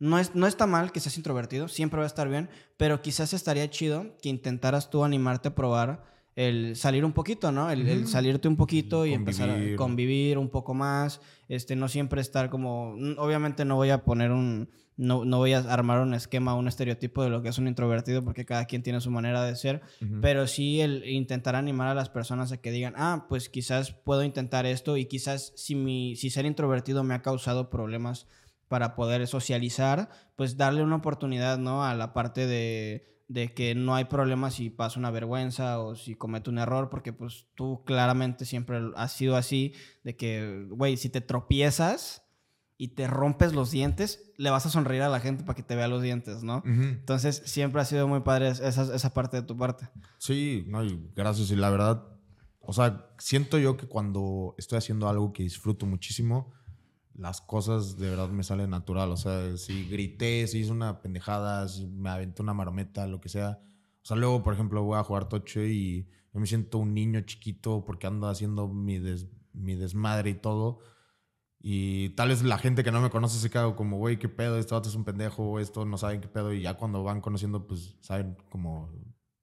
[0.00, 3.32] no, es, no está mal que seas introvertido, siempre va a estar bien, pero quizás
[3.32, 6.02] estaría chido que intentaras tú animarte a probar
[6.36, 7.70] el salir un poquito, ¿no?
[7.70, 10.38] El, salirte un poquito y empezar a convivir.
[10.38, 15.24] un poco más, este, no siempre estar como, obviamente no voy a poner un, no,
[15.24, 18.44] no voy a armar un esquema, un estereotipo de lo que es un introvertido, porque
[18.44, 19.82] cada quien tiene su manera de ser,
[20.22, 24.22] pero sí el intentar animar a las personas a que digan, ah, pues quizás puedo
[24.22, 28.26] intentar esto y quizás si, mi, si ser introvertido me ha causado problemas
[28.70, 31.84] para poder socializar, pues darle una oportunidad, ¿no?
[31.84, 36.14] A la parte de, de que no hay problema si pasa una vergüenza o si
[36.14, 39.74] comete un error, porque pues tú claramente siempre has sido así,
[40.04, 42.22] de que, güey, si te tropiezas
[42.76, 45.74] y te rompes los dientes, le vas a sonreír a la gente para que te
[45.74, 46.62] vea los dientes, ¿no?
[46.64, 49.88] Entonces siempre ha sido muy padre esa, esa parte de tu parte.
[50.18, 51.50] Sí, no, y gracias.
[51.50, 52.06] Y la verdad,
[52.60, 56.52] o sea, siento yo que cuando estoy haciendo algo que disfruto muchísimo,
[57.20, 59.10] las cosas de verdad me salen natural.
[59.10, 63.28] O sea, si grité, si hice una pendejada, si me aventé una marometa, lo que
[63.28, 63.60] sea.
[64.02, 67.20] O sea, luego, por ejemplo, voy a jugar tocho y yo me siento un niño
[67.20, 68.98] chiquito porque ando haciendo mi,
[69.52, 70.78] mi desmadre y todo.
[71.62, 74.58] Y tal vez la gente que no me conoce se queda como, güey, qué pedo,
[74.58, 76.54] este vato es un pendejo, esto no saben qué pedo.
[76.54, 78.90] Y ya cuando van conociendo, pues saben como,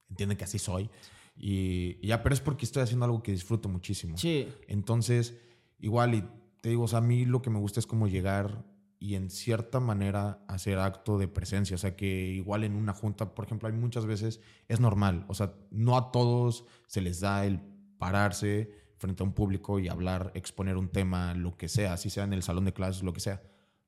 [0.10, 0.90] entienden que así soy.
[1.36, 4.18] Y, y ya, pero es porque estoy haciendo algo que disfruto muchísimo.
[4.18, 4.48] Sí.
[4.68, 5.38] Entonces,
[5.78, 6.24] igual, y
[6.62, 8.66] te digo, o sea, a mí lo que me gusta es como llegar
[9.00, 11.76] y en cierta manera hacer acto de presencia.
[11.76, 15.26] O sea, que igual en una junta, por ejemplo, hay muchas veces, es normal.
[15.28, 17.62] O sea, no a todos se les da el
[17.98, 22.24] pararse frente a un público y hablar, exponer un tema, lo que sea, así sea
[22.24, 23.42] en el salón de clases, lo que sea.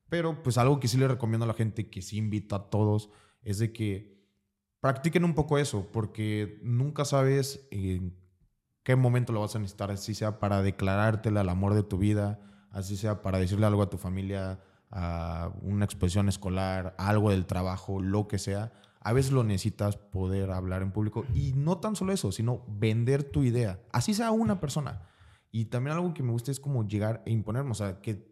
[0.08, 3.10] Pero pues algo que sí le recomiendo a la gente, que sí invito a todos,
[3.42, 4.20] es de que
[4.80, 8.16] practiquen un poco eso, porque nunca sabes en
[8.82, 12.40] qué momento lo vas a necesitar, así sea para declarártela al amor de tu vida,
[12.70, 14.60] así sea para decirle algo a tu familia,
[14.90, 18.72] a una exposición escolar, algo del trabajo, lo que sea.
[19.00, 23.24] A veces lo necesitas poder hablar en público y no tan solo eso, sino vender
[23.24, 25.02] tu idea, así sea una persona.
[25.52, 28.30] Y también algo que me gusta es como llegar e imponerme, o sea, que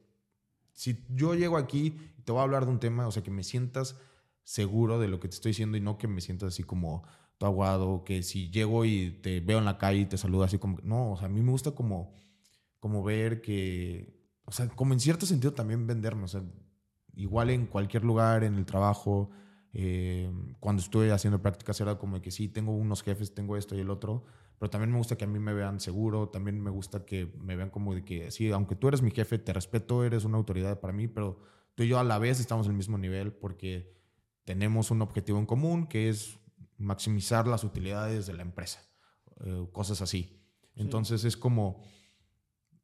[0.73, 3.31] si yo llego aquí y te voy a hablar de un tema, o sea, que
[3.31, 3.97] me sientas
[4.45, 7.03] seguro de lo que te estoy diciendo y no que me sientas así como
[7.39, 10.59] tu aguado, que si llego y te veo en la calle y te saludo así
[10.59, 12.15] como, no, o sea, a mí me gusta como,
[12.79, 14.18] como ver que,
[14.49, 16.43] o sea, como en cierto sentido también venderme, o sea,
[17.15, 19.29] igual en cualquier lugar, en el trabajo,
[19.75, 23.81] eh, cuando estuve haciendo prácticas era como que sí, tengo unos jefes, tengo esto y
[23.81, 24.25] el otro,
[24.59, 27.57] pero también me gusta que a mí me vean seguro, también me gusta que me
[27.57, 30.81] vean como de que sí, aunque tú eres mi jefe, te respeto, eres una autoridad
[30.81, 31.41] para mí, pero
[31.75, 33.95] tú y yo a la vez estamos en el mismo nivel porque
[34.45, 36.39] tenemos un objetivo en común que es
[36.79, 38.81] maximizar las utilidades de la empresa,
[39.45, 40.41] eh, cosas así.
[40.75, 41.83] Entonces es como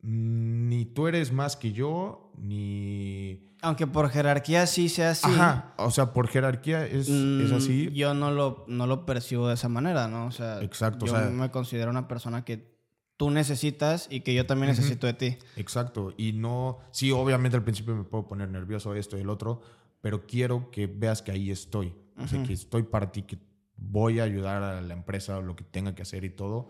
[0.05, 3.57] ni tú eres más que yo, ni...
[3.63, 5.27] Aunque por jerarquía sí sea así.
[5.27, 7.91] Ajá, o sea, por jerarquía es, es mm, así.
[7.95, 10.27] Yo no lo, no lo percibo de esa manera, ¿no?
[10.27, 12.77] O sea, exacto, yo me considero una persona que
[13.17, 15.39] tú necesitas y que yo también necesito de ti.
[15.57, 16.81] Exacto, y no...
[16.91, 19.63] Sí, obviamente al principio me puedo poner nervioso esto y el otro,
[20.03, 21.95] pero quiero que veas que ahí estoy.
[22.19, 23.39] O sea, que estoy para ti, que
[23.77, 26.69] voy a ayudar a la empresa lo que tenga que hacer y todo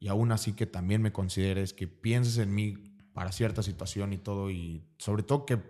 [0.00, 2.78] y aún así que también me consideres, que pienses en mí
[3.12, 5.60] para cierta situación y todo, y sobre todo que,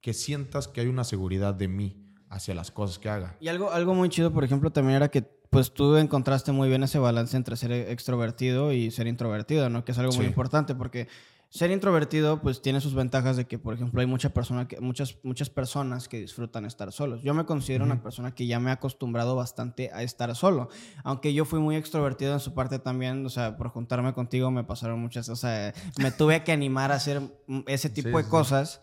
[0.00, 3.36] que sientas que hay una seguridad de mí hacia las cosas que haga.
[3.40, 6.84] Y algo, algo muy chido, por ejemplo, también era que pues tú encontraste muy bien
[6.84, 9.84] ese balance entre ser extrovertido y ser introvertido, ¿no?
[9.84, 11.08] Que es algo muy importante porque
[11.50, 15.18] ser introvertido, pues tiene sus ventajas de que, por ejemplo, hay mucha persona que, muchas,
[15.24, 17.22] muchas personas que disfrutan estar solos.
[17.22, 20.68] Yo me considero una persona que ya me ha acostumbrado bastante a estar solo.
[21.02, 24.62] Aunque yo fui muy extrovertido en su parte también, o sea, por juntarme contigo me
[24.62, 27.20] pasaron muchas, o sea, me tuve que animar a hacer
[27.66, 28.80] ese tipo de cosas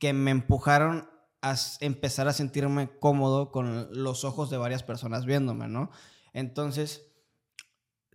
[0.00, 1.08] que me empujaron
[1.40, 5.90] a empezar a sentirme cómodo con los ojos de varias personas viéndome, ¿no?
[6.32, 7.04] Entonces,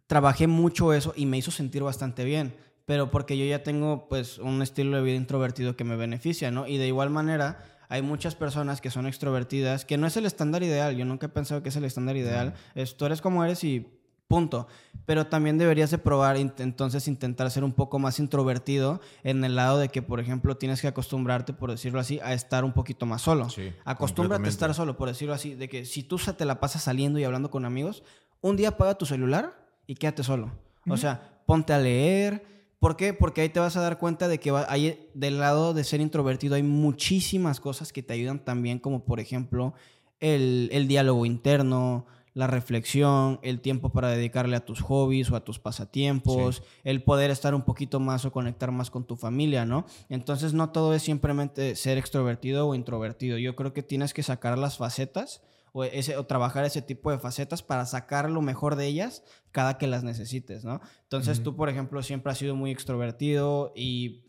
[0.07, 2.53] trabajé mucho eso y me hizo sentir bastante bien
[2.85, 6.67] pero porque yo ya tengo pues un estilo de vida introvertido que me beneficia, ¿no?
[6.67, 10.63] Y de igual manera hay muchas personas que son extrovertidas, que no es el estándar
[10.63, 13.63] ideal, yo nunca he pensado que es el estándar ideal, es, tú eres como eres
[13.63, 13.87] y
[14.27, 14.67] punto,
[15.05, 19.77] pero también deberías de probar entonces intentar ser un poco más introvertido en el lado
[19.77, 23.21] de que, por ejemplo, tienes que acostumbrarte, por decirlo así, a estar un poquito más
[23.21, 23.49] solo.
[23.49, 26.81] Sí, Acostúmbrate a estar solo, por decirlo así, de que si tú te la pasas
[26.81, 28.01] saliendo y hablando con amigos,
[28.41, 29.55] un día apaga tu celular
[29.85, 30.51] y quédate solo.
[30.87, 32.52] O sea, ponte a leer,
[32.83, 33.13] ¿Por qué?
[33.13, 36.55] Porque ahí te vas a dar cuenta de que hay, del lado de ser introvertido
[36.55, 39.73] hay muchísimas cosas que te ayudan también, como por ejemplo
[40.19, 45.59] el, diálogo interno, la reflexión, el tiempo para dedicarle a tus hobbies o a tus
[45.59, 49.85] pasatiempos, el poder estar un poquito más o conectar más con tu familia, ¿no?
[50.09, 53.37] Entonces no todo es simplemente ser extrovertido o introvertido.
[53.37, 55.41] Yo creo que tienes que sacar las facetas
[55.73, 59.77] o, ese, o trabajar ese tipo de facetas para sacar lo mejor de ellas cada
[59.77, 60.79] que las necesites, ¿no?
[61.01, 64.23] Entonces tú, por ejemplo, siempre has sido muy extrovertido y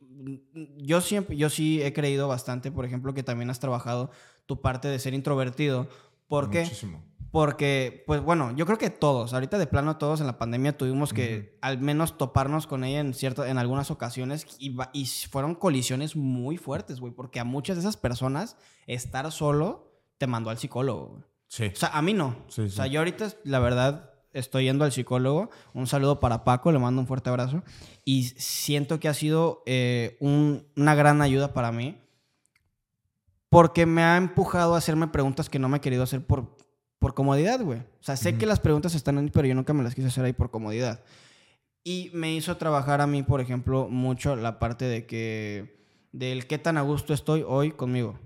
[0.77, 4.11] yo siempre, yo sí he creído bastante, por ejemplo, que también has trabajado
[4.47, 5.89] tu parte de ser introvertido.
[6.29, 6.63] ¿Por qué?
[6.63, 7.05] Muchísimo.
[7.31, 11.13] Porque, pues bueno, yo creo que todos, ahorita de plano todos en la pandemia tuvimos
[11.13, 16.15] que al menos toparnos con ella en, cierto, en algunas ocasiones y, y fueron colisiones
[16.15, 18.57] muy fuertes, güey, porque a muchas de esas personas
[18.87, 21.25] estar solo te mandó al psicólogo.
[21.55, 21.67] Sí.
[21.73, 22.35] O sea, a mí no.
[22.49, 25.51] Sí, O sea, yo ahorita, la verdad, estoy yendo al psicólogo.
[25.73, 27.63] Un saludo para Paco, le mando un fuerte abrazo.
[28.05, 31.97] Y siento que ha sido eh, un- una gran ayuda para mí.
[33.49, 36.57] Porque me ha empujado a hacerme preguntas que no me he querido hacer por,
[36.99, 37.79] por comodidad, güey.
[37.79, 40.25] O sea, sé que las preguntas están ahí, pero yo nunca me las quise hacer
[40.25, 41.05] ahí por comodidad.
[41.85, 45.85] Y me hizo trabajar a mí, por ejemplo, mucho la parte de que...
[46.11, 48.19] Del qué tan a gusto estoy hoy conmigo.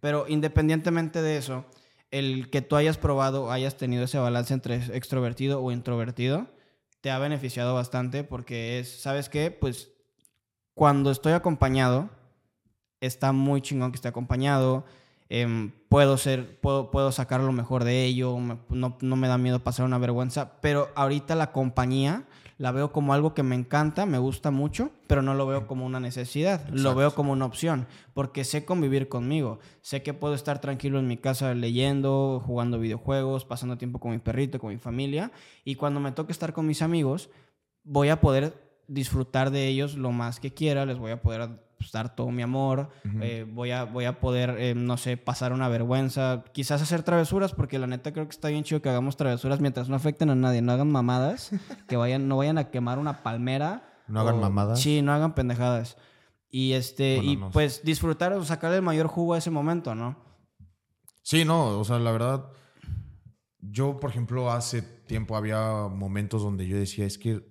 [0.00, 1.64] Pero independientemente de eso,
[2.10, 6.48] el que tú hayas probado, hayas tenido ese balance entre extrovertido o introvertido,
[7.00, 9.50] te ha beneficiado bastante porque es, ¿sabes qué?
[9.50, 9.92] Pues
[10.74, 12.10] cuando estoy acompañado,
[13.00, 14.84] está muy chingón que esté acompañado.
[15.28, 18.36] em, puedo ser, puedo, puedo sacar lo mejor de ello,
[18.68, 22.24] no, no me da miedo pasar una vergüenza, pero ahorita la compañía
[22.60, 25.86] la veo como algo que me encanta, me gusta mucho, pero no lo veo como
[25.86, 30.60] una necesidad, lo veo como una opción, porque sé convivir conmigo, sé que puedo estar
[30.60, 35.32] tranquilo en mi casa leyendo, jugando videojuegos, pasando tiempo con mi perrito, con mi familia,
[35.64, 37.30] y cuando me toque estar con mis amigos,
[37.82, 38.52] voy a poder
[38.88, 41.48] disfrutar de ellos lo más que quiera, les voy a poder
[41.80, 42.90] pues, dar todo mi amor,
[43.22, 47.54] eh, voy, a, voy a poder, eh, no sé, pasar una vergüenza, quizás hacer travesuras,
[47.54, 50.34] porque la neta creo que está bien chido que hagamos travesuras mientras no afecten a
[50.34, 51.52] nadie, no hagan mamadas,
[51.88, 53.94] que vayan, no vayan a quemar una palmera.
[54.08, 54.78] No hagan mamadas.
[54.78, 55.96] Sí, no hagan pendejadas.
[56.50, 57.50] Y este, Bueno, y no.
[57.50, 60.22] pues disfrutar o sacar el mayor jugo a ese momento, ¿no?
[61.22, 62.50] Sí, no, o sea, la verdad,
[63.60, 67.42] yo, por ejemplo, hace tiempo había momentos donde yo decía, es que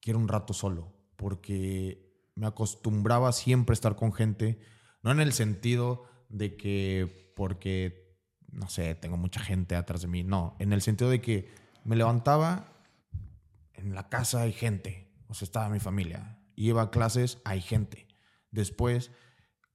[0.00, 4.58] quiero un rato solo, porque me acostumbraba siempre estar con gente,
[5.02, 8.16] no en el sentido de que porque,
[8.52, 11.48] no sé, tengo mucha gente atrás de mí, no, en el sentido de que
[11.84, 12.72] me levantaba,
[13.74, 18.06] en la casa hay gente, o sea, estaba mi familia, iba a clases, hay gente,
[18.50, 19.10] después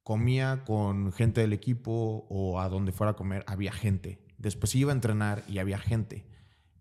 [0.06, 4.23] comía con gente del equipo o a donde fuera a comer, había gente.
[4.38, 6.30] Después iba a entrenar y había gente.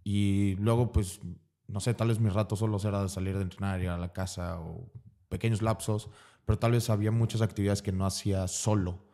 [0.05, 1.21] Y luego, pues,
[1.67, 4.61] no sé, tal vez mis ratos solo era salir de entrenar, ir a la casa
[4.61, 4.93] o
[5.35, 6.11] pequeños lapsos,
[6.45, 9.05] pero tal vez había muchas actividades que no hacía solo.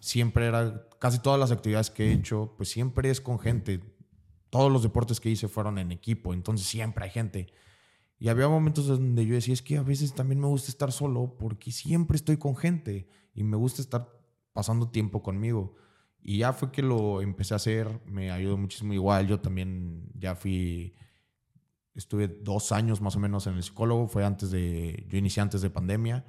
[0.00, 3.80] Siempre era, casi todas las actividades que he hecho, pues siempre es con gente.
[4.48, 7.52] Todos los deportes que hice fueron en equipo, entonces siempre hay gente.
[8.18, 11.36] Y había momentos donde yo decía, es que a veces también me gusta estar solo
[11.38, 14.08] porque siempre estoy con gente y me gusta estar
[14.54, 15.74] pasando tiempo conmigo.
[16.22, 18.94] Y ya fue que lo empecé a hacer, me ayudó muchísimo.
[18.94, 20.94] Igual yo también ya fui,
[21.94, 25.62] estuve dos años más o menos en el psicólogo, fue antes de, yo inicié antes
[25.62, 26.24] de pandemia.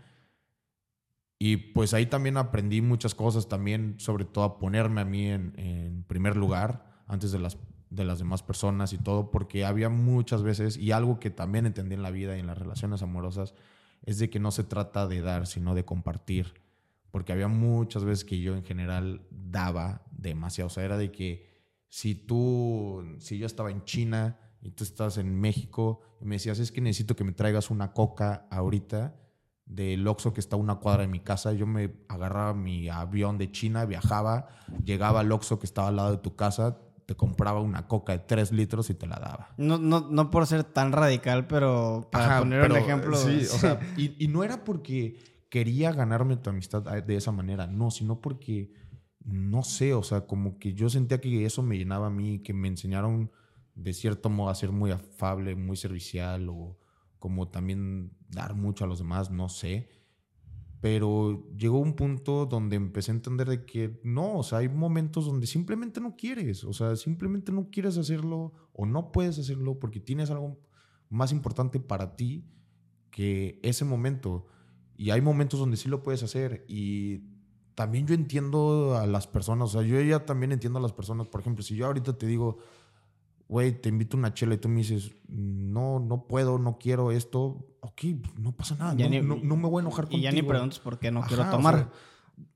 [1.38, 5.53] Y pues ahí también aprendí muchas cosas, también sobre todo a ponerme a mí en,
[5.57, 7.57] en primer lugar antes de las,
[7.90, 11.95] de las demás personas y todo, porque había muchas veces, y algo que también entendí
[11.95, 13.53] en la vida y en las relaciones amorosas,
[14.03, 16.53] es de que no se trata de dar, sino de compartir.
[17.11, 20.68] Porque había muchas veces que yo en general daba demasiado.
[20.68, 21.49] O sea, era de que
[21.88, 26.60] si tú, si yo estaba en China y tú estás en México y me decías,
[26.60, 29.15] es que necesito que me traigas una coca ahorita
[29.65, 33.38] del Oxxo que está a una cuadra de mi casa, yo me agarraba mi avión
[33.38, 34.48] de China, viajaba,
[34.84, 38.19] llegaba al Oxxo que estaba al lado de tu casa, te compraba una coca de
[38.19, 39.49] 3 litros y te la daba.
[39.57, 43.15] No, no, no por ser tan radical, pero para Ajá, poner un ejemplo.
[43.15, 45.18] Sí, o sea, y, y no era porque
[45.49, 48.72] quería ganarme tu amistad de esa manera, no, sino porque,
[49.23, 52.53] no sé, o sea, como que yo sentía que eso me llenaba a mí, que
[52.53, 53.31] me enseñaron
[53.81, 56.77] de cierto modo a ser muy afable, muy servicial o
[57.18, 59.89] como también dar mucho a los demás, no sé.
[60.81, 65.26] Pero llegó un punto donde empecé a entender de que no, o sea, hay momentos
[65.26, 69.99] donde simplemente no quieres, o sea, simplemente no quieres hacerlo o no puedes hacerlo porque
[69.99, 70.57] tienes algo
[71.10, 72.45] más importante para ti
[73.11, 74.45] que ese momento.
[74.95, 77.23] Y hay momentos donde sí lo puedes hacer y
[77.76, 81.30] también yo entiendo a las personas, o sea, yo ya también entiendo a las personas,
[81.30, 82.57] por ejemplo, si yo ahorita te digo,
[83.49, 87.11] güey, te invito a una chela y tú me dices, no, no puedo, no quiero
[87.11, 88.01] esto, ok,
[88.38, 90.23] no pasa nada, no, ni- no- no me voy a enojar Y contigo.
[90.23, 91.76] ya ni preguntas por qué no quiero Ajá, o tomar.
[91.76, 91.89] sea,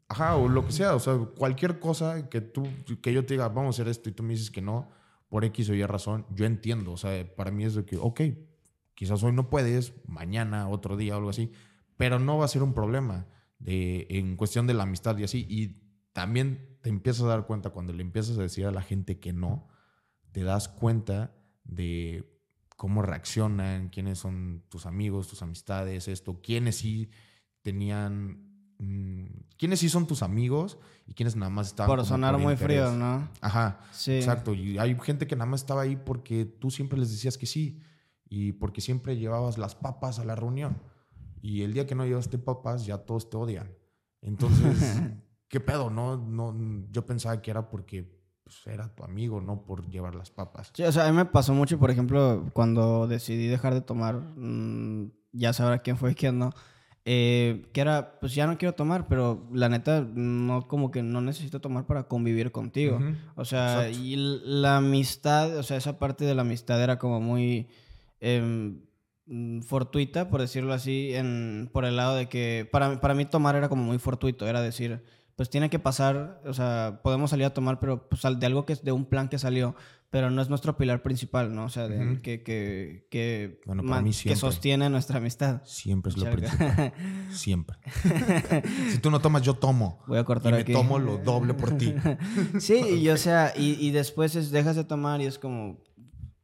[0.08, 2.68] ajá, o lo que sea, o sea, cualquier cosa que tú,
[3.02, 4.88] que yo te diga, vamos a hacer esto y tú me dices que no,
[5.30, 8.22] por X o Y razón, yo entiendo, o sea, para mí es de que, ok,
[8.94, 11.52] quizás hoy no puedes, mañana, otro día o algo así,
[11.98, 13.26] pero no va a ser un problema
[13.58, 15.82] de, en cuestión de la amistad y así, y
[16.14, 19.34] también te empiezas a dar cuenta cuando le empiezas a decir a la gente que
[19.34, 19.68] no,
[20.34, 21.34] te das cuenta
[21.64, 22.30] de
[22.76, 27.10] cómo reaccionan, quiénes son tus amigos, tus amistades, esto, quiénes sí
[27.62, 28.50] tenían,
[28.80, 29.26] mm,
[29.58, 30.78] quiénes sí son tus amigos
[31.08, 32.82] y quiénes nada más estaban por sonar muy interés.
[32.90, 33.30] frío, ¿no?
[33.40, 34.14] Ajá, Sí.
[34.16, 34.54] exacto.
[34.54, 37.80] Y hay gente que nada más estaba ahí porque tú siempre les decías que sí
[38.28, 40.76] y porque siempre llevabas las papas a la reunión.
[41.42, 43.70] Y el día que no llevaste papas, ya todos te odian.
[44.22, 45.02] Entonces,
[45.48, 45.90] ¿qué pedo?
[45.90, 46.56] No, no,
[46.92, 48.23] yo pensaba que era porque
[48.64, 50.72] pues, era tu amigo, no por llevar las papas.
[50.74, 54.16] Sí, o sea, a mí me pasó mucho, por ejemplo, cuando decidí dejar de tomar,
[54.36, 56.52] mm, ya sabrá quién fue y quién no.
[57.06, 61.20] eh, que era, pues ya no quiero tomar, pero la neta, no, como que no
[61.20, 63.00] necesito tomar para convivir contigo.
[63.36, 64.06] O sea, exacto.
[64.06, 64.16] y
[64.46, 67.68] la amistad, o sea, esa parte de la amistad era como muy
[68.22, 68.80] em,
[69.64, 73.68] fortuita, por decirlo así, en, por el lado de que para, para mí tomar era
[73.70, 75.04] como muy fortuito, era decir,
[75.36, 78.74] pues tiene que pasar, o sea, podemos salir a tomar, pero pues de algo que
[78.74, 79.76] es de un plan que salió,
[80.12, 81.66] pero no es nuestro pilar principal, ¿no?
[81.66, 82.22] O sea, de- Ujú.
[82.22, 85.62] que, que, que, Bueno, para man- mí que sostiene nuestra amistad.
[85.66, 86.38] Siempre es lo Charca.
[86.52, 86.94] principal.
[87.32, 87.78] Siempre.
[88.92, 90.04] si tú no tomas, yo tomo.
[90.08, 90.72] Voy a Y cortar me aquí.
[90.74, 91.94] tomo lo doble por ti.
[92.60, 95.80] Sí, y o sea, y, y después es, dejas de tomar y es como,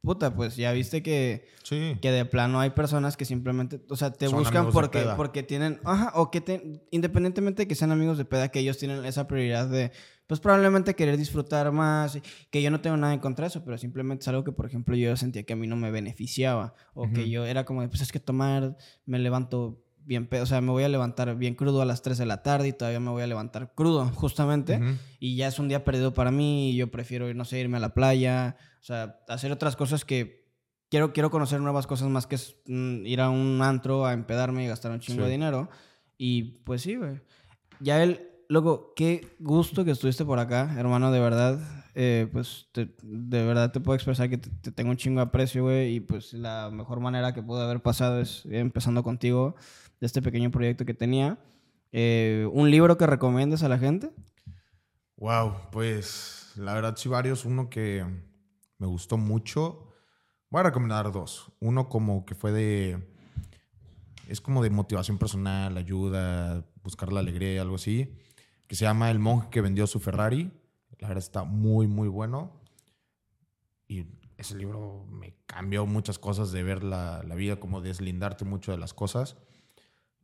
[0.02, 1.96] puta, pues ya viste que, Sí.
[2.00, 5.80] que de plano hay personas que simplemente, o sea, te Son buscan porque, porque tienen,
[5.84, 9.26] ajá, o que te, independientemente de que sean amigos de peda, que ellos tienen esa
[9.28, 9.92] prioridad de,
[10.26, 12.18] pues probablemente querer disfrutar más,
[12.50, 14.66] que yo no tengo nada en contra de eso, pero simplemente es algo que, por
[14.66, 17.88] ejemplo, yo sentía que a mí no me beneficiaba, o que yo era como, de,
[17.88, 21.54] pues es que tomar, me levanto bien pedo, o sea, me voy a levantar bien
[21.54, 24.80] crudo a las 3 de la tarde y todavía me voy a levantar crudo, justamente
[25.20, 27.80] y ya es un día perdido para mí y yo prefiero, no sé, irme a
[27.80, 30.48] la playa, o sea, hacer otras cosas que
[30.88, 34.64] quiero, quiero conocer nuevas cosas más que es, mm, ir a un antro a empedarme
[34.64, 35.24] y gastar un chingo Sí.
[35.26, 35.68] de dinero.
[36.18, 37.20] Y pues sí, güey.
[37.80, 41.58] Ya él, loco, qué gusto que estuviste por acá, hermano, de verdad.
[41.94, 45.26] Eh, pues te- de verdad te puedo expresar que te, te tengo un chingo de
[45.26, 45.94] aprecio, güey.
[45.96, 49.54] Y pues la mejor manera que pude haber pasado es empezando contigo
[50.00, 51.38] de este pequeño proyecto que tenía.
[51.92, 54.10] Eh, ¿Un libro que recomiendes a la gente?
[55.16, 57.44] Wow, pues la verdad sí varios.
[57.44, 58.04] Uno que
[58.80, 59.86] me gustó mucho.
[60.50, 61.52] Voy a recomendar dos.
[61.60, 63.06] Uno como que fue de...
[64.26, 68.16] Es como de motivación personal, ayuda, buscar la alegría, algo así.
[68.66, 70.50] Que se llama El monje que vendió su Ferrari.
[70.98, 72.60] La verdad está muy, muy bueno.
[73.86, 74.06] Y
[74.38, 78.78] ese libro me cambió muchas cosas de ver la, la vida, como deslindarte mucho de
[78.78, 79.36] las cosas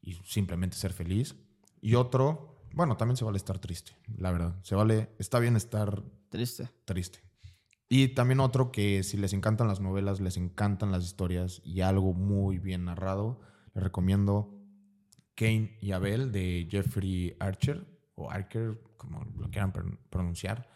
[0.01, 1.35] y simplemente ser feliz.
[1.81, 4.55] Y otro, bueno, también se vale estar triste, la verdad.
[4.62, 6.70] Se vale, está bien estar Triste.
[6.85, 7.26] triste.
[7.89, 12.15] Y también otro que si les encantan las novelas, les encantan las historias y algo
[12.15, 13.41] muy bien narrado,
[13.75, 14.53] les recomiendo
[15.37, 17.87] Kane y Abel de Jeffrey Archer
[18.17, 20.69] o Archer, como lo quieran pron- pronunciar.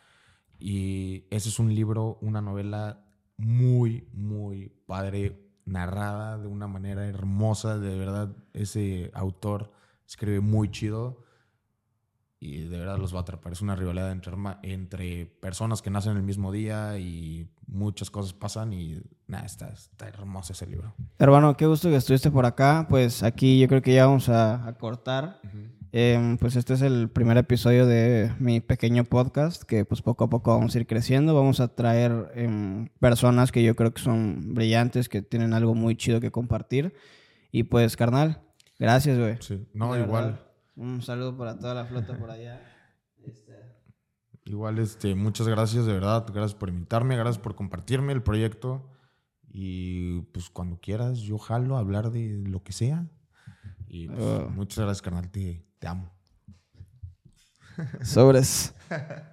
[0.59, 3.07] Y ese es un libro, una novela
[3.37, 7.79] muy, muy padre, narrada de una manera hermosa.
[7.79, 9.73] De verdad, ese autor
[10.07, 11.25] escribe muy chido
[12.43, 13.53] y de verdad los va a atrapar.
[13.53, 18.73] Es una rivalidad entre, entre personas que nacen el mismo día y muchas cosas pasan
[18.73, 20.95] y nada, está, está hermoso ese libro.
[21.19, 22.87] Hermano, qué gusto que estuviste por acá.
[22.89, 25.41] Pues aquí yo creo que ya vamos a, a cortar.
[25.93, 30.31] Em, pues este es el primer episodio de mi pequeño podcast que pues poco a
[30.31, 31.35] poco vamos a ir creciendo.
[31.35, 35.95] Vamos a traer em, personas que yo creo que son brillantes, que tienen algo muy
[35.95, 36.95] chido que compartir.
[37.53, 38.41] Y pues, carnal,
[38.79, 39.37] gracias, güey.
[39.41, 40.25] Sí, no, De igual.
[40.25, 40.41] verdad.
[40.81, 42.61] Un saludo para toda la flota por allá.
[43.23, 43.53] Este,
[44.45, 46.25] Igual, este, muchas gracias, de verdad.
[46.33, 48.91] Gracias por invitarme, gracias por compartirme el proyecto.
[49.53, 53.07] Y pues cuando quieras, yo jalo a hablar de lo que sea.
[53.89, 54.49] Y pues, Oh.
[54.51, 55.31] muchas gracias, carnal.
[55.31, 56.11] Te, te amo.
[58.03, 58.75] Sobres.